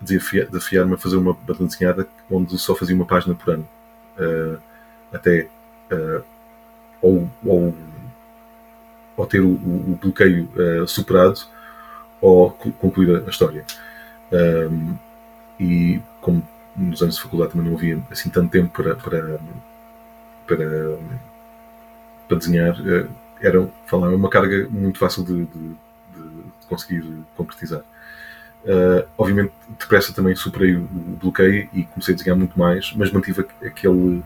desafiar-me 0.00 0.94
a 0.94 0.96
fazer 0.96 1.16
uma 1.16 1.34
banda 1.34 1.64
desenhada 1.64 2.08
onde 2.30 2.56
só 2.56 2.74
fazia 2.74 2.94
uma 2.96 3.04
página 3.04 3.34
por 3.34 3.54
ano. 3.54 3.68
até 5.12 5.48
uh, 5.92 6.24
ou, 7.00 7.30
ou, 7.44 7.74
ou, 9.16 9.26
ter 9.26 9.40
o, 9.40 9.50
o 9.50 9.98
bloqueio 10.00 10.48
uh, 10.56 10.86
superado 10.88 11.40
ou 12.20 12.50
concluir 12.50 13.22
a, 13.26 13.30
história. 13.30 13.64
Um, 14.32 14.96
e 15.60 16.00
como 16.20 16.46
nos 16.74 17.02
anos 17.02 17.16
de 17.16 17.22
faculdade 17.22 17.52
também 17.52 17.68
não 17.68 17.76
havia 17.76 18.02
assim 18.10 18.30
tanto 18.30 18.50
tempo 18.50 18.70
para, 18.70 18.96
para, 18.96 19.38
para, 20.46 20.98
para 22.28 22.38
desenhar, 22.38 22.74
uh, 22.80 23.08
era 23.40 23.68
falar, 23.86 24.08
uma 24.10 24.28
carga 24.28 24.68
muito 24.70 24.98
fácil 24.98 25.24
de, 25.24 25.44
de, 25.46 25.68
de 25.68 26.66
conseguir 26.68 27.04
concretizar. 27.36 27.82
Uh, 28.64 29.06
obviamente, 29.18 29.52
depressa 29.78 30.14
também 30.14 30.34
superei 30.34 30.74
o 30.76 30.88
bloqueio 31.20 31.68
e 31.72 31.84
comecei 31.84 32.14
a 32.14 32.16
desenhar 32.16 32.38
muito 32.38 32.58
mais, 32.58 32.94
mas 32.96 33.12
mantive 33.12 33.46
aquele, 33.62 34.22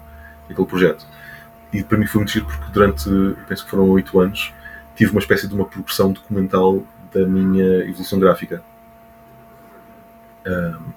aquele 0.49 0.67
projeto 0.67 1.05
e 1.73 1.83
para 1.83 1.99
mim 1.99 2.07
foi 2.07 2.21
muito 2.21 2.33
giro 2.33 2.47
porque 2.47 2.73
durante, 2.73 3.05
penso 3.47 3.65
que 3.65 3.71
foram 3.71 3.89
oito 3.91 4.19
anos, 4.21 4.53
tive 4.97 5.11
uma 5.11 5.21
espécie 5.21 5.47
de 5.47 5.55
uma 5.55 5.67
progressão 5.67 6.13
documental 6.13 6.83
da 7.13 7.27
minha 7.27 7.85
evolução 7.85 8.19
gráfica. 8.19 8.63
Um, 10.47 10.93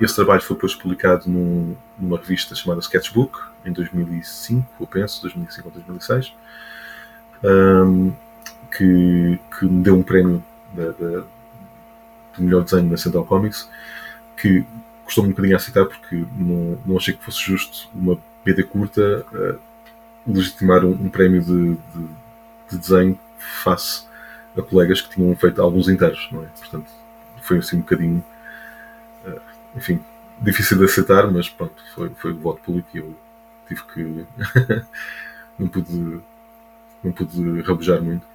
esse 0.00 0.14
trabalho 0.14 0.42
foi 0.42 0.56
depois 0.56 0.74
publicado 0.74 1.28
num, 1.28 1.76
numa 1.98 2.18
revista 2.18 2.54
chamada 2.54 2.80
Sketchbook, 2.80 3.38
em 3.64 3.72
2005, 3.72 4.66
eu 4.80 4.86
penso, 4.86 5.22
2005 5.22 5.68
ou 5.68 5.74
2006, 5.74 6.34
um, 7.42 8.12
que, 8.70 9.38
que 9.58 9.64
me 9.64 9.82
deu 9.82 9.96
um 9.96 10.02
prémio 10.02 10.44
do 10.74 12.42
melhor 12.42 12.62
desenho 12.62 12.90
na 12.90 12.96
Central 12.96 13.24
Comics, 13.24 13.68
que 14.36 14.64
custou-me 15.04 15.30
um 15.30 15.32
bocadinho 15.32 15.54
a 15.54 15.58
aceitar 15.58 15.86
porque 15.86 16.24
não, 16.36 16.78
não 16.84 16.96
achei 16.96 17.14
que 17.14 17.24
fosse 17.24 17.38
justo 17.38 17.88
uma 17.94 18.18
BD 18.44 18.64
curta 18.64 19.24
uh, 19.32 19.58
legitimar 20.26 20.84
um, 20.84 20.90
um 20.90 21.08
prémio 21.08 21.40
de, 21.42 21.74
de, 21.74 22.08
de, 22.70 22.78
desenho 22.78 23.18
face 23.38 24.04
a 24.56 24.62
colegas 24.62 25.00
que 25.00 25.10
tinham 25.10 25.34
feito 25.36 25.62
alguns 25.62 25.88
inteiros, 25.88 26.28
não 26.32 26.42
é? 26.42 26.46
Portanto, 26.58 26.86
foi 27.42 27.58
assim 27.58 27.76
um 27.76 27.80
bocadinho, 27.80 28.24
enfim, 29.76 30.00
difícil 30.40 30.78
de 30.78 30.84
aceitar, 30.84 31.30
mas 31.30 31.48
pronto, 31.48 31.74
foi, 31.94 32.10
foi 32.10 32.32
o 32.32 32.38
voto 32.38 32.60
público 32.62 32.88
e 32.94 32.98
eu 32.98 33.14
tive 33.68 33.82
que. 33.84 34.26
não 35.58 35.68
pude. 35.68 36.20
não 37.04 37.12
pude 37.12 37.60
rabujar 37.62 38.02
muito. 38.02 38.26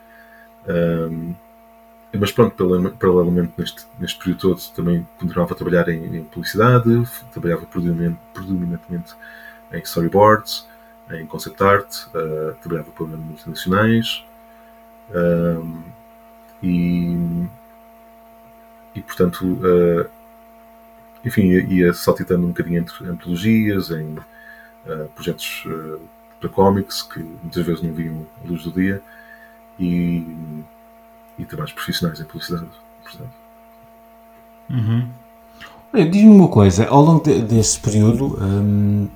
Um, 0.68 1.34
mas 2.14 2.32
pronto, 2.32 2.56
paralelamente 3.00 3.54
neste, 3.58 3.86
neste 3.98 4.20
período 4.20 4.40
todo 4.40 4.62
também 4.76 5.08
continuava 5.18 5.54
a 5.54 5.56
trabalhar 5.56 5.88
em, 5.88 6.18
em 6.18 6.24
publicidade, 6.26 7.08
trabalhava 7.32 7.66
predominantemente 7.66 9.16
em 9.72 9.80
storyboards, 9.80 10.68
em 11.10 11.26
concept 11.26 11.64
art, 11.64 11.90
uh, 12.08 12.54
trabalhava 12.62 12.92
para 12.92 13.06
multinacionais 13.06 14.26
um, 15.10 15.84
e, 16.62 17.48
e 18.94 19.02
portanto, 19.02 19.46
uh, 19.46 20.10
enfim, 21.24 21.44
ia 21.44 21.94
saltitando 21.94 22.46
um 22.46 22.50
bocadinho 22.50 22.80
entre 22.80 23.08
antologias, 23.08 23.92
em 23.92 24.16
uh, 24.86 25.08
projetos 25.16 25.64
uh, 25.66 26.00
para 26.40 26.50
cómics 26.50 27.04
que 27.04 27.20
muitas 27.20 27.66
vezes 27.66 27.84
não 27.84 27.94
viam 27.94 28.26
a 28.44 28.48
luz 28.48 28.64
do 28.64 28.72
dia 28.72 29.02
e, 29.80 30.26
e 31.38 31.46
trabalhos 31.46 31.74
profissionais 31.74 32.20
em 32.20 32.26
publicidade. 32.26 32.68
Portanto. 33.04 33.32
Uhum. 34.70 35.08
Diz-me 35.94 36.30
uma 36.30 36.48
coisa, 36.48 36.88
ao 36.88 37.02
longo 37.02 37.24
de, 37.24 37.42
desse 37.42 37.78
período, 37.80 38.38
um, 38.42 39.10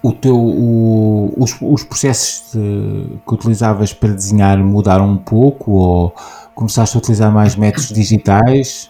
o 0.00 0.12
teu, 0.12 0.38
o, 0.38 1.34
os, 1.36 1.56
os 1.60 1.82
processos 1.82 2.52
de, 2.52 3.18
que 3.26 3.34
utilizavas 3.34 3.92
para 3.92 4.12
desenhar 4.12 4.56
mudaram 4.58 5.10
um 5.10 5.16
pouco 5.16 5.72
ou 5.72 6.14
começaste 6.54 6.96
a 6.96 7.00
utilizar 7.00 7.32
mais 7.32 7.56
métodos 7.56 7.88
digitais? 7.88 8.88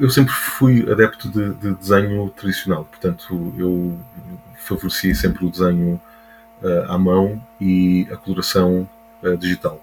Eu, 0.00 0.08
sempre 0.08 0.32
fui 0.32 0.90
adepto 0.90 1.28
de, 1.28 1.52
de, 1.54 1.74
desenho 1.74 2.30
tradicional, 2.30 2.84
portanto 2.84 3.52
eu 3.58 3.98
favoreci 4.56 5.14
sempre 5.14 5.44
o 5.44 5.50
desenho 5.50 6.00
uh, 6.62 6.90
à 6.90 6.96
mão 6.96 7.40
e 7.60 8.08
a 8.10 8.16
coloração 8.16 8.88
uh, 9.22 9.36
digital. 9.36 9.78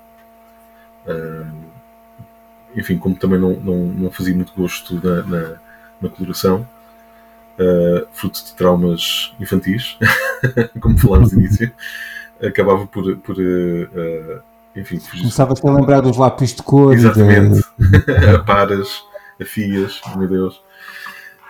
Uh, 1.06 1.45
enfim, 2.76 2.97
como 2.97 3.16
também 3.16 3.39
não, 3.39 3.54
não, 3.60 3.78
não 3.86 4.12
fazia 4.12 4.34
muito 4.34 4.54
gosto 4.54 4.95
na, 4.95 5.24
na, 5.24 5.56
na 6.02 6.10
coloração, 6.10 6.68
fruto 8.14 8.43
de 8.43 8.54
traumas 8.54 9.36
infantis, 9.39 9.99
como 10.80 10.97
falámos 10.97 11.32
no 11.32 11.41
início, 11.41 11.72
acabava 12.41 12.88
por, 12.88 13.18
por 13.18 13.36
enfim, 14.76 14.99
Começava-te 14.99 15.68
a 15.68 15.72
lembrar 15.72 16.02
dos 16.02 16.18
lápis 16.18 16.54
de 16.54 16.64
cor. 16.64 16.93
Exatamente. 16.93 17.62
De... 17.78 18.30
a 18.36 18.39
paras, 18.39 19.04
a 19.42 19.46
fias, 19.46 20.02
meu 20.16 20.28
Deus. 20.28 20.62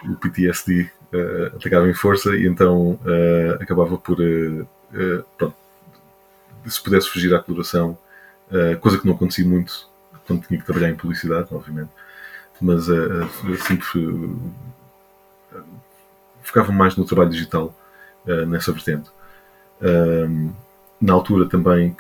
O 0.04 0.16
PTSD 0.16 0.90
uh, 1.14 1.56
atacava 1.56 1.88
em 1.90 1.94
força 1.94 2.36
e 2.36 2.48
então 2.48 3.00
uh, 3.04 3.62
acabava 3.62 3.98
por. 3.98 4.20
Uh, 4.20 4.68
pronto, 5.38 5.56
se 6.66 6.82
pudesse 6.82 7.10
fugir 7.10 7.34
à 7.34 7.40
coloração, 7.40 7.98
coisa 8.82 9.00
que 9.00 9.08
não 9.08 9.16
acontecia 9.16 9.46
muito 9.46 9.90
quando 10.28 10.46
tinha 10.46 10.60
que 10.60 10.66
trabalhar 10.66 10.90
em 10.90 10.96
publicidade, 10.96 11.48
obviamente, 11.52 11.90
mas 12.62 12.86
sempre 13.66 13.88
focava 16.44 16.72
mais 16.72 16.96
no 16.96 17.06
trabalho 17.06 17.32
digital 17.32 17.76
nessa 18.48 18.72
vertente. 18.72 19.10
Um, 19.82 20.54
na 21.02 21.14
altura 21.14 21.50
também 21.50 21.96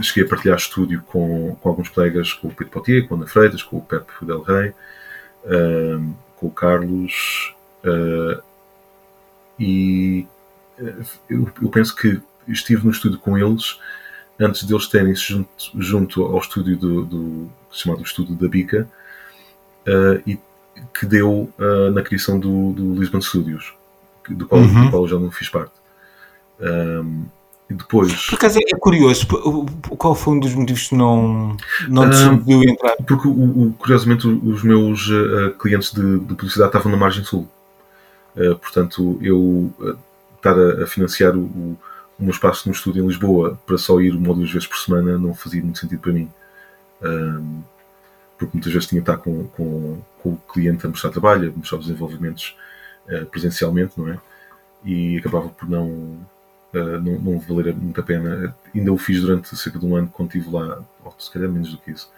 cheguei 0.00 0.24
a 0.24 0.28
partilhar 0.28 0.56
estúdio 0.56 1.02
com, 1.02 1.56
com 1.56 1.68
alguns 1.68 1.88
colegas, 1.88 2.32
com 2.32 2.46
o 2.46 2.54
Pedro 2.54 2.74
Potier, 2.74 3.08
com 3.08 3.14
a 3.14 3.18
Ana 3.18 3.26
Freitas, 3.26 3.62
com 3.62 3.78
o 3.78 3.82
Pepe 3.82 4.12
Del 4.22 4.42
Rey, 4.42 4.72
com 6.36 6.46
o 6.46 6.50
Carlos, 6.50 7.54
uh, 7.84 8.42
e 9.58 10.26
eu, 11.30 11.50
eu, 11.62 11.68
penso 11.70 11.94
que 11.96 12.20
estive 12.46 12.84
no 12.84 12.90
estúdio 12.90 13.18
com 13.18 13.38
eles 13.38 13.78
antes 14.38 14.64
deles 14.64 14.86
terem-se 14.86 15.22
junto, 15.22 15.50
junto 15.76 16.22
ao 16.24 16.38
estúdio 16.38 16.76
do, 16.76 17.04
do 17.06 17.50
chamado 17.70 18.02
Estúdio 18.02 18.34
da 18.34 18.46
Bica, 18.46 18.86
e 20.26 20.38
que 20.92 21.06
deu 21.06 21.50
na 21.94 22.02
criação 22.02 22.38
do, 22.38 22.72
do 22.74 22.94
Lisbon 23.00 23.22
Studios, 23.22 23.72
do 24.28 24.46
qual, 24.46 24.60
uhum. 24.60 24.84
do 24.84 24.90
qual 24.90 25.02
eu 25.04 25.08
já 25.08 25.18
não 25.18 25.30
fiz 25.30 25.48
parte. 25.48 25.72
Um, 26.60 27.24
e 27.68 27.74
depois. 27.74 28.26
Por 28.26 28.36
acaso 28.36 28.58
é 28.58 28.76
curioso, 28.78 29.26
qual 29.98 30.14
foi 30.14 30.34
um 30.34 30.40
dos 30.40 30.54
motivos 30.54 30.88
que 30.88 30.94
não, 30.94 31.56
não 31.88 32.08
decidiu 32.08 32.60
uh, 32.60 32.64
entrar? 32.64 32.96
Porque, 33.06 33.26
o, 33.26 33.30
o, 33.30 33.74
curiosamente, 33.76 34.26
os 34.26 34.62
meus 34.62 35.08
uh, 35.08 35.50
clientes 35.58 35.92
de, 35.92 36.18
de, 36.20 36.34
publicidade 36.34 36.68
estavam 36.68 36.92
na 36.92 36.98
margem 36.98 37.24
sul. 37.24 37.48
Uh, 38.36 38.56
portanto, 38.56 39.18
eu 39.20 39.72
estar 40.36 40.56
a, 40.56 40.84
a 40.84 40.86
financiar 40.86 41.36
o, 41.36 41.40
o, 41.40 41.78
meu 42.20 42.30
espaço 42.30 42.68
no 42.68 42.74
estúdio 42.74 43.02
em 43.02 43.08
Lisboa 43.08 43.58
para 43.66 43.76
só 43.76 44.00
ir 44.00 44.14
uma 44.14 44.28
ou 44.28 44.36
duas 44.36 44.50
vezes 44.50 44.68
por 44.68 44.78
semana 44.78 45.18
não 45.18 45.34
fazia 45.34 45.62
muito 45.62 45.78
sentido 45.78 46.00
para 46.00 46.12
mim. 46.12 46.30
porque 48.38 48.56
muitas 48.56 48.72
vezes 48.72 48.88
tinha 48.88 49.02
que 49.02 49.10
estar 49.10 49.20
com, 49.22 49.48
com, 49.48 49.98
com, 50.22 50.28
o 50.30 50.40
cliente 50.52 50.86
a 50.86 50.88
mostrar 50.88 51.10
trabalho, 51.10 51.52
a 51.52 51.58
mostrar 51.58 51.78
os 51.78 51.86
desenvolvimentos 51.86 52.56
presencialmente, 53.30 53.94
não 53.96 54.08
é? 54.08 54.18
E 54.84 55.18
acabava 55.18 55.48
por 55.48 55.68
não 55.68 56.16
uh, 56.74 57.00
não, 57.00 57.18
não 57.18 57.72
muito 57.74 58.00
a 58.00 58.02
pena. 58.02 58.54
Ainda 58.74 58.92
o 58.92 58.98
fiz 58.98 59.20
durante 59.20 59.54
cerca 59.56 59.78
de 59.78 59.86
um 59.86 59.96
ano 59.96 60.08
quando 60.12 60.28
estive 60.28 60.54
lá, 60.54 60.82
ou 61.04 61.14
se 61.18 61.30
calhar 61.30 61.48
menos 61.48 61.70
do 61.70 61.78
que 61.78 61.90
isso, 61.90 62.10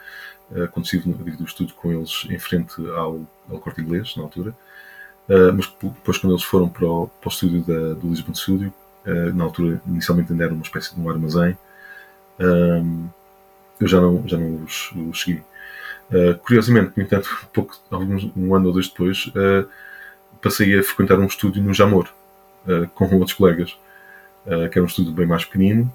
uh, 0.50 0.68
quando 0.68 0.84
estive 0.84 1.08
no 1.08 1.14
do 1.14 1.44
estúdio 1.44 1.74
com 1.74 1.92
eles 1.92 2.26
em 2.30 2.38
frente 2.38 2.74
ao, 2.90 3.26
ao 3.50 3.58
Corte 3.58 3.80
Inglês, 3.80 4.16
na 4.16 4.22
altura. 4.22 4.54
Uh, 5.28 5.52
mas 5.54 5.66
depois, 5.66 6.18
quando 6.18 6.32
eles 6.32 6.44
foram 6.44 6.68
para 6.68 6.86
o, 6.86 7.08
para 7.08 7.28
o 7.28 7.32
estúdio 7.32 7.62
da, 7.62 7.94
do 7.94 8.08
Lisbon 8.08 8.34
Studio, 8.34 8.72
na 9.34 9.44
altura, 9.44 9.80
inicialmente 9.86 10.32
ainda 10.32 10.44
era 10.44 10.52
uma 10.52 10.62
espécie 10.62 10.94
de 10.94 11.00
um 11.00 11.08
armazém, 11.08 11.56
eu 12.38 13.88
já 13.88 14.02
não, 14.02 14.22
já 14.28 14.36
não 14.36 14.62
os, 14.64 14.92
os 14.92 15.22
segui. 15.22 15.42
curiosamente, 16.42 16.92
no 16.94 17.02
entanto, 17.02 17.30
pouco, 17.50 17.74
alguns, 17.90 18.30
um 18.36 18.54
ano 18.54 18.66
ou 18.66 18.72
dois 18.74 18.86
depois, 18.86 19.32
passei 20.42 20.78
a 20.78 20.82
frequentar 20.82 21.18
um 21.18 21.24
estúdio 21.24 21.62
no 21.62 21.72
Jamor, 21.72 22.12
com 22.94 23.06
outros 23.14 23.32
colegas. 23.32 23.78
Eh, 24.48 24.68
que 24.70 24.78
era 24.78 24.84
um 24.84 24.86
estúdio 24.86 25.12
bem 25.12 25.26
mais 25.26 25.44
pequenino, 25.44 25.92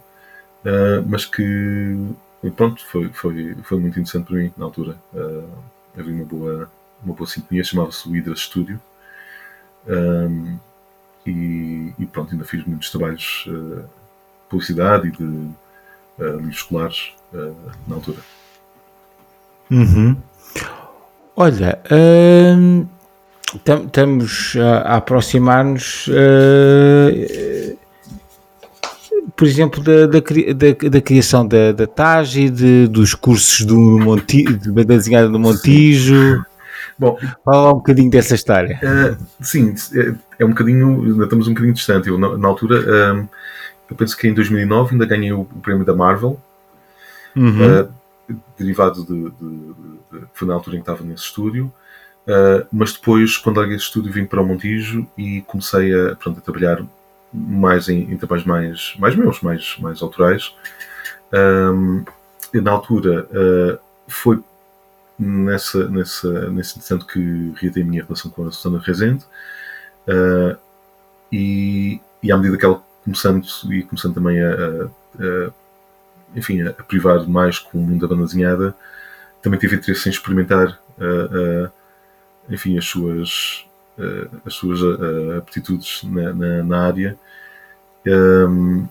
uh, 0.63 1.03
mas 1.07 1.25
que 1.25 1.97
pronto, 2.55 2.85
foi, 2.85 3.09
foi, 3.09 3.55
foi 3.63 3.79
muito 3.79 3.99
interessante 3.99 4.27
para 4.27 4.35
mim 4.37 4.53
na 4.55 4.65
altura. 4.65 4.95
Uh, 5.11 5.49
havia 5.97 6.13
uma 6.13 6.23
boa, 6.23 6.69
uma 7.03 7.15
boa 7.15 7.27
sintonia, 7.27 7.63
chamava-se 7.63 8.07
o 8.07 8.11
Hydra 8.11 8.35
Studio. 8.35 8.79
Um, 9.87 10.59
e, 11.25 11.93
e, 11.97 12.05
pronto, 12.05 12.31
ainda 12.31 12.45
fiz 12.45 12.63
muitos 12.65 12.91
trabalhos 12.91 13.45
de 13.47 13.83
publicidade 14.49 15.07
e 15.07 15.11
de 15.11 15.23
livros 15.23 16.57
escolares 16.57 17.13
na 17.87 17.95
altura. 17.95 18.19
Uhum. 19.71 20.17
Olha, 21.35 21.81
estamos 23.55 24.55
a, 24.57 24.93
a 24.93 24.97
aproximar-nos 24.97 26.07
uh, 26.07 27.77
por 29.35 29.47
exemplo, 29.47 29.81
da, 29.81 30.05
da, 30.07 30.19
da, 30.19 30.89
da 30.89 31.01
criação 31.01 31.47
da, 31.47 31.71
da 31.71 31.87
TAG 31.87 32.49
de, 32.49 32.87
dos 32.87 33.13
cursos 33.13 33.65
do 33.65 33.77
Monti, 33.77 34.43
de 34.43 34.71
banda 34.71 34.95
desenhada 34.95 35.29
do 35.29 35.39
Montijo. 35.39 36.43
Bom, 36.97 37.17
fala 37.43 37.69
um 37.69 37.75
bocadinho 37.75 38.09
dessa 38.09 38.35
história. 38.35 38.79
Uh, 38.83 39.23
sim, 39.41 39.73
é, 39.95 40.13
é, 40.39 40.45
um 40.45 40.49
bocadinho, 40.49 41.03
ainda 41.03 41.23
estamos 41.23 41.47
um 41.47 41.51
bocadinho 41.51 41.73
distante. 41.73 42.07
Eu, 42.07 42.17
na, 42.17 42.37
na 42.37 42.47
altura, 42.47 42.79
uh, 42.79 43.29
eu 43.89 43.95
penso 43.95 44.15
que 44.15 44.27
em 44.27 44.33
2009 44.33 44.93
ainda 44.93 45.05
ganhei 45.05 45.31
o, 45.31 45.41
o 45.41 45.59
prémio 45.61 45.85
da 45.85 45.95
Marvel, 45.95 46.39
uhum. 47.35 47.81
uh, 47.81 47.89
derivado 48.57 49.03
de, 49.05 49.23
de, 49.31 50.21
de, 50.21 50.27
Foi 50.33 50.47
na 50.47 50.53
altura 50.53 50.77
em 50.77 50.79
que 50.79 50.89
estava 50.89 51.03
nesse 51.03 51.23
estúdio. 51.23 51.73
mas 52.71 52.93
depois, 52.93 53.37
quando 53.37 53.57
larguei 53.57 53.75
esse 53.75 53.85
estúdio, 53.85 54.11
vim 54.11 54.25
para 54.25 54.41
o 54.41 54.45
Montijo 54.45 55.07
e 55.17 55.41
comecei 55.41 55.93
a, 55.93 56.15
pronto, 56.15 56.39
a 56.39 56.41
trabalhar 56.41 56.85
mais 57.33 57.89
em, 57.89 58.11
em 58.11 58.17
trabalhos 58.17 58.45
mais, 58.45 58.95
mais 58.99 59.15
meus, 59.15 59.41
mais, 59.41 59.77
mais 59.79 60.01
autorais. 60.01 60.55
Um, 61.33 62.05
na 62.53 62.71
altura 62.71 63.27
uh, 63.31 63.79
foi 64.07 64.39
nessa, 65.17 65.87
nessa, 65.89 66.49
nesse 66.51 66.77
instante 66.77 67.05
que 67.05 67.53
reatei 67.59 67.81
a 67.81 67.85
minha 67.85 68.03
relação 68.03 68.29
com 68.29 68.47
a 68.47 68.51
Susana 68.51 68.79
Rezende 68.79 69.23
uh, 70.07 70.57
e, 71.31 71.99
e 72.21 72.31
à 72.31 72.37
medida 72.37 72.57
que 72.57 72.65
ela 72.65 72.83
começando 73.03 73.45
e 73.71 73.83
começando 73.83 74.13
também 74.13 74.41
a, 74.41 74.51
a, 74.51 74.85
a 75.19 75.53
enfim, 76.35 76.61
a, 76.61 76.73
privar 76.73 77.27
mais 77.27 77.57
com 77.57 77.79
o 77.79 77.81
mundo 77.81 78.07
da 78.07 78.15
banda 78.15 78.75
também 79.41 79.59
tive 79.59 79.75
interesse 79.75 80.07
em 80.07 80.11
experimentar 80.11 80.79
uh, 80.99 81.71
enfim, 82.49 82.77
as 82.77 82.85
suas 82.85 83.65
uh, 83.97 84.41
as 84.45 84.53
suas 84.53 84.81
uh, 84.81 85.37
aptitudes 85.37 86.03
na, 86.03 86.33
na, 86.33 86.63
na 86.63 86.85
área 86.85 87.17
um, 88.05 88.87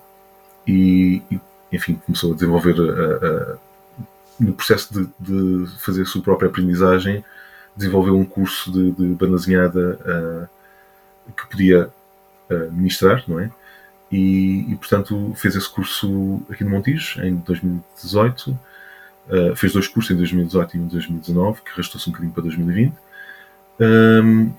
e, 0.66 1.22
e, 1.30 1.40
enfim, 1.72 2.00
começou 2.06 2.32
a 2.32 2.34
desenvolver 2.34 2.74
no 4.38 4.52
processo 4.54 4.92
de, 4.92 5.08
de, 5.18 5.66
fazer 5.78 6.02
a 6.02 6.06
sua 6.06 6.22
própria 6.22 6.48
aprendizagem, 6.48 7.24
desenvolveu 7.76 8.16
um 8.16 8.24
curso 8.24 8.70
de, 8.70 8.90
de 8.92 9.06
banda 9.14 9.36
desenhada 9.36 10.48
que 11.36 11.46
podia 11.48 11.90
ministrar, 12.70 13.24
não 13.26 13.40
é? 13.40 13.50
E, 14.10 14.70
e, 14.70 14.76
portanto 14.76 15.32
fez 15.34 15.56
esse 15.56 15.68
curso 15.68 16.42
aqui 16.50 16.62
no 16.62 16.70
Montijo 16.70 17.22
em 17.22 17.36
2018. 17.36 18.58
Uh, 19.28 19.54
fez 19.54 19.72
dois 19.72 19.86
cursos 19.86 20.10
em 20.10 20.16
2018 20.16 20.76
e 20.76 20.80
em 20.80 20.86
2019, 20.86 21.62
que 21.62 21.70
arrastou-se 21.70 22.08
um 22.08 22.12
bocadinho 22.12 22.34
para 22.34 22.42
2020. 22.42 22.94
Um, 23.80 24.52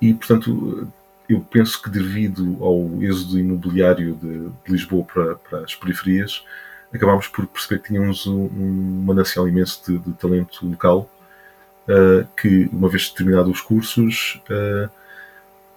e, 0.00 0.12
portanto, 0.14 0.88
eu 1.28 1.40
penso 1.40 1.82
que 1.82 1.90
devido 1.90 2.56
ao 2.60 3.02
êxodo 3.02 3.38
imobiliário 3.38 4.14
de, 4.14 4.48
de 4.48 4.72
Lisboa 4.72 5.04
para, 5.04 5.34
para, 5.36 5.60
as 5.60 5.74
periferias, 5.74 6.44
acabámos 6.94 7.26
por 7.28 7.46
perceber 7.46 7.80
que 7.80 7.88
tínhamos 7.88 8.26
um, 8.26 8.44
um 8.44 9.02
manancial 9.04 9.48
imenso 9.48 9.82
de, 9.86 9.98
de 9.98 10.12
talento 10.12 10.66
local, 10.66 11.10
uh, 11.88 12.26
que, 12.36 12.68
uma 12.72 12.88
vez 12.88 13.10
terminados 13.10 13.50
os 13.50 13.60
cursos, 13.60 14.40
uh, 14.50 14.88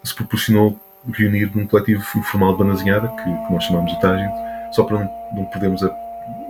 se 0.04 0.14
proporcionou 0.14 0.80
reunir 1.12 1.52
num 1.56 1.66
coletivo 1.66 2.04
informal 2.18 2.54
de 2.54 2.60
banazinhada, 2.60 3.08
que, 3.08 3.24
que 3.24 3.54
nós 3.54 3.64
chamamos 3.64 3.92
de 3.92 4.02
Tágito, 4.02 4.36
só 4.74 4.84
para 4.84 5.00
não, 5.00 5.10
não 5.36 5.46
perdermos 5.46 5.84
a, 5.84 5.88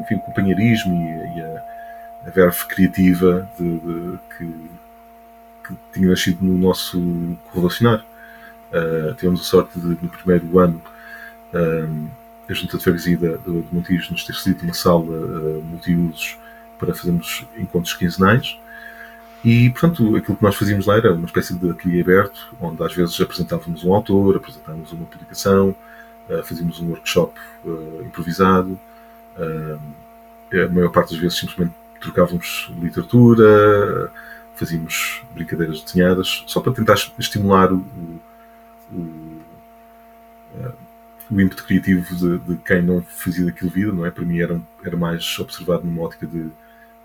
enfim, 0.01 0.15
o 0.15 0.21
companheirismo 0.21 0.93
e, 0.93 1.37
e 1.37 1.41
a, 1.41 2.27
a 2.27 2.29
verve 2.31 2.65
criativa 2.67 3.49
de, 3.57 3.79
de, 3.79 4.19
que, 4.37 4.69
que 5.69 5.99
tinha 5.99 6.09
nascido 6.09 6.43
no 6.43 6.57
nosso 6.57 7.37
correlacionar. 7.51 8.05
Uh, 8.71 9.13
tivemos 9.15 9.41
a 9.41 9.43
sorte 9.43 9.79
de, 9.79 9.87
no 9.87 10.09
primeiro 10.09 10.59
ano, 10.59 10.81
um, 11.53 12.07
a 12.49 12.53
Junta 12.53 12.77
de 12.77 12.83
Freguesia 12.83 13.17
do, 13.17 13.61
do 13.61 13.67
Montijo 13.71 14.11
nos 14.11 14.23
ter 14.23 14.35
cedido 14.35 14.63
uma 14.63 14.73
sala 14.73 15.03
uh, 15.03 15.63
multiusos 15.63 16.37
para 16.77 16.93
fazermos 16.93 17.45
encontros 17.57 17.93
quinzenais. 17.93 18.57
E, 19.43 19.69
portanto, 19.69 20.15
aquilo 20.15 20.37
que 20.37 20.43
nós 20.43 20.55
fazíamos 20.55 20.85
lá 20.85 20.97
era 20.97 21.13
uma 21.13 21.25
espécie 21.25 21.53
de 21.53 21.69
ateliê 21.69 22.01
aberto, 22.01 22.53
onde 22.59 22.83
às 22.83 22.93
vezes 22.93 23.19
apresentávamos 23.21 23.83
um 23.83 23.93
autor, 23.93 24.35
apresentávamos 24.35 24.91
uma 24.91 25.05
publicação, 25.05 25.75
uh, 26.29 26.43
fazíamos 26.43 26.79
um 26.79 26.89
workshop 26.89 27.39
uh, 27.63 28.03
improvisado. 28.03 28.79
Uh, 29.37 29.79
a 30.51 30.67
maior 30.69 30.91
parte 30.91 31.11
das 31.11 31.19
vezes 31.19 31.37
simplesmente 31.37 31.73
trocávamos 32.01 32.71
literatura, 32.79 34.11
fazíamos 34.59 35.23
brincadeiras 35.33 35.81
desenhadas, 35.81 36.43
só 36.45 36.59
para 36.59 36.73
tentar 36.73 36.95
estimular 37.17 37.71
o, 37.71 37.85
o, 38.91 39.41
o 41.31 41.41
ímpeto 41.41 41.63
criativo 41.63 42.15
de, 42.15 42.37
de, 42.39 42.55
quem 42.63 42.81
não 42.81 43.01
fazia 43.01 43.45
daquilo 43.45 43.69
vida, 43.69 43.91
não 43.91 44.05
é? 44.05 44.11
Para 44.11 44.25
mim 44.25 44.39
era, 44.39 44.61
era 44.83 44.97
mais 44.97 45.39
observado 45.39 45.85
numa 45.85 46.03
ótica 46.03 46.27
de, 46.27 46.49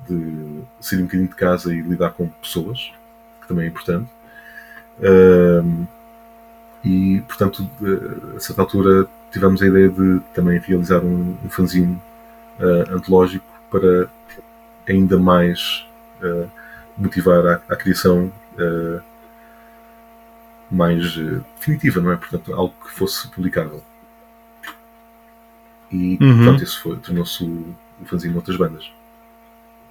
de 0.09 0.63
sair 0.81 1.01
um 1.01 1.05
bocadinho 1.05 1.29
de 1.29 1.35
casa 1.35 1.73
e 1.73 1.81
lidar 1.81 2.11
com 2.11 2.29
pessoas, 2.29 2.93
que 3.41 3.49
também 3.49 3.67
é 3.67 3.69
importante. 3.69 4.09
E, 6.85 7.23
portanto, 7.27 7.69
a 8.37 8.41
certa 8.41 8.63
altura 8.63 9.07
tivemos 9.33 9.63
a 9.63 9.67
ideia 9.67 9.89
de 9.89 10.21
também 10.35 10.59
realizar 10.59 11.01
um, 11.01 11.37
um 11.43 11.49
fanzine 11.49 12.01
uh, 12.61 12.95
antológico 12.95 13.47
para 13.71 14.09
ainda 14.87 15.19
mais 15.19 15.87
uh, 16.23 16.49
motivar 16.97 17.47
a, 17.47 17.61
a 17.69 17.77
criação 17.77 18.33
uh, 18.59 19.01
mais 20.71 21.17
uh, 21.17 21.45
definitiva, 21.59 22.01
não 22.01 22.13
é? 22.13 22.17
Portanto, 22.17 22.55
algo 22.55 22.75
que 22.85 22.93
fosse 22.93 23.29
publicável. 23.29 23.83
E, 25.91 26.19
uhum. 26.21 26.37
portanto, 26.37 26.65
isso 26.65 26.81
foi, 26.81 26.97
tornou-se 26.97 27.45
o, 27.45 27.75
o 28.01 28.07
fanzine 28.07 28.35
outras 28.35 28.57
bandas. 28.57 28.91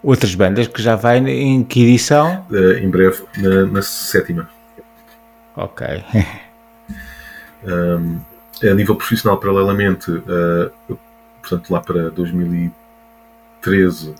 Outras 0.01 0.33
bandas 0.35 0.67
que 0.67 0.81
já 0.81 0.95
vai 0.95 1.19
em 1.19 1.63
que 1.63 1.83
edição? 1.83 2.45
Uh, 2.49 2.73
em 2.73 2.89
breve, 2.89 3.23
na, 3.37 3.65
na 3.65 3.81
sétima. 3.81 4.49
Ok. 5.55 5.87
um, 7.63 8.19
a 8.61 8.73
nível 8.73 8.95
profissional, 8.95 9.39
paralelamente, 9.39 10.11
portanto, 11.41 11.69
lá 11.69 11.81
para 11.81 12.09
2013 12.11 14.15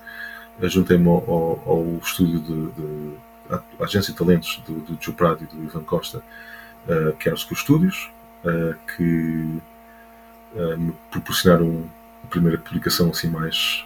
juntei-me 0.61 1.07
ao, 1.07 1.23
ao, 1.27 1.63
ao, 1.65 1.97
estúdio 2.01 2.39
de, 2.39 2.71
de 2.71 3.13
a 3.49 3.83
agência 3.83 4.13
de 4.13 4.17
talentos 4.17 4.61
do, 4.65 4.79
do 4.81 5.13
Prado 5.13 5.43
e 5.43 5.47
do 5.47 5.63
Ivan 5.63 5.83
Costa, 5.83 6.23
uh, 6.87 7.13
que 7.17 7.29
é 7.29 7.33
o 7.33 7.37
School 7.37 7.57
Studios, 7.57 8.09
uh, 8.45 8.75
que 8.95 9.61
me 10.77 10.93
proporcionaram 11.09 11.89
a 12.23 12.27
primeira 12.27 12.59
publicação 12.59 13.09
assim 13.09 13.27
mais 13.27 13.83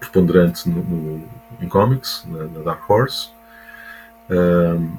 preponderante 0.00 0.68
no, 0.68 0.82
no 0.82 1.28
em 1.60 1.68
comics, 1.68 2.24
na, 2.26 2.44
na 2.46 2.60
Dark 2.62 2.90
Horse. 2.90 3.30
Um, 4.28 4.96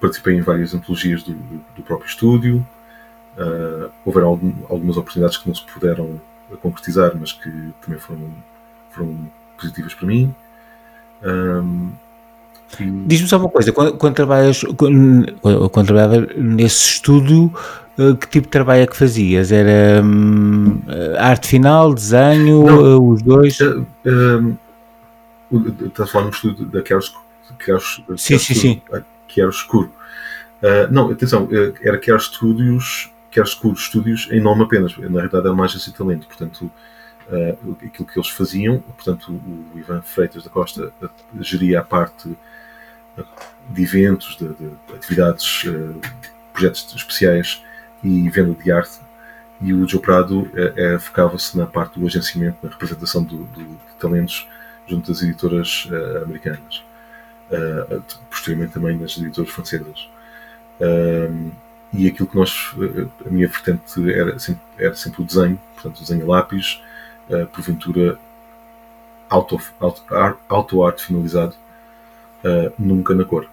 participei 0.00 0.36
em 0.36 0.40
várias 0.40 0.72
antologias 0.72 1.22
do, 1.22 1.34
do, 1.76 1.82
próprio 1.82 2.08
estúdio. 2.08 2.66
Houveram 4.02 4.28
algum, 4.28 4.54
algumas 4.70 4.96
oportunidades 4.96 5.36
que 5.36 5.46
não 5.46 5.54
se 5.54 5.64
puderam 5.64 6.18
concretizar, 6.62 7.14
mas 7.14 7.32
que 7.32 7.50
também 7.82 8.00
foram, 8.00 8.34
foram 8.90 9.30
positivas 9.58 9.94
para 9.94 10.06
mim. 10.06 10.34
Um, 11.22 11.90
Diz-me 13.06 13.26
só 13.26 13.38
uma 13.38 13.48
coisa, 13.48 13.72
quando, 13.72 13.96
quando 13.96 14.14
trabalhas 14.14 14.62
quando, 14.76 15.32
quando 15.70 15.86
trabalhava 15.86 16.28
nesse 16.36 16.90
estúdio, 16.90 17.50
eh, 17.98 18.14
que 18.14 18.28
tipo 18.28 18.46
de 18.46 18.50
trabalho 18.50 18.82
é 18.82 18.86
que 18.86 18.96
fazias? 18.96 19.50
Era 19.50 20.02
hum, 20.04 20.82
arte 21.18 21.48
final, 21.48 21.94
desenho, 21.94 22.64
Não, 22.64 22.86
eh, 22.86 22.98
os 22.98 23.22
dois? 23.22 23.58
Uh, 23.60 23.86
uh, 25.50 25.86
estás 25.86 26.08
a 26.08 26.12
falar 26.12 26.24
no 26.26 26.30
estúdio 26.30 26.66
da 26.66 26.84
Chiaroscuro? 26.84 27.24
Sim, 28.16 28.38
sim, 28.38 28.54
sim. 28.54 28.82
Chiaroscuro. 29.26 29.90
Uh, 30.62 30.92
não, 30.92 31.10
atenção, 31.10 31.48
era 31.82 32.00
Chiar 32.02 32.20
Studios, 32.20 33.10
Chiaroscuro 33.30 33.76
Studios 33.76 34.28
em 34.30 34.40
nome 34.40 34.62
apenas. 34.64 34.96
Na 34.98 35.08
realidade 35.08 35.44
era 35.44 35.52
uma 35.52 35.64
agência 35.64 35.90
de 35.90 35.96
talento, 35.96 36.26
portanto 36.26 36.70
uh, 37.28 37.76
aquilo 37.84 38.08
que 38.08 38.18
eles 38.18 38.28
faziam, 38.28 38.80
portanto 38.80 39.32
o 39.32 39.78
Ivan 39.78 40.02
Freitas 40.02 40.44
da 40.44 40.50
Costa 40.50 40.92
geria 41.40 41.80
a 41.80 41.84
parte 41.84 42.36
de 43.68 43.82
eventos, 43.82 44.36
de, 44.36 44.48
de 44.54 44.94
atividades, 44.94 45.64
uh, 45.64 46.00
projetos 46.52 46.94
especiais 46.94 47.62
e 48.02 48.28
venda 48.30 48.54
de 48.54 48.72
arte. 48.72 48.98
E 49.60 49.72
o 49.72 49.88
Joe 49.88 50.00
Prado 50.00 50.48
é, 50.54 50.98
focava-se 51.00 51.58
na 51.58 51.66
parte 51.66 51.98
do 51.98 52.06
agenciamento, 52.06 52.58
na 52.62 52.70
representação 52.70 53.24
do, 53.24 53.38
do, 53.44 53.64
de 53.64 53.94
talentos 53.98 54.48
junto 54.88 55.12
às 55.12 55.22
editoras 55.22 55.86
uh, 55.90 56.22
americanas. 56.22 56.84
Uh, 57.50 58.02
posteriormente 58.30 58.74
também 58.74 58.96
nas 58.96 59.16
editoras 59.16 59.50
francesas. 59.50 60.08
Uh, 60.80 61.50
e 61.92 62.06
aquilo 62.06 62.28
que 62.28 62.36
nós, 62.36 62.74
a 63.24 63.30
minha 63.30 63.48
vertente 63.48 64.12
era 64.12 64.38
sempre, 64.38 64.62
era 64.78 64.94
sempre 64.94 65.22
o 65.22 65.24
desenho, 65.24 65.58
portanto, 65.74 66.00
desenho 66.00 66.24
a 66.24 66.36
lápis, 66.36 66.82
porventura 67.52 68.18
auto, 69.28 69.60
auto, 69.78 70.02
auto 70.48 70.82
arte 70.84 71.04
finalizado, 71.04 71.54
nunca 72.78 73.14
na 73.14 73.24
cor. 73.24 73.48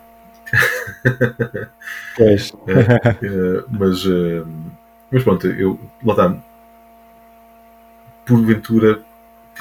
Pois. 2.16 2.54
É, 2.68 3.64
mas, 3.70 4.06
uh, 4.06 4.48
mas 5.12 5.24
pronto, 5.24 5.48
eu 5.48 5.80
lá 6.04 6.14
está. 6.14 6.38
Porventura, 8.26 9.02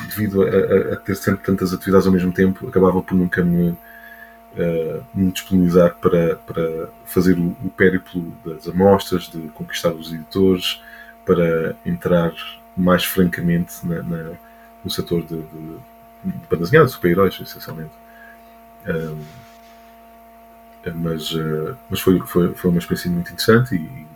devido 0.09 0.43
a, 0.43 0.47
a, 0.47 0.95
a, 0.95 0.97
ter 0.97 1.15
sempre 1.17 1.45
tantas 1.45 1.73
atividades 1.73 2.07
ao 2.07 2.13
mesmo 2.13 2.33
tempo, 2.33 2.67
acabava 2.67 3.03
por 3.03 3.15
nunca 3.15 3.45
me, 3.45 3.71
uh, 3.71 5.05
me 5.15 5.31
disponibilizar 5.31 5.95
para, 5.97 6.37
para 6.37 6.89
fazer 7.05 7.37
o, 7.39 7.57
o 7.63 7.71
périplo 7.77 8.33
das 8.45 8.69
amostras, 8.69 9.25
de 9.25 9.49
conquistar 9.49 9.91
os 9.91 10.13
editores, 10.13 10.83
para 11.27 11.77
entrar 11.85 12.33
mais 12.77 13.05
francamente 13.05 13.87
na, 13.87 14.03
na, 14.03 14.33
no 14.85 14.91
setor 14.91 15.23
de, 15.23 15.37
de, 15.43 15.79
de 16.25 16.57
desenhar, 16.57 16.85
de 16.85 16.93
super-heróis, 16.93 17.39
essencialmente. 17.41 17.93
Um, 18.87 19.25
mas, 20.95 21.31
uh, 21.33 21.77
mas 21.89 22.01
foi, 22.01 22.21
foi, 22.21 22.55
foi 22.55 22.71
uma 22.71 22.79
experiência 22.79 23.11
muito 23.11 23.33
interessante 23.33 23.75
e, 23.75 24.07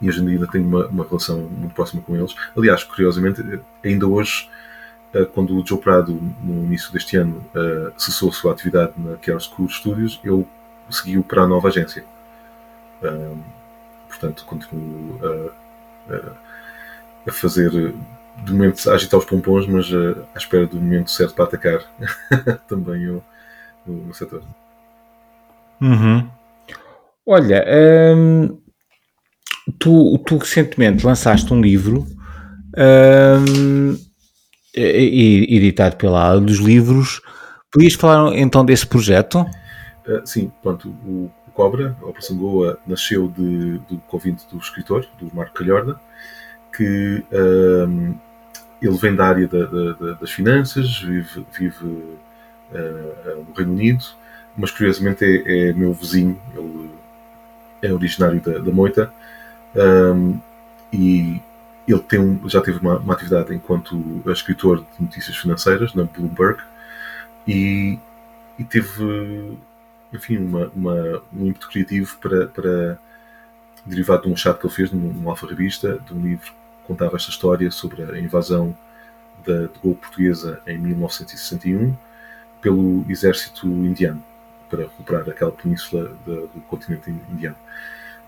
e 0.00 0.08
hoje 0.08 0.20
em 0.20 0.24
dia 0.24 0.34
ainda 0.34 0.46
tenho 0.48 0.66
uma, 0.66 0.86
uma 0.86 1.04
relação 1.04 1.38
muito 1.42 1.74
próxima 1.74 2.02
com 2.02 2.16
eles. 2.16 2.34
Aliás, 2.56 2.82
curiosamente, 2.82 3.60
ainda 3.84 4.06
hoje, 4.06 4.50
uh, 5.14 5.26
quando 5.26 5.56
o 5.56 5.64
Joe 5.64 5.78
Prado, 5.78 6.12
no 6.42 6.64
início 6.64 6.92
deste 6.92 7.16
ano, 7.16 7.44
uh, 7.54 7.92
cessou 8.00 8.30
a 8.30 8.32
sua 8.32 8.52
atividade 8.52 8.92
na 8.96 9.16
Chiaroscuro 9.22 9.70
Studios, 9.70 10.20
eu 10.24 10.46
segui-o 10.90 11.22
para 11.22 11.42
a 11.42 11.46
nova 11.46 11.68
agência. 11.68 12.04
Portanto, 14.08 14.44
continuo 14.44 15.20
a 17.28 17.32
fazer, 17.32 17.70
de 17.70 18.52
momento, 18.52 18.88
a 18.90 18.94
agitar 18.94 19.18
os 19.20 19.26
pompons, 19.26 19.66
mas 19.66 19.86
à 20.34 20.38
espera 20.38 20.66
do 20.66 20.76
momento 20.76 21.10
certo 21.10 21.34
para 21.34 21.44
atacar 21.44 21.80
também 22.66 23.08
o, 23.08 23.22
o 23.86 24.12
setor. 24.14 24.42
Uhum. 25.80 26.28
Olha, 27.26 27.64
hum, 28.16 28.58
tu, 29.78 30.18
tu 30.26 30.38
recentemente 30.38 31.04
lançaste 31.04 31.52
um 31.52 31.60
livro 31.60 32.06
hum, 32.76 33.96
editado 34.74 35.96
pela 35.96 36.24
Ala 36.24 36.40
dos 36.40 36.58
Livros. 36.58 37.20
Podias 37.70 37.94
falar 37.94 38.34
então 38.36 38.64
desse 38.64 38.86
projeto? 38.86 39.40
Uh, 40.06 40.26
sim, 40.26 40.50
pronto, 40.62 40.88
o, 41.04 41.30
o 41.46 41.50
Cobra, 41.52 41.96
a 42.00 42.06
Operação 42.06 42.36
Goa, 42.38 42.78
nasceu 42.86 43.28
de, 43.28 43.78
do 43.90 43.98
convite 44.08 44.46
do 44.50 44.58
escritor, 44.58 45.06
do 45.20 45.30
Marco 45.34 45.54
Calhorda, 45.54 46.00
que 46.78 47.24
um, 47.32 48.14
ele 48.80 48.96
vem 48.96 49.16
da 49.16 49.26
área 49.26 49.48
da, 49.48 49.66
da, 49.66 50.12
das 50.12 50.30
finanças, 50.30 51.00
vive, 51.00 51.44
vive 51.52 51.84
uh, 51.84 53.44
no 53.48 53.52
Reino 53.52 53.72
Unido, 53.72 54.04
mas 54.56 54.70
curiosamente 54.70 55.24
é, 55.24 55.70
é 55.70 55.72
meu 55.72 55.92
vizinho, 55.92 56.40
ele 56.54 56.90
é 57.82 57.92
originário 57.92 58.40
da, 58.40 58.58
da 58.58 58.70
Moita 58.70 59.12
um, 59.74 60.38
e 60.92 61.42
ele 61.88 62.00
tem 62.00 62.20
um, 62.20 62.48
já 62.48 62.60
teve 62.60 62.78
uma, 62.78 62.98
uma, 62.98 63.14
atividade 63.14 63.52
enquanto 63.52 64.22
escritor 64.26 64.78
de 64.78 65.02
notícias 65.02 65.36
financeiras 65.36 65.94
na 65.94 66.04
Bloomberg 66.04 66.60
e, 67.46 67.98
e 68.56 68.62
teve 68.62 69.58
enfim, 70.12 70.38
uma, 70.38 70.70
uma, 70.74 71.22
um 71.32 71.46
ímpeto 71.46 71.68
criativo 71.68 72.16
para, 72.18 72.46
para 72.46 72.98
derivado 73.84 74.22
de 74.22 74.28
um 74.28 74.36
chat 74.36 74.58
que 74.58 74.66
ele 74.66 74.74
fez 74.74 74.92
numa 74.92 75.30
alfa 75.30 75.46
revista, 75.46 75.98
de 76.06 76.14
um 76.14 76.20
livro 76.20 76.52
contava 76.88 77.16
esta 77.16 77.30
história 77.30 77.70
sobre 77.70 78.02
a 78.02 78.18
invasão 78.18 78.74
da, 79.46 79.62
de 79.62 79.78
portuguesa 79.78 80.60
em 80.66 80.78
1961 80.78 81.94
pelo 82.60 83.04
exército 83.08 83.66
indiano 83.66 84.22
para 84.68 84.82
recuperar 84.82 85.28
aquela 85.28 85.52
península 85.52 86.10
do 86.26 86.60
continente 86.66 87.10
indiano. 87.30 87.56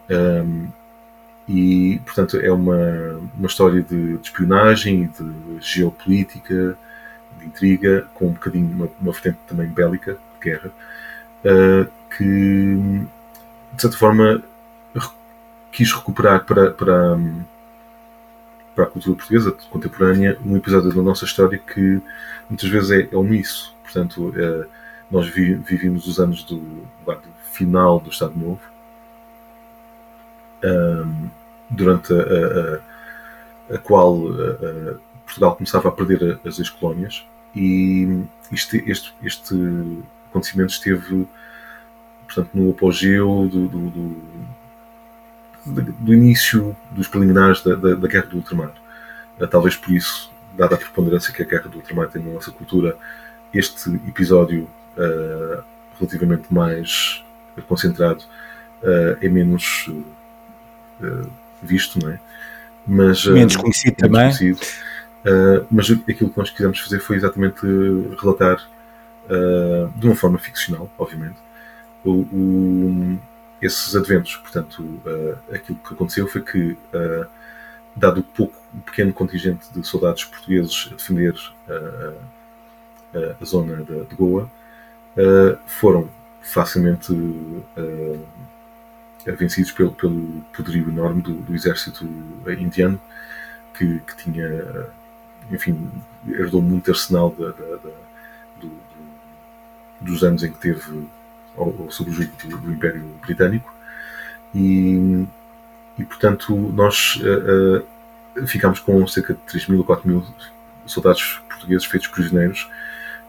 Um, 0.08 0.68
e, 1.48 2.00
portanto, 2.04 2.36
é 2.36 2.50
uma, 2.52 3.20
uma 3.36 3.46
história 3.46 3.82
de, 3.82 4.16
de 4.18 4.22
espionagem, 4.22 5.08
de 5.08 5.60
geopolítica, 5.60 6.78
de 7.38 7.46
intriga, 7.46 8.06
com 8.14 8.28
um 8.28 8.32
bocadinho 8.32 8.70
uma, 8.70 8.88
uma 9.00 9.12
vertente 9.12 9.38
também 9.48 9.66
bélica, 9.66 10.12
de 10.12 10.50
guerra, 10.50 10.70
uh, 11.44 11.90
que, 12.16 13.04
de 13.72 13.82
certa 13.82 13.96
forma, 13.96 14.42
quis 15.72 15.92
recuperar 15.92 16.44
para, 16.44 16.70
para, 16.70 17.18
para 18.74 18.84
a 18.84 18.86
cultura 18.86 19.16
portuguesa 19.16 19.52
contemporânea 19.70 20.38
um 20.44 20.56
episódio 20.56 20.92
da 20.94 21.02
nossa 21.02 21.24
história 21.24 21.58
que 21.58 22.00
muitas 22.48 22.68
vezes 22.68 22.90
é, 22.90 23.08
é 23.12 23.16
omisso. 23.16 23.74
Portanto, 23.82 24.28
uh, 24.28 24.66
nós 25.10 25.28
vi, 25.28 25.54
os 25.54 26.20
anos 26.20 26.44
do, 26.44 26.56
do, 26.58 27.30
final 27.50 27.98
do 27.98 28.10
Estado 28.10 28.32
Novo, 28.38 28.60
um, 30.62 31.28
durante 31.68 32.12
a, 32.12 32.16
a, 32.16 33.74
a 33.74 33.78
qual 33.78 34.16
a, 34.28 34.94
Portugal 35.24 35.56
começava 35.56 35.88
a 35.88 35.92
perder 35.92 36.40
as 36.44 36.58
ex-colónias 36.58 37.24
e 37.54 38.24
este, 38.52 38.82
este, 38.90 39.14
este 39.22 39.54
acontecimento 40.28 40.72
esteve 40.72 41.26
portanto, 42.26 42.50
no 42.54 42.70
apogeu 42.70 43.48
do, 43.50 43.68
do, 43.68 43.90
do 45.64 46.14
início 46.14 46.76
dos 46.90 47.08
preliminares 47.08 47.62
da, 47.62 47.74
da, 47.74 47.94
da, 47.94 48.08
Guerra 48.08 48.26
do 48.26 48.36
Ultramar. 48.36 48.72
Ah, 49.40 49.46
talvez 49.46 49.76
por 49.76 49.92
isso, 49.92 50.30
dada 50.56 50.74
a 50.74 50.78
preponderância 50.78 51.32
que 51.32 51.42
a 51.42 51.46
Guerra 51.46 51.68
do 51.68 51.78
Ultramar 51.78 52.08
tem 52.08 52.22
na 52.22 52.32
nossa 52.32 52.50
cultura, 52.50 52.96
este 53.52 53.90
episódio 54.08 54.68
uh, 54.96 55.62
relativamente 55.98 56.52
mais 56.52 57.24
concentrado 57.66 58.22
uh, 58.82 59.18
é 59.20 59.28
menos 59.28 59.88
uh, 61.00 61.30
visto, 61.62 61.98
não 62.02 62.12
é? 62.12 62.20
Mas, 62.86 63.26
menos 63.26 63.56
conhecido 63.56 63.96
menos 64.00 64.36
também. 64.36 64.54
Conhecido. 64.54 64.60
mas 65.70 65.90
aquilo 65.90 66.30
que 66.30 66.38
nós 66.38 66.50
quisemos 66.50 66.80
fazer 66.80 66.98
foi 67.00 67.16
exatamente 67.16 67.60
relatar 68.20 68.66
de 69.94 70.06
uma 70.06 70.16
forma 70.16 70.38
ficcional, 70.38 70.90
obviamente, 70.98 71.36
o, 72.04 72.10
o, 72.10 73.18
esses 73.60 73.94
adventos. 73.94 74.36
Portanto, 74.36 75.00
aquilo 75.52 75.78
que 75.78 75.94
aconteceu 75.94 76.26
foi 76.26 76.42
que, 76.42 76.76
dado 77.94 78.20
o 78.20 78.24
pouco, 78.24 78.54
o 78.74 78.78
pequeno 78.82 79.12
contingente 79.12 79.66
de 79.72 79.86
soldados 79.86 80.24
portugueses 80.24 80.88
a 80.90 80.94
defender 80.94 81.34
a 83.40 83.44
zona 83.44 83.76
de, 83.76 84.04
de 84.04 84.14
Goa, 84.14 84.50
uh, 85.16 85.58
foram 85.66 86.08
facilmente 86.42 87.12
uh, 87.12 88.26
vencidos 89.36 89.72
pelo, 89.72 89.92
pelo 89.92 90.42
poderio 90.56 90.88
enorme 90.88 91.22
do, 91.22 91.34
do 91.34 91.54
exército 91.54 92.04
indiano, 92.58 93.00
que, 93.74 94.00
que, 94.00 94.16
tinha, 94.16 94.86
enfim, 95.50 95.90
herdou 96.26 96.62
muito 96.62 96.90
arsenal 96.90 97.30
da, 97.38 97.50
da, 97.50 97.76
da, 97.76 97.90
do, 98.60 98.70
dos 100.00 100.24
anos 100.24 100.42
em 100.42 100.52
que 100.52 100.58
teve 100.58 101.06
ao 101.56 101.90
sob 101.90 102.10
o 102.10 102.12
jugo 102.12 102.30
do, 102.44 102.72
Império 102.72 103.04
Britânico. 103.22 103.72
E, 104.54 105.26
e 105.98 106.04
portanto, 106.04 106.56
nós 106.56 107.16
uh, 107.16 107.84
uh, 108.40 108.46
ficámos 108.46 108.80
com 108.80 109.06
cerca 109.06 109.34
de 109.34 109.40
3 109.40 109.68
mil 109.68 109.78
ou 109.78 109.84
4 109.84 110.08
mil 110.08 110.24
soldados 110.86 111.40
portugueses 111.48 111.86
feitos 111.86 112.08
prisioneiros 112.08 112.68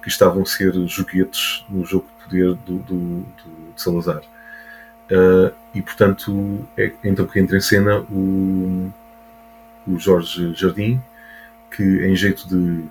que 0.02 0.10
estavam 0.10 0.42
a 0.42 0.46
ser 0.46 0.74
joguetes 0.88 1.66
no 1.70 1.86
jogo 1.86 2.08
de 2.18 2.24
poder 2.24 2.56
do, 2.66 2.78
do, 2.80 3.20
do 3.22 3.74
de 3.76 3.82
Salazar. 3.82 4.22
Uh, 5.12 5.54
e 5.74 5.82
portanto 5.82 6.66
é 6.78 6.92
então 7.04 7.28
que 7.28 7.40
entra 7.40 7.58
em 7.58 7.62
cena 7.62 8.00
o, 8.00 8.92
o 9.86 10.00
Jorge 10.00 10.54
Jardim, 10.56 11.02
que 11.70 11.84
em 11.84 12.16
jeito 12.16 12.48
de, 12.48 12.86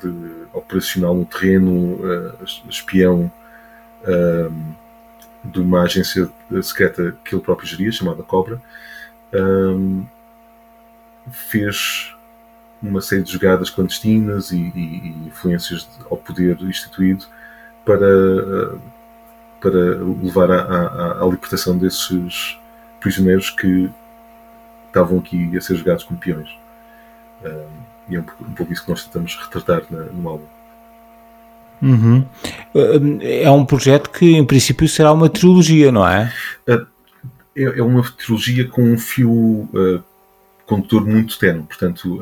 de 0.00 0.46
operacional 0.52 1.14
no 1.14 1.26
terreno, 1.26 1.94
uh, 1.94 2.44
espião 2.68 3.30
uh, 4.02 4.74
de 5.44 5.60
uma 5.60 5.82
agência 5.82 6.30
secreta 6.62 7.16
que 7.24 7.34
ele 7.34 7.42
próprio 7.42 7.66
geria, 7.66 7.90
chamada 7.90 8.22
Cobra, 8.22 8.62
fez 11.30 12.14
uma 12.82 13.00
série 13.00 13.22
de 13.22 13.32
jogadas 13.32 13.70
clandestinas 13.70 14.50
e, 14.50 14.56
e, 14.56 14.78
e 14.78 15.26
influências 15.28 15.88
ao 16.10 16.16
poder 16.16 16.60
instituído 16.62 17.24
para, 17.84 18.78
para 19.60 19.78
levar 20.22 20.50
à, 20.50 20.62
à, 20.62 21.22
à, 21.22 21.26
libertação 21.26 21.78
desses 21.78 22.58
prisioneiros 23.00 23.50
que 23.50 23.90
estavam 24.86 25.18
aqui 25.18 25.56
a 25.56 25.60
ser 25.60 25.76
jogados 25.76 26.04
como 26.04 26.18
peões. 26.18 26.50
e 28.08 28.16
é 28.16 28.20
um 28.20 28.24
pouco, 28.24 28.44
um 28.44 28.52
pouco, 28.52 28.72
isso 28.72 28.84
que 28.84 28.90
nós 28.90 29.04
tentamos 29.04 29.36
retratar 29.36 29.82
na, 29.90 30.04
no 30.04 30.28
álbum. 30.28 30.46
Uhum. 31.82 32.24
É 33.20 33.50
um 33.50 33.66
projeto 33.66 34.08
que, 34.08 34.36
em 34.36 34.44
princípio, 34.46 34.88
será 34.88 35.12
uma 35.12 35.28
trilogia, 35.28 35.90
não 35.90 36.08
é? 36.08 36.32
É, 36.66 36.80
é 37.56 37.82
uma 37.82 38.02
trilogia 38.12 38.68
com 38.68 38.82
um 38.82 38.96
fio 38.96 39.30
uh, 39.30 40.02
condutor 40.64 41.04
muito 41.04 41.36
tenue. 41.38 41.64
Portanto, 41.64 42.20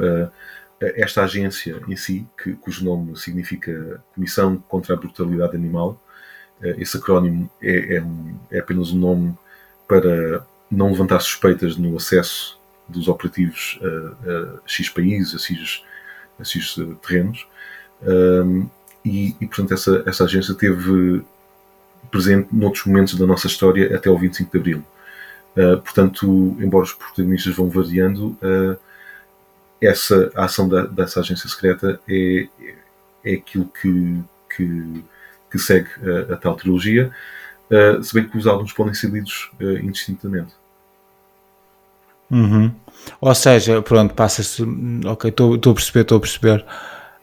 esta 0.80 1.22
agência 1.22 1.76
em 1.86 1.94
si, 1.94 2.26
que, 2.42 2.54
cujo 2.54 2.84
nome 2.84 3.14
significa 3.18 4.02
Comissão 4.14 4.56
contra 4.66 4.94
a 4.94 4.96
Brutalidade 4.96 5.54
Animal, 5.54 6.00
esse 6.62 6.96
acrónimo 6.96 7.50
é, 7.62 7.96
é, 7.96 8.04
é, 8.50 8.58
apenas 8.58 8.92
um 8.92 8.98
nome 8.98 9.34
para 9.88 10.46
não 10.70 10.90
levantar 10.90 11.20
suspeitas 11.20 11.76
no 11.76 11.96
acesso 11.96 12.58
dos 12.88 13.08
operativos 13.08 13.78
a, 13.82 13.86
a 14.30 14.58
X 14.66 14.88
países, 14.88 15.34
a 15.34 15.38
X, 15.38 15.82
a 16.38 16.44
X 16.44 16.76
terrenos. 17.02 17.46
Um, 18.02 18.68
e, 19.04 19.34
e, 19.40 19.46
portanto, 19.46 19.74
essa, 19.74 20.02
essa 20.06 20.24
agência 20.24 20.54
teve 20.54 21.22
presente 22.10 22.48
noutros 22.52 22.84
momentos 22.84 23.14
da 23.14 23.26
nossa 23.26 23.46
história 23.46 23.94
até 23.94 24.10
o 24.10 24.18
25 24.18 24.50
de 24.50 24.58
Abril. 24.58 24.84
Uh, 25.56 25.80
portanto, 25.80 26.56
embora 26.60 26.84
os 26.84 26.92
protagonistas 26.92 27.54
vão 27.54 27.68
variando, 27.68 28.36
uh, 28.42 28.76
essa 29.80 30.30
a 30.34 30.44
ação 30.44 30.68
da, 30.68 30.84
dessa 30.86 31.20
agência 31.20 31.48
secreta 31.48 32.00
é, 32.08 32.48
é 33.24 33.34
aquilo 33.34 33.66
que, 33.80 34.18
que, 34.54 35.04
que 35.50 35.58
segue 35.58 35.88
a, 36.02 36.34
a, 36.34 36.36
tal 36.36 36.54
trilogia, 36.54 37.10
uh, 37.70 38.02
se 38.02 38.14
bem 38.14 38.28
que 38.28 38.36
os 38.36 38.46
álbuns 38.46 38.72
podem 38.72 38.94
ser 38.94 39.10
lidos 39.10 39.50
indistintamente. 39.82 40.52
Uhum. 42.30 42.72
Ou 43.20 43.34
seja, 43.34 43.82
pronto, 43.82 44.14
passa-se. 44.14 44.62
Ok, 45.04 45.30
estou 45.30 45.54
a 45.54 45.74
perceber, 45.74 46.02
estou 46.02 46.18
a 46.18 46.20
perceber. 46.20 46.64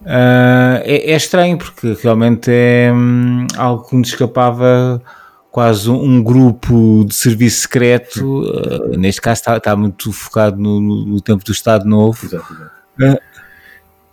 Uh, 0.02 0.78
é, 0.84 1.12
é, 1.12 1.16
estranho 1.16 1.58
porque 1.58 1.98
realmente 2.02 2.52
é 2.52 2.92
hum, 2.94 3.48
algo 3.58 3.84
que 3.88 3.96
me 3.96 4.04
escapava 4.04 5.02
quase 5.50 5.90
um 5.90 6.22
grupo 6.22 7.04
de 7.04 7.16
serviço 7.16 7.62
secreto, 7.62 8.44
uh, 8.44 8.96
neste 8.98 9.20
caso 9.20 9.42
está, 9.42 9.58
está 9.58 9.76
muito 9.76 10.12
focado 10.14 10.58
no, 10.58 10.80
no, 10.80 11.20
tempo 11.20 11.44
do 11.44 11.52
Estado 11.52 11.86
Novo. 11.86 12.24
Exato, 12.24 12.54
exato. 12.54 12.72
Uh, 13.00 13.20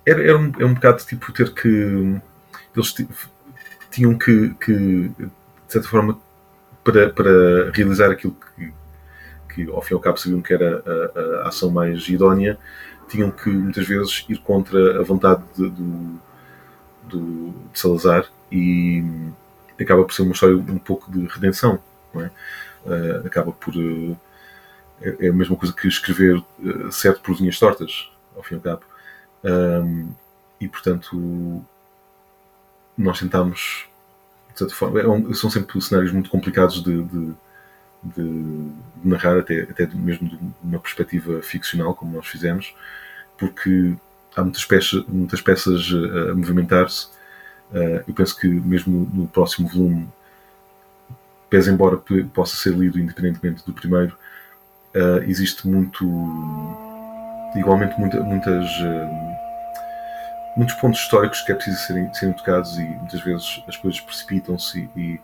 era, 0.06 0.22
era 0.22 0.38
um, 0.38 0.52
é 0.58 0.64
um 0.64 0.74
bocado 0.74 1.04
tipo 1.04 1.32
ter 1.32 1.52
que. 1.52 2.16
Eles 2.74 2.94
tinham 3.90 4.16
que, 4.16 4.54
que 4.54 4.72
de 4.74 5.30
certa 5.68 5.88
forma, 5.88 6.18
para, 6.82 7.10
para 7.10 7.70
realizar 7.72 8.10
aquilo 8.10 8.36
que, 8.56 8.72
que 9.54 9.70
ao 9.70 9.80
fim 9.82 9.94
e 9.94 9.96
ao 9.96 10.00
cabo 10.00 10.16
sabiam 10.16 10.42
que 10.42 10.52
era 10.52 10.82
a, 10.84 11.44
a 11.44 11.48
ação 11.48 11.70
mais 11.70 12.08
idónea, 12.08 12.58
tinham 13.08 13.30
que 13.30 13.48
muitas 13.50 13.86
vezes 13.86 14.24
ir 14.28 14.38
contra 14.38 15.00
a 15.00 15.02
vontade 15.02 15.42
de, 15.56 15.68
do, 15.68 16.20
do, 17.04 17.50
de 17.72 17.78
Salazar 17.78 18.26
e 18.50 19.04
acaba 19.80 20.04
por 20.04 20.12
ser 20.12 20.22
uma 20.22 20.32
história 20.32 20.56
um 20.56 20.78
pouco 20.78 21.10
de 21.10 21.26
redenção, 21.26 21.78
é? 22.16 22.30
uh, 22.86 23.26
acaba 23.26 23.52
por 23.52 23.74
uh, 23.74 24.16
é, 25.00 25.28
a 25.28 25.32
mesma 25.32 25.56
coisa 25.56 25.74
que 25.74 25.88
escrever 25.88 26.36
uh, 26.36 26.92
certo 26.92 27.20
por 27.20 27.36
linhas 27.36 27.58
tortas, 27.58 28.10
ao 28.36 28.42
fim 28.42 28.54
e 28.54 28.56
ao 28.56 28.62
cabo. 28.62 28.82
Um, 29.44 30.12
e 30.60 30.68
portanto 30.68 31.62
nós 32.96 33.18
tentamos 33.18 33.86
de 34.54 34.58
certa 34.60 34.74
forma, 34.74 35.00
é 35.00 35.34
são 35.34 35.50
sempre 35.50 35.80
cenários 35.82 36.12
muito 36.12 36.30
complicados 36.30 36.82
de, 36.82 37.02
de, 37.02 37.34
de, 38.04 38.22
de 38.22 39.08
narrar, 39.08 39.38
até, 39.38 39.62
até 39.62 39.86
mesmo 39.86 40.28
de 40.28 40.38
uma 40.62 40.78
perspectiva 40.78 41.40
ficcional, 41.42 41.94
como 41.94 42.16
nós 42.16 42.26
fizemos, 42.26 42.74
porque 43.38 43.94
há 44.36 44.42
muitas 44.42 44.64
peças, 44.64 45.04
muitas 45.06 45.40
peças 45.40 45.90
a 46.30 46.34
movimentar-se 46.34 47.08
Uh, 47.70 48.04
eu 48.06 48.14
penso 48.14 48.38
que 48.38 48.46
mesmo 48.46 49.10
no 49.12 49.26
próximo 49.26 49.68
volume, 49.68 50.08
pese 51.50 51.70
embora 51.70 52.00
possa 52.32 52.56
ser 52.56 52.72
lido 52.72 53.00
independentemente 53.00 53.64
do 53.66 53.72
primeiro, 53.72 54.16
uh, 54.94 55.22
existe 55.26 55.66
muito, 55.66 56.04
igualmente 57.56 57.98
muita, 57.98 58.20
muitas, 58.20 58.70
muitos 60.56 60.74
pontos 60.76 61.00
históricos 61.00 61.40
que 61.40 61.50
é 61.50 61.54
preciso 61.54 61.78
serem, 61.78 62.14
serem 62.14 62.34
tocados 62.36 62.78
e 62.78 62.84
muitas 62.84 63.20
vezes 63.22 63.62
as 63.66 63.76
coisas 63.76 64.00
precipitam-se 64.00 64.88
e, 64.94 65.00
e, 65.00 65.20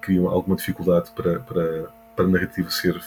criam 0.00 0.28
alguma 0.28 0.56
dificuldade 0.56 1.10
para, 1.10 1.40
para, 1.40 1.86
para 2.18 2.26
a 2.26 2.28
narrativa 2.28 2.68
ser 2.68 3.00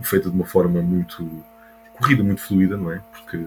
feita 0.00 0.30
de 0.30 0.34
uma 0.34 0.46
forma 0.46 0.80
muito 0.80 1.44
corrida, 1.92 2.24
muito 2.24 2.40
fluida, 2.40 2.76
não 2.78 2.90
é? 2.90 3.00
Porque 3.12 3.46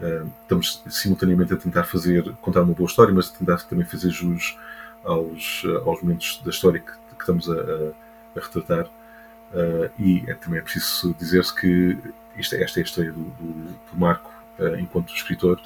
Uh, 0.00 0.30
estamos 0.42 0.80
simultaneamente 0.88 1.52
a 1.52 1.56
tentar 1.56 1.82
fazer, 1.82 2.32
contar 2.40 2.62
uma 2.62 2.72
boa 2.72 2.86
história, 2.86 3.12
mas 3.12 3.30
a 3.30 3.36
tentar 3.36 3.56
também 3.64 3.84
fazer 3.84 4.10
jus 4.10 4.56
aos, 5.04 5.64
aos 5.84 6.00
momentos 6.02 6.40
da 6.44 6.50
história 6.50 6.78
que, 6.78 6.92
que 6.92 7.20
estamos 7.20 7.50
a, 7.50 7.54
a, 7.54 7.90
a 8.36 8.40
retratar. 8.40 8.86
Uh, 8.86 9.90
e 9.98 10.24
é, 10.28 10.34
também 10.34 10.60
é 10.60 10.62
preciso 10.62 11.12
dizer-se 11.18 11.52
que 11.52 11.98
isto, 12.36 12.54
esta 12.54 12.78
é 12.78 12.82
a 12.82 12.84
história 12.84 13.10
do, 13.10 13.24
do, 13.24 13.72
do 13.90 13.98
Marco 13.98 14.32
uh, 14.60 14.78
enquanto 14.78 15.12
escritor. 15.12 15.60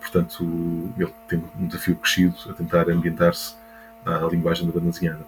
portanto, 0.00 0.42
ele 0.96 1.12
tem 1.28 1.44
um 1.60 1.66
desafio 1.66 1.96
crescido 1.96 2.34
a 2.48 2.54
tentar 2.54 2.88
ambientar-se 2.88 3.56
à 4.06 4.20
linguagem 4.20 4.66
da 4.66 4.72
banda. 4.72 5.18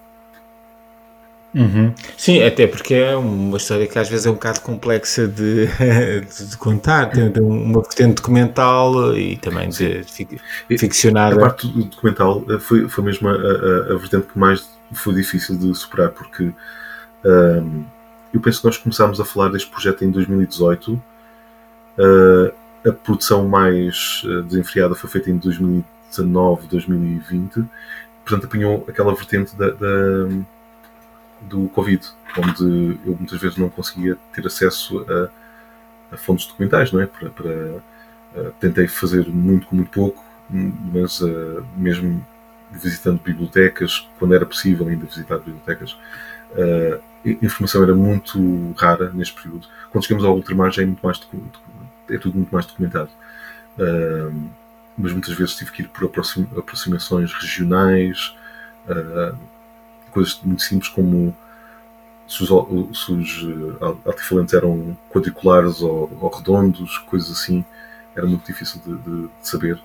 Uhum. 1.54 1.94
Sim, 2.16 2.42
até 2.42 2.66
porque 2.66 2.94
é 2.94 3.14
uma 3.16 3.56
história 3.58 3.86
que 3.86 3.96
às 3.96 4.08
vezes 4.08 4.26
é 4.26 4.30
um 4.30 4.34
bocado 4.34 4.60
complexa 4.60 5.28
de, 5.28 5.68
de 6.50 6.56
contar, 6.58 7.10
tem, 7.10 7.30
tem 7.30 7.42
uma 7.42 7.80
vertente 7.80 8.16
documental 8.16 9.16
e 9.16 9.36
também 9.36 9.68
de, 9.68 10.00
de 10.00 10.78
ficcionada. 10.78 11.36
A 11.36 11.38
parte 11.38 11.68
do 11.68 11.84
documental 11.84 12.44
eh, 12.50 12.58
foi, 12.58 12.88
foi 12.88 13.04
mesmo 13.04 13.28
a, 13.28 13.32
a, 13.32 13.92
a, 13.92 13.96
vertente 13.96 14.26
que 14.26 14.38
mais 14.38 14.68
foi 14.92 15.14
difícil 15.14 15.56
de 15.56 15.72
superar, 15.76 16.10
porque 16.10 16.52
um, 17.24 17.84
eu 18.32 18.40
penso 18.40 18.60
que 18.60 18.66
nós 18.66 18.76
começámos 18.76 19.20
a 19.20 19.24
falar 19.24 19.48
deste 19.50 19.70
projeto 19.70 20.04
em 20.04 20.10
2018, 20.10 20.92
uh, 20.92 21.02
eh, 21.98 22.52
a 22.88 22.92
produção 22.92 23.46
mais 23.46 24.22
eh, 24.26 24.42
desenfreada 24.42 24.94
foi 24.94 25.08
feita 25.08 25.30
em 25.30 25.38
2019, 25.38 26.66
2020, 26.66 27.64
portanto 28.24 28.46
apanhou 28.46 28.84
aquela 28.88 29.14
vertente 29.14 29.56
da, 29.56 29.70
da 29.70 30.28
do 31.48 31.68
Covid, 31.68 32.06
onde 32.38 32.98
eu 33.04 33.16
muitas 33.16 33.40
vezes 33.40 33.56
não 33.56 33.68
conseguia 33.68 34.16
ter 34.32 34.46
acesso 34.46 35.04
a, 35.08 36.14
a 36.14 36.16
fontes 36.16 36.46
documentais, 36.46 36.92
não 36.92 37.00
é? 37.00 37.06
Para, 37.06 37.30
para 37.30 37.50
uh, 37.50 38.52
tentei 38.60 38.88
fazer 38.88 39.28
muito 39.28 39.66
com 39.66 39.76
muito 39.76 39.90
pouco, 39.90 40.24
mas 40.50 41.20
uh, 41.20 41.64
mesmo 41.76 42.24
visitando 42.70 43.20
bibliotecas, 43.22 44.08
quando 44.18 44.34
era 44.34 44.44
possível 44.44 44.88
ainda 44.88 45.06
visitar 45.06 45.38
bibliotecas, 45.38 45.96
a 47.24 47.44
informação 47.44 47.82
era 47.82 47.94
muito 47.94 48.72
rara 48.76 49.10
neste 49.12 49.40
período. 49.40 49.66
Quando 49.90 50.04
chegamos 50.04 50.24
ao 50.24 50.34
ultramar 50.34 50.72
já 50.72 50.82
é 50.82 50.86
muito 50.86 51.00
mais 51.04 51.20
é 52.10 52.18
tudo 52.18 52.36
muito 52.36 52.52
mais 52.52 52.66
documentado. 52.66 53.10
mas 54.98 55.12
muitas 55.12 55.34
vezes 55.34 55.54
tive 55.54 55.70
que 55.70 55.82
ir 55.82 55.88
por 55.88 56.04
aproximações 56.58 57.32
regionais, 57.32 58.36
coisas 60.14 60.40
muito 60.42 60.62
simples 60.62 60.88
como 60.88 61.36
se 62.26 62.42
os, 62.42 62.48
se 62.98 63.12
os 63.12 63.82
altifalantes 64.06 64.54
eram 64.54 64.96
quadriculares 65.10 65.82
ou, 65.82 66.10
ou, 66.20 66.30
redondos, 66.30 66.98
coisas 66.98 67.30
assim, 67.30 67.64
era 68.16 68.26
muito 68.26 68.46
difícil 68.46 68.80
de, 68.80 68.96
de, 68.96 69.22
de 69.26 69.48
saber. 69.48 69.78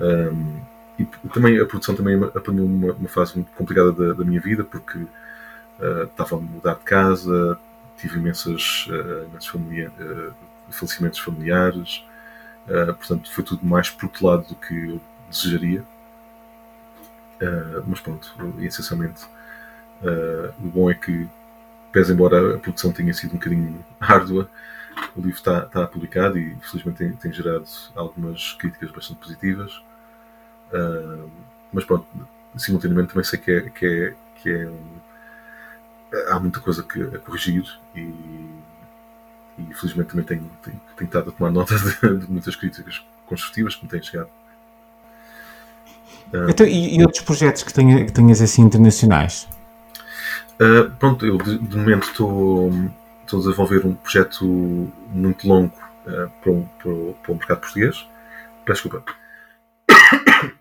Um, 0.00 0.60
e 0.98 1.04
também 1.32 1.58
a 1.58 1.66
produção 1.66 1.94
também 1.94 2.22
apanhou 2.22 2.66
uma, 2.66 2.92
uma 2.92 3.08
fase 3.08 3.34
muito 3.34 3.50
complicada 3.52 3.92
da, 3.92 4.12
da 4.12 4.24
minha 4.24 4.40
vida, 4.40 4.62
porque 4.62 4.98
uh, 4.98 6.04
estava 6.04 6.36
a 6.36 6.40
mudar 6.40 6.74
de 6.74 6.84
casa, 6.84 7.58
tive 7.96 8.18
imensas, 8.18 8.86
uh, 8.88 9.24
imensos 9.28 9.48
familia, 9.48 9.90
uh, 9.98 10.32
falecimentos 10.70 11.18
familiares, 11.18 12.04
portanto 12.66 13.30
foi 13.30 13.44
tudo 13.44 13.64
mais 13.66 13.90
protelado 13.90 14.48
do 14.48 14.54
que 14.54 14.74
eu 14.88 15.00
desejaria. 15.28 15.84
mas 17.86 18.00
pronto, 18.00 18.34
essencialmente 18.58 19.26
o 20.58 20.68
bom 20.68 20.90
é 20.90 20.94
que, 20.94 21.28
pese 21.92 22.12
embora 22.12 22.56
a 22.56 22.58
produção 22.58 22.92
tenha 22.92 23.12
sido 23.14 23.32
um 23.32 23.38
bocadinho 23.38 23.84
árdua, 24.00 24.48
o 25.16 25.20
livro 25.20 25.36
está, 25.36 25.64
está 25.64 25.86
publicado 25.86 26.38
e 26.38 26.56
felizmente 26.62 26.98
tem, 26.98 27.12
tem 27.12 27.32
gerado 27.32 27.66
algumas 27.94 28.52
críticas 28.52 28.90
bastante 28.90 29.20
positivas. 29.20 29.82
Uh, 30.72 31.30
mas 31.72 31.84
pronto, 31.84 32.06
simultaneamente 32.56 33.08
também 33.08 33.24
sei 33.24 33.38
que 33.38 33.50
é, 33.50 33.60
que 33.70 33.86
é, 33.86 34.14
que 34.40 34.50
é 34.50 34.68
um, 34.68 36.32
há 36.32 36.38
muita 36.38 36.60
coisa 36.60 36.82
que, 36.82 37.02
a 37.02 37.18
corrigir 37.18 37.64
e, 37.94 38.00
e 39.58 39.74
felizmente 39.74 40.10
também 40.10 40.24
tenho, 40.24 40.50
tenho 40.62 40.80
estado 41.06 41.30
a 41.30 41.32
tomar 41.32 41.50
nota 41.50 41.74
de, 41.76 42.18
de, 42.18 42.30
muitas 42.30 42.56
críticas 42.56 43.04
construtivas 43.26 43.74
que 43.74 43.84
me 43.84 43.90
têm 43.90 44.02
chegado. 44.02 44.28
Uh, 46.32 46.48
então, 46.48 46.66
e, 46.66 46.96
e, 46.96 47.02
outros 47.02 47.22
projetos 47.22 47.62
que, 47.62 47.72
que 47.72 48.12
tenhas 48.12 48.40
assim 48.40 48.62
internacionais? 48.62 49.48
Uh, 50.60 50.90
pronto, 50.98 51.26
eu 51.26 51.36
de, 51.36 51.58
de 51.58 51.76
momento 51.76 52.04
estou, 52.04 52.70
a 52.70 53.36
desenvolver 53.36 53.84
um 53.84 53.94
projeto 53.94 54.44
muito 55.08 55.48
longo 55.48 55.74
uh, 56.06 56.30
para, 56.40 56.52
um, 56.52 56.66
para, 56.66 56.90
o, 56.90 57.16
para 57.22 57.32
o 57.32 57.34
mercado 57.34 57.60
português. 57.60 58.08
Peço 58.64 58.88
desculpa 58.88 59.04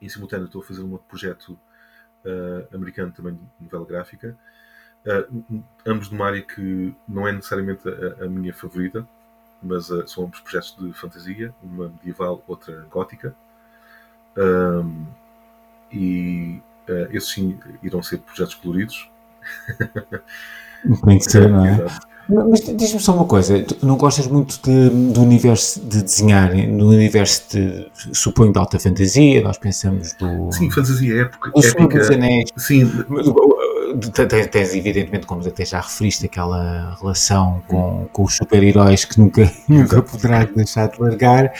em 0.00 0.08
simultâneo 0.08 0.46
estou 0.46 0.62
a 0.62 0.64
fazer 0.64 0.82
um 0.82 0.92
outro 0.92 1.06
projeto 1.08 1.58
uh, 2.24 2.74
americano 2.74 3.12
também 3.12 3.34
de 3.34 3.40
novela 3.60 3.84
gráfica, 3.84 4.36
uh, 5.06 5.64
ambos 5.84 6.08
de 6.08 6.14
uma 6.14 6.26
área 6.26 6.42
que 6.42 6.94
não 7.08 7.26
é 7.26 7.32
necessariamente 7.32 7.82
a, 7.88 8.24
a 8.24 8.28
minha 8.28 8.54
favorita, 8.54 9.06
mas 9.62 9.90
uh, 9.90 10.06
são 10.06 10.24
ambos 10.24 10.40
projetos 10.40 10.76
de 10.78 10.92
fantasia, 10.92 11.54
uma 11.62 11.88
medieval, 11.88 12.42
outra 12.46 12.86
gótica. 12.90 13.34
Um, 14.36 15.06
e 15.90 16.60
esses 17.10 17.30
sim 17.30 17.58
irão 17.82 18.02
ser 18.02 18.18
projetos 18.18 18.54
coloridos. 18.54 19.10
Tem 21.04 21.18
que 21.18 21.30
ser, 21.30 21.48
não 21.48 21.64
é? 21.64 21.86
Mas 22.28 22.60
diz-me 22.60 22.98
só 22.98 23.14
uma 23.14 23.24
coisa, 23.24 23.62
tu 23.62 23.86
não 23.86 23.96
gostas 23.96 24.26
muito 24.26 24.60
de, 24.60 24.90
do 25.12 25.22
universo 25.22 25.80
de 25.80 26.02
desenhar, 26.02 26.52
no 26.52 26.88
universo 26.88 27.56
de, 27.56 27.88
suponho, 28.12 28.52
de 28.52 28.58
alta 28.58 28.80
fantasia, 28.80 29.40
nós 29.42 29.58
pensamos 29.58 30.12
do... 30.14 30.50
Sim, 30.50 30.68
fantasia 30.68 31.22
época. 31.22 31.52
O 31.54 31.62
Senhor 31.62 31.88
dos 31.88 32.10
Anéis. 32.10 32.50
Sim. 32.56 32.90
Tens, 34.28 34.46
tens, 34.48 34.74
evidentemente, 34.74 35.26
como 35.26 35.46
até 35.46 35.64
já 35.64 35.80
referiste, 35.80 36.26
aquela 36.26 36.96
relação 37.00 37.62
com, 37.66 38.08
com 38.12 38.24
os 38.24 38.36
super-heróis 38.36 39.04
que 39.04 39.18
nunca, 39.18 39.50
nunca 39.68 40.02
poderás 40.02 40.48
deixar 40.54 40.88
de 40.88 41.00
largar, 41.00 41.52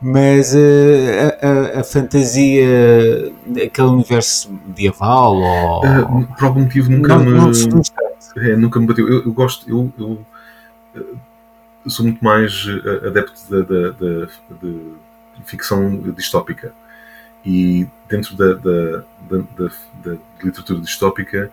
mas 0.00 0.54
uh, 0.54 0.58
a, 1.42 1.46
a, 1.46 1.80
a, 1.80 1.84
fantasia, 1.84 3.32
aquele 3.64 3.88
universo 3.88 4.52
medieval, 4.66 5.36
ou... 5.36 5.84
Uh, 5.84 6.26
por 6.36 6.44
algum 6.44 6.60
motivo 6.60 6.90
nunca 6.90 7.18
não, 7.18 7.24
me... 7.24 7.32
Não 7.32 7.82
é, 8.36 8.56
nunca 8.56 8.78
me 8.80 8.86
bateu. 8.86 9.08
Eu, 9.08 9.24
eu 9.24 9.32
gosto, 9.32 9.68
eu, 9.68 9.92
eu, 9.98 10.26
eu, 10.94 11.90
sou 11.90 12.04
muito 12.04 12.22
mais 12.22 12.66
eh, 12.68 13.08
adepto 13.08 13.40
da, 13.50 13.62
de 14.60 14.96
ficção 15.44 15.96
distópica. 16.12 16.72
E 17.44 17.88
dentro 18.08 18.36
da, 18.36 18.54
da, 18.54 19.04
da, 19.30 19.70
da 20.04 20.16
literatura 20.42 20.80
distópica, 20.80 21.50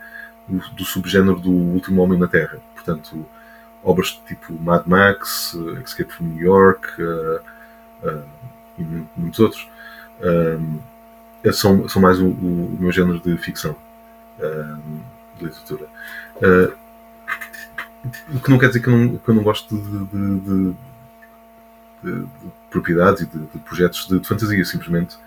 do 0.47 0.85
subgénero 0.85 1.39
do 1.39 1.51
Último 1.51 2.01
Homem 2.01 2.19
na 2.19 2.27
Terra. 2.27 2.59
Portanto, 2.73 3.25
obras 3.83 4.19
tipo 4.27 4.53
Mad 4.53 4.85
Max, 4.85 5.55
eh, 5.55 5.81
Escape 5.81 6.11
from 6.11 6.25
New 6.25 6.43
York 6.43 6.87
uh, 7.01 7.39
uh, 8.07 8.23
e 8.77 8.83
muitos 9.15 9.39
outros. 9.39 9.69
são, 11.53 11.87
são 11.87 12.01
mais 12.01 12.19
o, 12.19 12.27
o, 12.27 12.77
meu 12.79 12.91
género 12.91 13.19
de 13.19 13.37
ficção 13.37 13.75
de 15.37 15.45
literatura. 15.45 15.87
Uh, 16.37 16.85
o 18.35 18.39
que 18.39 18.49
não 18.49 18.59
quer 18.59 18.67
dizer 18.67 18.81
que 18.81 18.87
eu 18.87 18.97
não, 18.97 19.17
que 19.17 19.29
eu 19.29 19.33
não 19.33 19.43
gosto 19.43 19.75
de, 19.75 20.05
de, 20.05 20.39
de, 22.03 22.21
de 22.21 22.27
propriedades 22.69 23.23
e 23.23 23.25
de, 23.25 23.59
projetos 23.59 24.07
de, 24.07 24.23
fantasia, 24.23 24.63
simplesmente. 24.63 25.17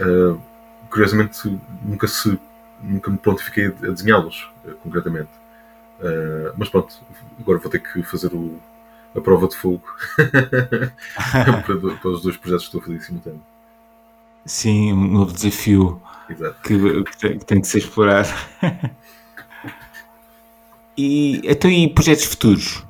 Uh, 0.00 0.40
curiosamente, 0.88 1.58
nunca, 1.82 2.08
se, 2.08 2.38
nunca 2.80 3.10
me 3.10 3.18
prontifiquei 3.18 3.66
a 3.66 3.90
desenhá-los, 3.90 4.50
uh, 4.64 4.74
concretamente. 4.82 5.30
mas 6.56 6.68
pronto, 6.68 6.96
agora 7.38 7.58
vou 7.58 7.70
ter 7.70 7.80
que 7.80 8.02
fazer 8.02 8.32
o, 8.34 8.58
a 9.14 9.20
prova 9.20 9.46
de 9.46 9.56
fogo 9.56 9.84
para, 10.16 11.62
para, 11.62 12.10
os 12.10 12.22
dois 12.22 12.36
projetos 12.36 12.68
que 12.68 12.76
estou 12.76 12.80
a 12.80 12.84
fazer 12.84 12.96
em 12.96 13.00
simultâneo. 13.00 13.42
Sim, 14.46 14.92
um 14.94 15.06
novo 15.08 15.32
desafio 15.32 16.00
que, 16.64 17.04
que, 17.04 17.44
tem 17.44 17.60
que 17.60 17.66
ser 17.66 17.78
explorado. 17.78 18.30
E, 20.96 21.40
então, 21.44 21.70
e 21.70 21.88
projetos 21.88 22.24
futuros? 22.24 22.84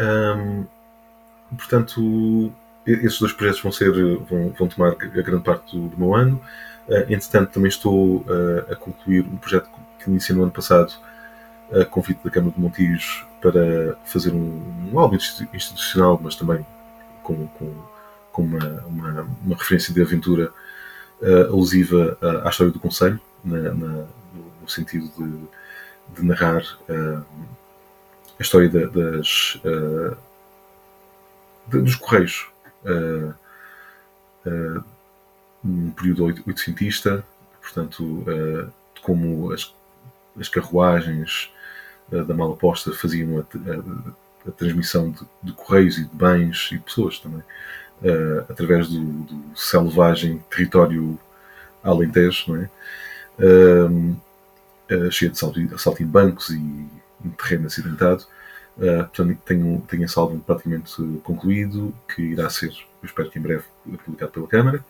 Um, 0.00 0.64
portanto, 1.54 2.50
esses 2.86 3.18
dois 3.18 3.32
projetos 3.32 3.60
vão 3.60 3.72
ser 3.72 3.92
vão, 3.92 4.50
vão 4.50 4.68
tomar 4.68 4.92
a 4.92 4.94
grande 4.94 5.44
parte 5.44 5.76
do, 5.76 5.88
do 5.88 5.98
meu 5.98 6.14
ano. 6.14 6.40
Uh, 6.88 7.12
entretanto, 7.12 7.52
também 7.52 7.68
estou 7.68 8.18
uh, 8.18 8.72
a 8.72 8.76
concluir 8.76 9.24
um 9.24 9.36
projeto 9.36 9.68
que 9.98 10.10
iniciei 10.10 10.36
no 10.36 10.42
ano 10.42 10.52
passado, 10.52 10.92
a 11.72 11.84
convite 11.84 12.20
da 12.24 12.30
Câmara 12.30 12.52
de 12.52 12.60
Montijo, 12.60 13.26
para 13.40 13.96
fazer 14.04 14.32
um, 14.32 14.90
um 14.92 14.98
álbum 14.98 15.16
institucional, 15.16 16.20
mas 16.22 16.34
também 16.34 16.66
com, 17.22 17.46
com, 17.48 17.74
com 18.32 18.42
uma, 18.42 18.84
uma, 18.86 19.28
uma, 19.44 19.56
referência 19.56 19.94
de 19.94 20.02
aventura 20.02 20.50
uh, 21.20 21.44
alusiva 21.52 22.18
à, 22.20 22.48
à 22.48 22.50
história 22.50 22.72
do 22.72 22.80
Conselho, 22.80 23.20
na, 23.44 23.72
na, 23.72 24.04
no 24.60 24.68
sentido 24.68 25.08
de 25.16 25.48
de 26.14 26.24
narrar 26.24 26.62
a 26.88 28.42
história 28.42 28.68
de, 28.68 28.86
das, 28.86 29.60
de, 31.68 31.82
dos 31.82 31.94
Correios, 31.96 32.48
uh, 32.84 33.34
num 35.62 35.90
período 35.90 36.24
oitocentista, 36.24 37.24
portanto, 37.60 38.24
de 38.94 39.00
como 39.02 39.52
as, 39.52 39.74
as 40.38 40.48
carruagens 40.48 41.52
da 42.10 42.34
mala 42.34 42.56
posta 42.56 42.92
faziam 42.92 43.38
a, 43.38 43.40
a, 43.40 44.48
a 44.48 44.52
transmissão 44.52 45.10
de, 45.10 45.20
de, 45.42 45.52
correios 45.52 45.98
e 45.98 46.04
de 46.04 46.14
bens 46.14 46.70
e 46.72 46.78
de 46.78 46.84
pessoas 46.84 47.18
também, 47.18 47.42
através 48.48 48.88
do, 48.88 49.04
do, 49.04 49.58
selvagem 49.58 50.42
território 50.48 51.20
alentejo, 51.84 52.54
não 52.54 52.62
é? 52.62 52.70
cheia 55.10 55.30
de 55.30 55.38
saltimbancos 55.78 56.48
e 56.48 56.56
um 57.24 57.30
terreno 57.36 57.66
acidentado. 57.66 58.26
Uh, 58.76 59.04
portanto, 59.04 59.38
tenho, 59.44 59.84
tenho 59.88 60.04
esse 60.04 60.18
álbum 60.18 60.38
praticamente 60.38 60.94
concluído, 61.22 61.94
que 62.14 62.22
irá 62.22 62.48
ser, 62.48 62.72
espero 63.02 63.30
que 63.30 63.38
em 63.38 63.42
breve, 63.42 63.64
publicado 64.04 64.32
pela 64.32 64.46
Câmara. 64.46 64.84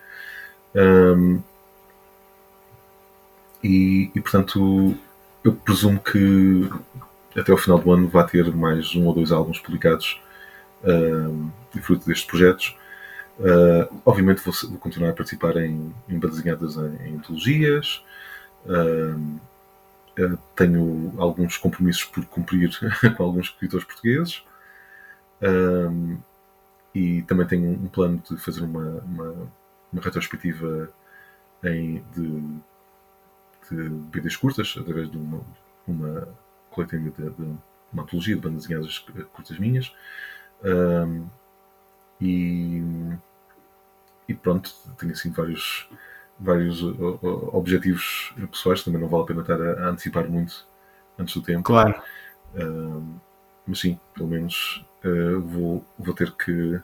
Um, 0.74 1.40
e, 3.62 4.10
e, 4.14 4.20
portanto, 4.20 4.96
eu 5.42 5.52
presumo 5.52 5.98
que 6.00 6.70
até 7.36 7.52
ao 7.52 7.58
final 7.58 7.78
do 7.78 7.92
ano 7.92 8.08
vai 8.08 8.26
ter 8.26 8.52
mais 8.54 8.94
um 8.94 9.06
ou 9.06 9.14
dois 9.14 9.32
álbuns 9.32 9.58
publicados 9.58 10.20
um, 10.84 11.50
fruto 11.80 12.06
destes 12.06 12.26
projetos. 12.26 12.76
Uh, 13.38 14.00
obviamente 14.04 14.42
vou, 14.44 14.52
vou, 14.68 14.78
continuar 14.78 15.10
a 15.10 15.14
participar 15.14 15.56
em, 15.56 15.94
em 16.08 16.18
em, 16.18 17.08
em 17.08 17.16
antologias. 17.16 18.04
Um, 18.66 19.36
eh, 19.36 19.49
tenho 20.54 21.14
alguns 21.18 21.56
compromissos 21.56 22.04
por 22.04 22.24
cumprir 22.26 22.70
com 23.16 23.22
alguns 23.22 23.46
escritores 23.46 23.84
portugueses. 23.84 24.42
Um, 25.42 26.18
e 26.94 27.22
também 27.22 27.46
tenho 27.46 27.70
um 27.70 27.88
plano 27.88 28.22
de 28.28 28.36
fazer 28.36 28.62
uma, 28.62 29.00
uma, 29.00 29.48
uma 29.92 30.02
retrospectiva 30.02 30.90
em, 31.62 32.04
de, 32.14 32.40
de 33.70 33.88
vídeos 34.12 34.36
curtas 34.36 34.74
através 34.78 35.10
de 35.10 35.16
uma, 35.16 35.40
uma 35.86 36.28
coletânea 36.70 37.10
de, 37.10 37.30
de, 37.30 37.56
uma 37.92 38.02
antologia 38.02 38.34
de 38.34 38.40
bandas 38.40 38.66
desenhadas 38.66 38.98
curtas 39.32 39.58
minhas. 39.58 39.94
Um, 40.64 41.26
e, 42.20 42.82
e 44.28 44.34
pronto, 44.34 44.74
tenho 44.98 45.12
assim 45.12 45.30
vários 45.30 45.88
vários 46.40 46.82
objetivos 47.52 48.32
pessoais, 48.50 48.82
também 48.82 49.00
não 49.00 49.08
vale 49.08 49.24
a 49.24 49.26
pena 49.26 49.40
estar 49.42 49.60
a, 49.60 49.86
a 49.86 49.88
antecipar 49.90 50.28
muito 50.28 50.66
antes 51.18 51.34
do 51.34 51.42
tempo. 51.42 51.62
Claro. 51.62 51.94
Uh, 52.54 53.02
mas 53.66 53.80
sim, 53.80 53.98
pelo 54.14 54.28
menos 54.28 54.84
uh, 55.04 55.40
vou, 55.40 55.84
vou 55.98 56.14
ter 56.14 56.32
que 56.32 56.80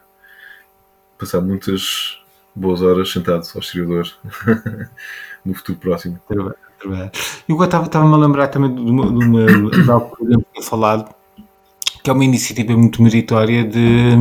passar 1.19 1.41
muitas 1.41 2.21
boas 2.55 2.83
horas 2.83 3.11
sentado 3.11 3.47
ao 3.55 3.61
exterior 3.61 4.07
no 5.45 5.55
futuro 5.55 5.79
próximo. 5.79 6.21
E 7.49 7.53
agora 7.53 7.87
estava-me 7.87 8.15
a 8.15 8.17
lembrar 8.17 8.49
também 8.49 8.75
de 8.75 8.81
uma, 8.81 9.07
de 9.07 9.25
uma 9.25 9.71
de 9.71 9.91
algo 9.91 10.17
que 10.17 10.23
eu 10.25 10.45
tinha 10.53 10.63
falado, 10.63 11.15
que 12.03 12.11
é 12.11 12.13
uma 12.13 12.25
iniciativa 12.25 12.77
muito 12.77 13.03
meritória 13.03 13.65
de, 13.65 14.15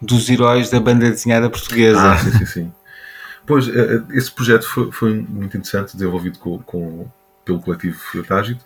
dos 0.00 0.28
heróis 0.28 0.70
da 0.70 0.80
banda 0.80 1.10
desenhada 1.10 1.50
portuguesa. 1.50 2.12
Ah, 2.12 2.18
sim, 2.18 2.30
sim, 2.32 2.46
sim. 2.46 2.72
Pois, 3.46 3.68
eh, 3.68 4.02
esse 4.10 4.30
projeto 4.30 4.66
foi, 4.66 4.90
foi 4.90 5.14
muito 5.14 5.56
interessante, 5.56 5.96
desenvolvido 5.96 6.38
com, 6.38 6.58
com 6.58 7.08
pelo 7.44 7.60
coletivo 7.60 8.00
Tágito. 8.24 8.64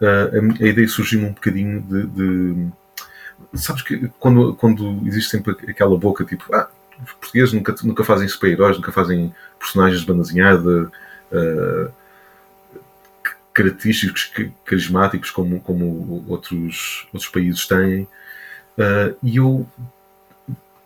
Uh, 0.00 0.58
a, 0.60 0.64
a, 0.64 0.68
ideia 0.68 0.88
surgiu 0.88 1.20
um 1.20 1.32
bocadinho 1.32 1.80
de, 1.82 2.06
de, 2.06 2.66
Sabes 3.54 3.82
que 3.82 4.08
quando, 4.18 4.54
quando 4.56 5.06
existe 5.06 5.30
sempre 5.30 5.56
aquela 5.68 5.96
boca 5.96 6.24
tipo, 6.24 6.44
ah, 6.54 6.68
os 7.04 7.12
portugueses 7.12 7.52
nunca, 7.52 7.74
nunca 7.84 8.04
fazem 8.04 8.26
super-heróis, 8.26 8.76
nunca 8.76 8.90
fazem 8.90 9.34
personagens 9.58 10.00
de 10.00 10.06
banda 10.06 10.22
desenhada. 10.22 10.90
Uh, 11.30 11.92
característicos, 13.52 14.32
carismáticos 14.64 15.30
como, 15.30 15.60
como 15.60 16.24
outros, 16.28 17.06
outros 17.12 17.30
países 17.30 17.66
têm. 17.66 18.02
Uh, 18.76 19.16
e 19.22 19.36
eu 19.36 19.66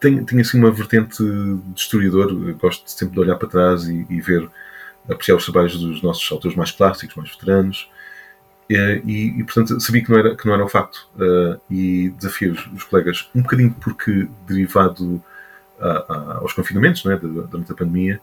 tenho, 0.01 0.25
tenho 0.25 0.41
assim 0.41 0.59
uma 0.59 0.71
vertente 0.71 1.23
de 1.23 1.81
historiador, 1.81 2.33
gosto 2.55 2.89
sempre 2.91 3.15
de 3.15 3.21
olhar 3.21 3.37
para 3.37 3.49
trás 3.49 3.85
e, 3.89 4.07
e, 4.09 4.21
ver, 4.21 4.49
apreciar 5.09 5.37
os 5.37 5.45
trabalhos 5.45 5.79
dos 5.79 6.03
nossos 6.03 6.31
autores 6.31 6.57
mais 6.57 6.71
clássicos, 6.71 7.17
mais 7.17 7.31
veteranos. 7.31 7.91
Uh, 8.71 9.01
e, 9.07 9.39
e, 9.39 9.45
portanto 9.45 9.81
sabia 9.81 10.05
que 10.05 10.11
não 10.11 10.19
era, 10.19 10.37
que 10.37 10.47
não 10.47 10.53
era 10.53 10.63
um 10.63 10.69
facto 10.69 11.09
uh, 11.17 11.59
e 11.71 12.11
desafio 12.11 12.53
os, 12.53 12.67
os, 12.67 12.85
colegas 12.85 13.31
um 13.35 13.41
bocadinho 13.41 13.75
porque 13.81 14.29
derivado 14.47 15.23
a, 15.81 15.89
a, 15.89 16.37
aos 16.41 16.53
confinamentos 16.53 17.03
é, 17.07 17.17
durante 17.17 17.73
a 17.73 17.75
pandemia 17.75 18.21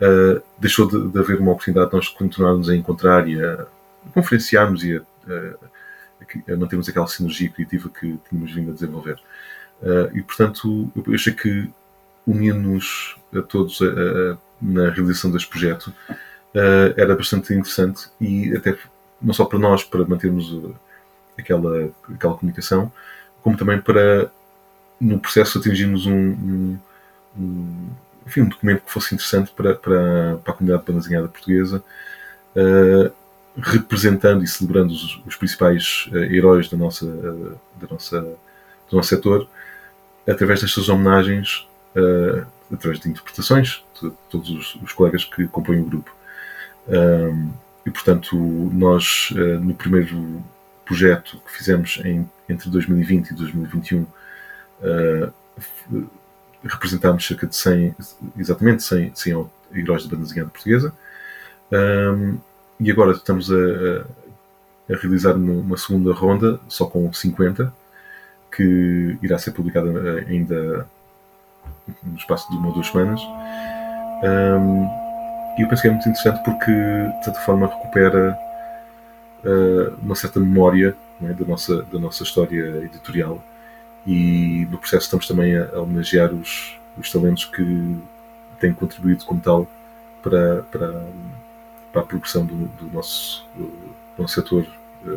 uh, 0.00 0.42
deixou 0.58 0.88
de, 0.88 1.08
de, 1.08 1.18
haver 1.20 1.38
uma 1.38 1.52
oportunidade 1.52 1.90
de 1.90 1.94
nós 1.94 2.08
continuarmos 2.08 2.68
a 2.68 2.74
encontrar 2.74 3.28
e 3.28 3.40
a, 3.40 3.64
conferenciarmos 4.12 4.82
e 4.82 4.96
a, 4.96 5.00
a, 5.00 6.52
a, 6.52 6.56
mantermos 6.56 6.88
aquela 6.88 7.06
sinergia 7.06 7.48
criativa 7.50 7.88
que 7.88 8.18
tínhamos 8.28 8.52
vindo 8.52 8.72
a 8.72 8.74
desenvolver. 8.74 9.20
Uh, 9.82 10.16
e, 10.16 10.22
portanto, 10.22 10.90
eu 10.96 11.14
achei 11.14 11.32
que 11.32 11.70
unir-nos 12.26 13.16
a 13.34 13.42
todos 13.42 13.80
a, 13.82 14.36
na 14.60 14.90
realização 14.90 15.30
deste 15.30 15.48
projeto 15.48 15.88
uh, 16.08 16.94
era 16.96 17.14
bastante 17.14 17.52
interessante 17.52 18.08
e 18.20 18.56
até 18.56 18.76
não 19.20 19.34
só 19.34 19.44
para 19.44 19.58
nós, 19.58 19.84
para 19.84 20.04
mantermos 20.06 20.58
aquela, 21.38 21.90
aquela 22.12 22.34
comunicação, 22.34 22.90
como 23.42 23.56
também 23.56 23.80
para, 23.80 24.30
no 25.00 25.18
processo, 25.18 25.58
atingirmos 25.58 26.06
um, 26.06 26.12
um, 26.12 26.78
um, 27.38 27.88
enfim, 28.26 28.42
um 28.42 28.48
documento 28.48 28.82
que 28.82 28.92
fosse 28.92 29.14
interessante 29.14 29.52
para, 29.52 29.74
para, 29.74 30.38
para 30.42 30.52
a 30.52 30.56
comunidade 30.56 30.84
bandazinhada 30.86 31.28
portuguesa. 31.28 31.82
Uh, 32.56 33.12
representando 33.58 34.44
e 34.44 34.46
celebrando 34.46 34.92
os, 34.92 35.20
os 35.26 35.36
principais 35.36 36.08
uh, 36.12 36.16
heróis 36.16 36.68
da 36.68 36.76
nossa, 36.76 37.06
uh, 37.06 37.58
da 37.80 37.86
nossa, 37.90 38.20
do 38.20 38.96
nosso 38.96 39.08
setor, 39.08 39.48
através 40.28 40.60
destas 40.60 40.88
homenagens, 40.88 41.66
uh, 41.94 42.46
através 42.72 43.00
de 43.00 43.08
interpretações 43.08 43.84
de, 44.00 44.10
de 44.10 44.16
todos 44.30 44.50
os, 44.50 44.74
os, 44.82 44.92
colegas 44.92 45.24
que 45.24 45.46
compõem 45.48 45.80
o 45.80 45.84
grupo. 45.84 46.14
Um, 46.88 47.50
e, 47.84 47.90
portanto, 47.90 48.36
nós, 48.72 49.32
no 49.60 49.72
primeiro 49.72 50.42
projeto 50.84 51.40
que 51.46 51.52
fizemos 51.56 52.00
em, 52.04 52.28
entre 52.48 52.68
2020 52.68 53.30
e 53.30 53.34
2021, 53.34 54.06
representámos 56.64 57.26
cerca 57.26 57.46
de 57.46 57.54
100, 57.54 57.94
exatamente 58.36 58.82
100, 58.82 59.12
100 59.14 59.50
heróis 59.74 60.04
da 60.04 60.10
banda 60.10 60.24
desenhada 60.24 60.50
portuguesa. 60.50 60.92
Um, 61.72 62.38
e 62.78 62.90
agora 62.90 63.12
estamos 63.12 63.50
a, 63.50 63.56
a, 63.56 64.94
a, 64.94 64.96
realizar 64.96 65.34
uma 65.34 65.76
segunda 65.76 66.12
ronda, 66.12 66.60
só 66.68 66.86
com 66.86 67.12
50, 67.12 67.72
que 68.56 69.18
irá 69.22 69.38
ser 69.38 69.52
publicada 69.52 69.88
eh, 69.90 70.24
ainda 70.28 70.86
no 72.02 72.16
espaço 72.16 72.50
de 72.50 72.56
uma 72.56 72.68
ou 72.68 72.74
duas 72.74 72.86
semanas. 72.86 73.20
E 75.58 75.62
eu 75.62 75.68
penso 75.68 75.82
que 75.82 75.88
é 75.88 75.90
muito 75.90 76.08
interessante 76.08 76.42
porque, 76.44 76.72
de 76.72 77.24
certa 77.24 77.40
forma, 77.40 77.66
recupera 77.66 78.38
uh, 79.44 79.94
uma 80.02 80.14
certa 80.14 80.40
memória 80.40 80.96
é, 81.22 81.32
da, 81.32 81.44
nossa, 81.46 81.82
da 81.84 81.98
nossa 81.98 82.22
história 82.22 82.84
editorial. 82.84 83.42
E 84.06 84.66
no 84.70 84.78
processo 84.78 85.04
estamos 85.04 85.26
também 85.26 85.56
a, 85.56 85.80
homenagear 85.80 86.32
os, 86.32 86.78
os 86.98 87.10
talentos 87.10 87.44
que 87.44 87.96
têm 88.60 88.72
contribuído 88.72 89.24
como 89.24 89.40
tal 89.40 89.66
para, 90.22 90.62
para 90.70 91.04
para 91.96 92.02
a 92.02 92.06
progressão 92.06 92.44
do, 92.44 92.66
do 92.66 92.92
nosso, 92.92 93.48
do, 93.54 93.72
nosso 94.18 94.34
setor 94.34 94.66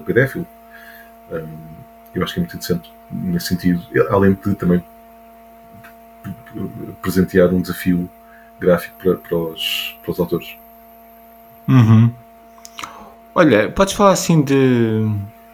bedéfilo. 0.06 0.48
Um, 1.30 1.58
eu 2.16 2.24
acho 2.24 2.34
que 2.34 2.40
é 2.40 2.42
muito 2.42 2.56
interessante 2.56 2.90
nesse 3.12 3.48
sentido, 3.48 3.82
além 4.10 4.34
de 4.34 4.56
também 4.56 4.84
presentear 7.02 7.54
um 7.54 7.62
desafio 7.62 8.10
gráfico 8.60 8.96
para, 8.98 9.16
para, 9.16 9.38
os, 9.38 9.98
para 10.02 10.12
os 10.12 10.20
autores. 10.20 10.56
Uhum. 11.68 12.12
Olha, 13.34 13.70
podes 13.72 13.94
falar 13.94 14.12
assim 14.12 14.42
de, 14.42 15.08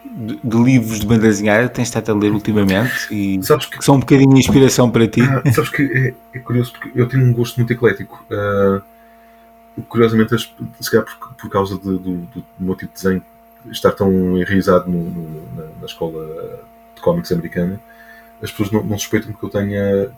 de, 0.04 0.40
de, 0.42 0.56
livros 0.56 1.00
de 1.00 1.06
banda 1.06 1.22
desenhada 1.22 1.68
que 1.68 1.74
tens 1.74 1.84
estado 1.88 2.10
a 2.10 2.14
ler 2.14 2.32
ultimamente 2.32 3.06
e 3.10 3.42
sabes 3.44 3.66
que, 3.66 3.78
que 3.78 3.84
são 3.84 3.96
um 3.96 4.00
bocadinho 4.00 4.32
de 4.32 4.40
inspiração 4.40 4.90
para 4.90 5.06
ti? 5.06 5.20
Ah, 5.20 5.52
sabes 5.52 5.70
que 5.70 5.82
é, 5.82 6.36
é, 6.36 6.40
curioso 6.40 6.72
porque 6.72 6.90
eu 6.94 7.06
tenho 7.06 7.24
um 7.24 7.32
gosto 7.32 7.56
muito 7.56 7.72
eclético. 7.72 8.24
Uh, 8.30 8.82
curiosamente, 9.88 10.36
se 10.38 10.90
calhar 10.90 11.04
por, 11.04 11.34
por 11.34 11.50
causa 11.50 11.76
de, 11.76 11.84
do, 11.84 11.98
do, 11.98 12.44
meu 12.58 12.74
tipo 12.74 12.92
de 12.96 13.02
desenho 13.02 13.22
estar 13.70 13.92
tão 13.92 14.38
enraizado 14.38 14.90
no, 14.90 15.10
no, 15.10 15.54
na, 15.54 15.62
na, 15.80 15.86
escola 15.86 16.60
de 16.96 17.00
cómics 17.00 17.30
americana, 17.30 17.80
as 18.42 18.50
pessoas 18.50 18.70
não, 18.70 18.82
não, 18.82 18.98
suspeitam 18.98 19.32
que 19.32 19.42
eu 19.42 19.48
tenha 19.48 20.10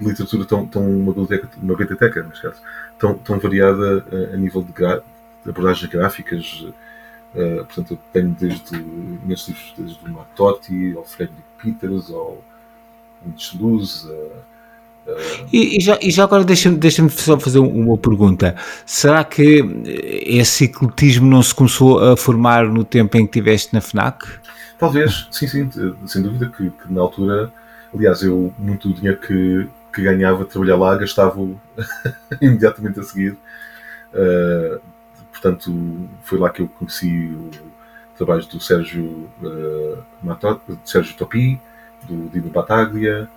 literatura 0.00 0.44
tão, 0.44 0.66
tão 0.66 0.82
uma 0.82 1.12
biblioteca, 1.12 1.48
uma 1.60 1.76
biblioteca, 1.76 2.22
neste 2.22 2.42
caso, 2.42 2.60
tão, 2.98 3.14
tão 3.14 3.38
variada 3.38 4.04
a, 4.12 4.34
a 4.34 4.36
nível 4.36 4.62
de, 4.62 4.72
de, 4.72 5.50
abordagens 5.50 5.90
gráficas. 5.90 6.64
Uh, 7.34 7.64
portanto, 7.64 7.92
eu 7.92 7.98
tenho 8.12 8.36
desde, 8.38 8.78
desde, 9.24 9.56
desde 9.78 10.04
o 10.04 10.10
Mark 10.10 10.28
Totti 10.36 10.94
ao 10.94 11.04
Frederick 11.04 11.42
Peters 11.62 12.10
ao 12.10 12.44
Mitch 13.24 13.54
Luz, 13.54 14.04
uh, 14.04 14.42
e, 15.52 15.78
e, 15.78 15.80
já, 15.80 15.98
e 16.00 16.10
já 16.10 16.24
agora 16.24 16.44
deixa-me 16.44 16.76
deixa 16.76 17.06
só 17.08 17.38
fazer 17.38 17.58
uma 17.58 17.98
pergunta. 17.98 18.54
Será 18.86 19.24
que 19.24 19.64
esse 20.24 20.64
ecletismo 20.64 21.28
não 21.28 21.42
se 21.42 21.54
começou 21.54 21.98
a 21.98 22.16
formar 22.16 22.68
no 22.68 22.84
tempo 22.84 23.16
em 23.16 23.26
que 23.26 23.38
estiveste 23.38 23.74
na 23.74 23.80
FNAC? 23.80 24.24
Talvez, 24.82 25.28
sim, 25.30 25.46
sim, 25.46 25.70
sem 26.08 26.22
dúvida 26.22 26.48
que, 26.48 26.68
que 26.68 26.92
na 26.92 27.02
altura, 27.02 27.52
aliás, 27.94 28.20
eu 28.20 28.52
muito 28.58 28.88
do 28.88 28.94
dinheiro 28.94 29.16
que, 29.20 29.68
que 29.94 30.02
ganhava 30.02 30.42
de 30.42 30.50
trabalhar 30.50 30.76
lá 30.76 30.96
gastava 30.96 31.38
imediatamente 32.42 32.98
a 32.98 33.04
seguir. 33.04 33.38
Uh, 34.12 34.80
portanto, 35.30 35.70
foi 36.24 36.36
lá 36.36 36.50
que 36.50 36.62
eu 36.62 36.68
conheci 36.68 37.28
o 37.28 37.50
trabalho 38.16 38.44
do 38.44 38.58
Sérgio 38.58 39.30
uh, 39.40 40.02
Matot, 40.20 40.60
Sérgio 40.84 41.16
Topi, 41.16 41.60
do 42.02 42.28
Dino 42.30 42.50
Bataglia, 42.50 43.30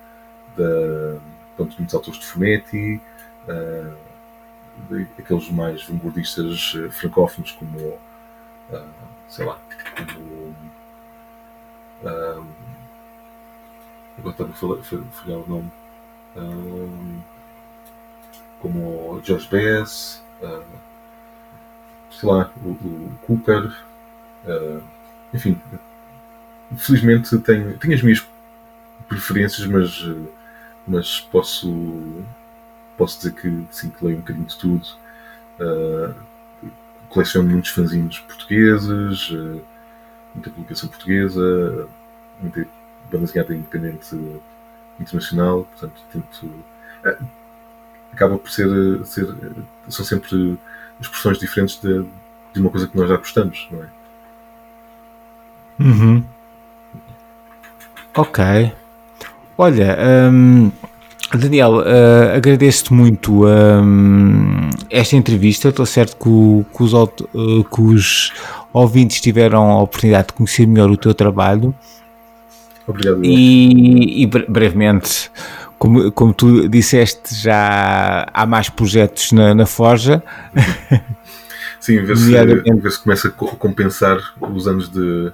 da 0.56 1.16
portanto, 1.56 1.76
muitos 1.78 1.94
autores 1.94 2.18
de 2.18 2.26
Fumetti, 2.26 3.00
uh, 3.46 4.96
aqueles 5.16 5.48
mais 5.52 5.84
vanguardistas 5.84 6.72
francófonos 6.90 7.52
como, 7.52 7.96
sei 9.28 9.46
lá, 9.46 9.56
como. 9.94 10.35
Agora 14.18 14.30
estava 14.30 14.50
a 14.50 14.82
falhar 14.82 15.38
o 15.38 15.46
nome. 15.48 15.72
como 18.60 19.14
o 19.14 19.22
George 19.24 19.48
Bess, 19.48 20.22
sei 22.10 22.28
lá, 22.28 22.50
o, 22.64 22.70
o 22.70 23.18
Cooper, 23.26 23.76
enfim, 25.32 25.60
felizmente 26.76 27.38
tenho, 27.38 27.78
tenho 27.78 27.94
as 27.94 28.02
minhas 28.02 28.26
preferências, 29.08 29.66
mas 29.66 30.02
mas 30.86 31.20
posso, 31.20 32.24
posso 32.96 33.18
dizer 33.18 33.32
que, 33.34 33.66
sim, 33.70 33.90
que 33.90 34.04
leio 34.04 34.18
um 34.18 34.20
bocadinho 34.20 34.46
de 34.46 34.56
tudo. 34.56 34.86
Uh, 35.58 36.14
coleciono 37.08 37.48
muitos 37.48 37.70
fanzinhos 37.70 38.20
portugueses, 38.20 39.30
uh, 39.30 39.60
muita 40.36 40.50
publicação 40.50 40.88
portuguesa, 40.88 41.88
muita 42.40 42.66
banda 43.10 43.26
desenhada 43.26 43.54
independente 43.54 44.16
internacional, 45.00 45.64
portanto 45.64 46.00
tento. 46.12 46.46
Uh, 46.46 47.26
acaba 48.12 48.38
por 48.38 48.50
ser, 48.50 49.04
ser. 49.04 49.28
São 49.88 50.04
sempre 50.04 50.58
expressões 51.00 51.38
diferentes 51.38 51.80
de, 51.80 52.04
de 52.52 52.60
uma 52.60 52.70
coisa 52.70 52.86
que 52.86 52.96
nós 52.96 53.08
já 53.08 53.16
gostamos, 53.16 53.68
não 53.70 53.82
é? 53.82 53.86
Uhum. 55.78 56.24
Ok. 58.14 58.72
Olha, 59.58 59.98
hum, 60.32 60.72
Daniel, 61.34 61.78
uh, 61.78 62.36
agradeço-te 62.36 62.92
muito 62.94 63.46
hum, 63.46 64.70
esta 64.88 65.16
entrevista. 65.16 65.68
Estou 65.68 65.84
certo 65.84 66.16
que, 66.16 66.76
que 66.76 66.82
os, 66.82 66.92
uh, 66.94 67.64
que 67.64 67.80
os 67.80 68.32
ouvintes 68.82 69.20
tiveram 69.20 69.70
a 69.70 69.82
oportunidade 69.82 70.28
de 70.28 70.32
conhecer 70.34 70.66
melhor 70.66 70.90
o 70.90 70.96
teu 70.96 71.14
trabalho 71.14 71.74
Obrigado. 72.86 73.24
e, 73.24 74.22
e 74.22 74.26
bre- 74.26 74.46
brevemente, 74.48 75.30
como, 75.78 76.10
como 76.12 76.32
tu 76.34 76.68
disseste, 76.68 77.34
já 77.34 78.26
há 78.32 78.46
mais 78.46 78.68
projetos 78.68 79.32
na, 79.32 79.54
na 79.54 79.66
Forja. 79.66 80.22
Sim, 81.80 82.02
ver 82.02 82.16
se, 82.16 82.30
ver 82.32 82.90
se 82.90 83.02
começa 83.02 83.28
a 83.28 83.30
co- 83.30 83.56
compensar 83.56 84.18
os 84.40 84.66
anos 84.66 84.88
de 84.88 85.30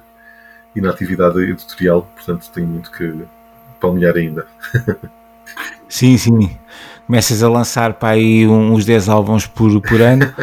inatividade 0.75 1.39
editorial. 1.39 2.07
Portanto, 2.15 2.49
tenho 2.53 2.67
muito 2.67 2.91
que 2.91 3.23
palmear 3.79 4.15
ainda. 4.15 4.45
Sim, 5.89 6.17
sim. 6.17 6.57
Começas 7.05 7.43
a 7.43 7.49
lançar 7.49 7.93
para 7.93 8.09
aí 8.09 8.47
uns 8.47 8.85
10 8.85 9.09
álbuns 9.09 9.45
por, 9.45 9.79
por 9.81 10.01
ano. 10.01 10.33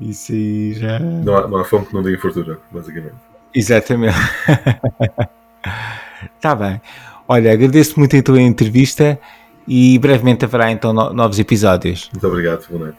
Isso 0.00 0.32
aí 0.32 0.74
já. 0.74 0.98
Não 0.98 1.36
há, 1.36 1.48
não 1.48 1.58
há 1.58 1.64
fome 1.64 1.86
que 1.86 1.94
não 1.94 2.02
dê 2.02 2.16
fartura, 2.18 2.58
basicamente. 2.70 3.14
Exatamente. 3.54 4.16
Está 6.36 6.54
bem. 6.56 6.80
Olha, 7.26 7.52
agradeço 7.52 7.98
muito 7.98 8.16
a 8.16 8.22
tua 8.22 8.40
entrevista 8.40 9.18
e 9.66 9.98
brevemente 9.98 10.44
haverá 10.44 10.70
então 10.70 10.92
no- 10.92 11.12
novos 11.12 11.38
episódios. 11.38 12.08
Muito 12.12 12.26
obrigado, 12.26 12.66
boa 12.68 12.84
noite. 12.84 12.98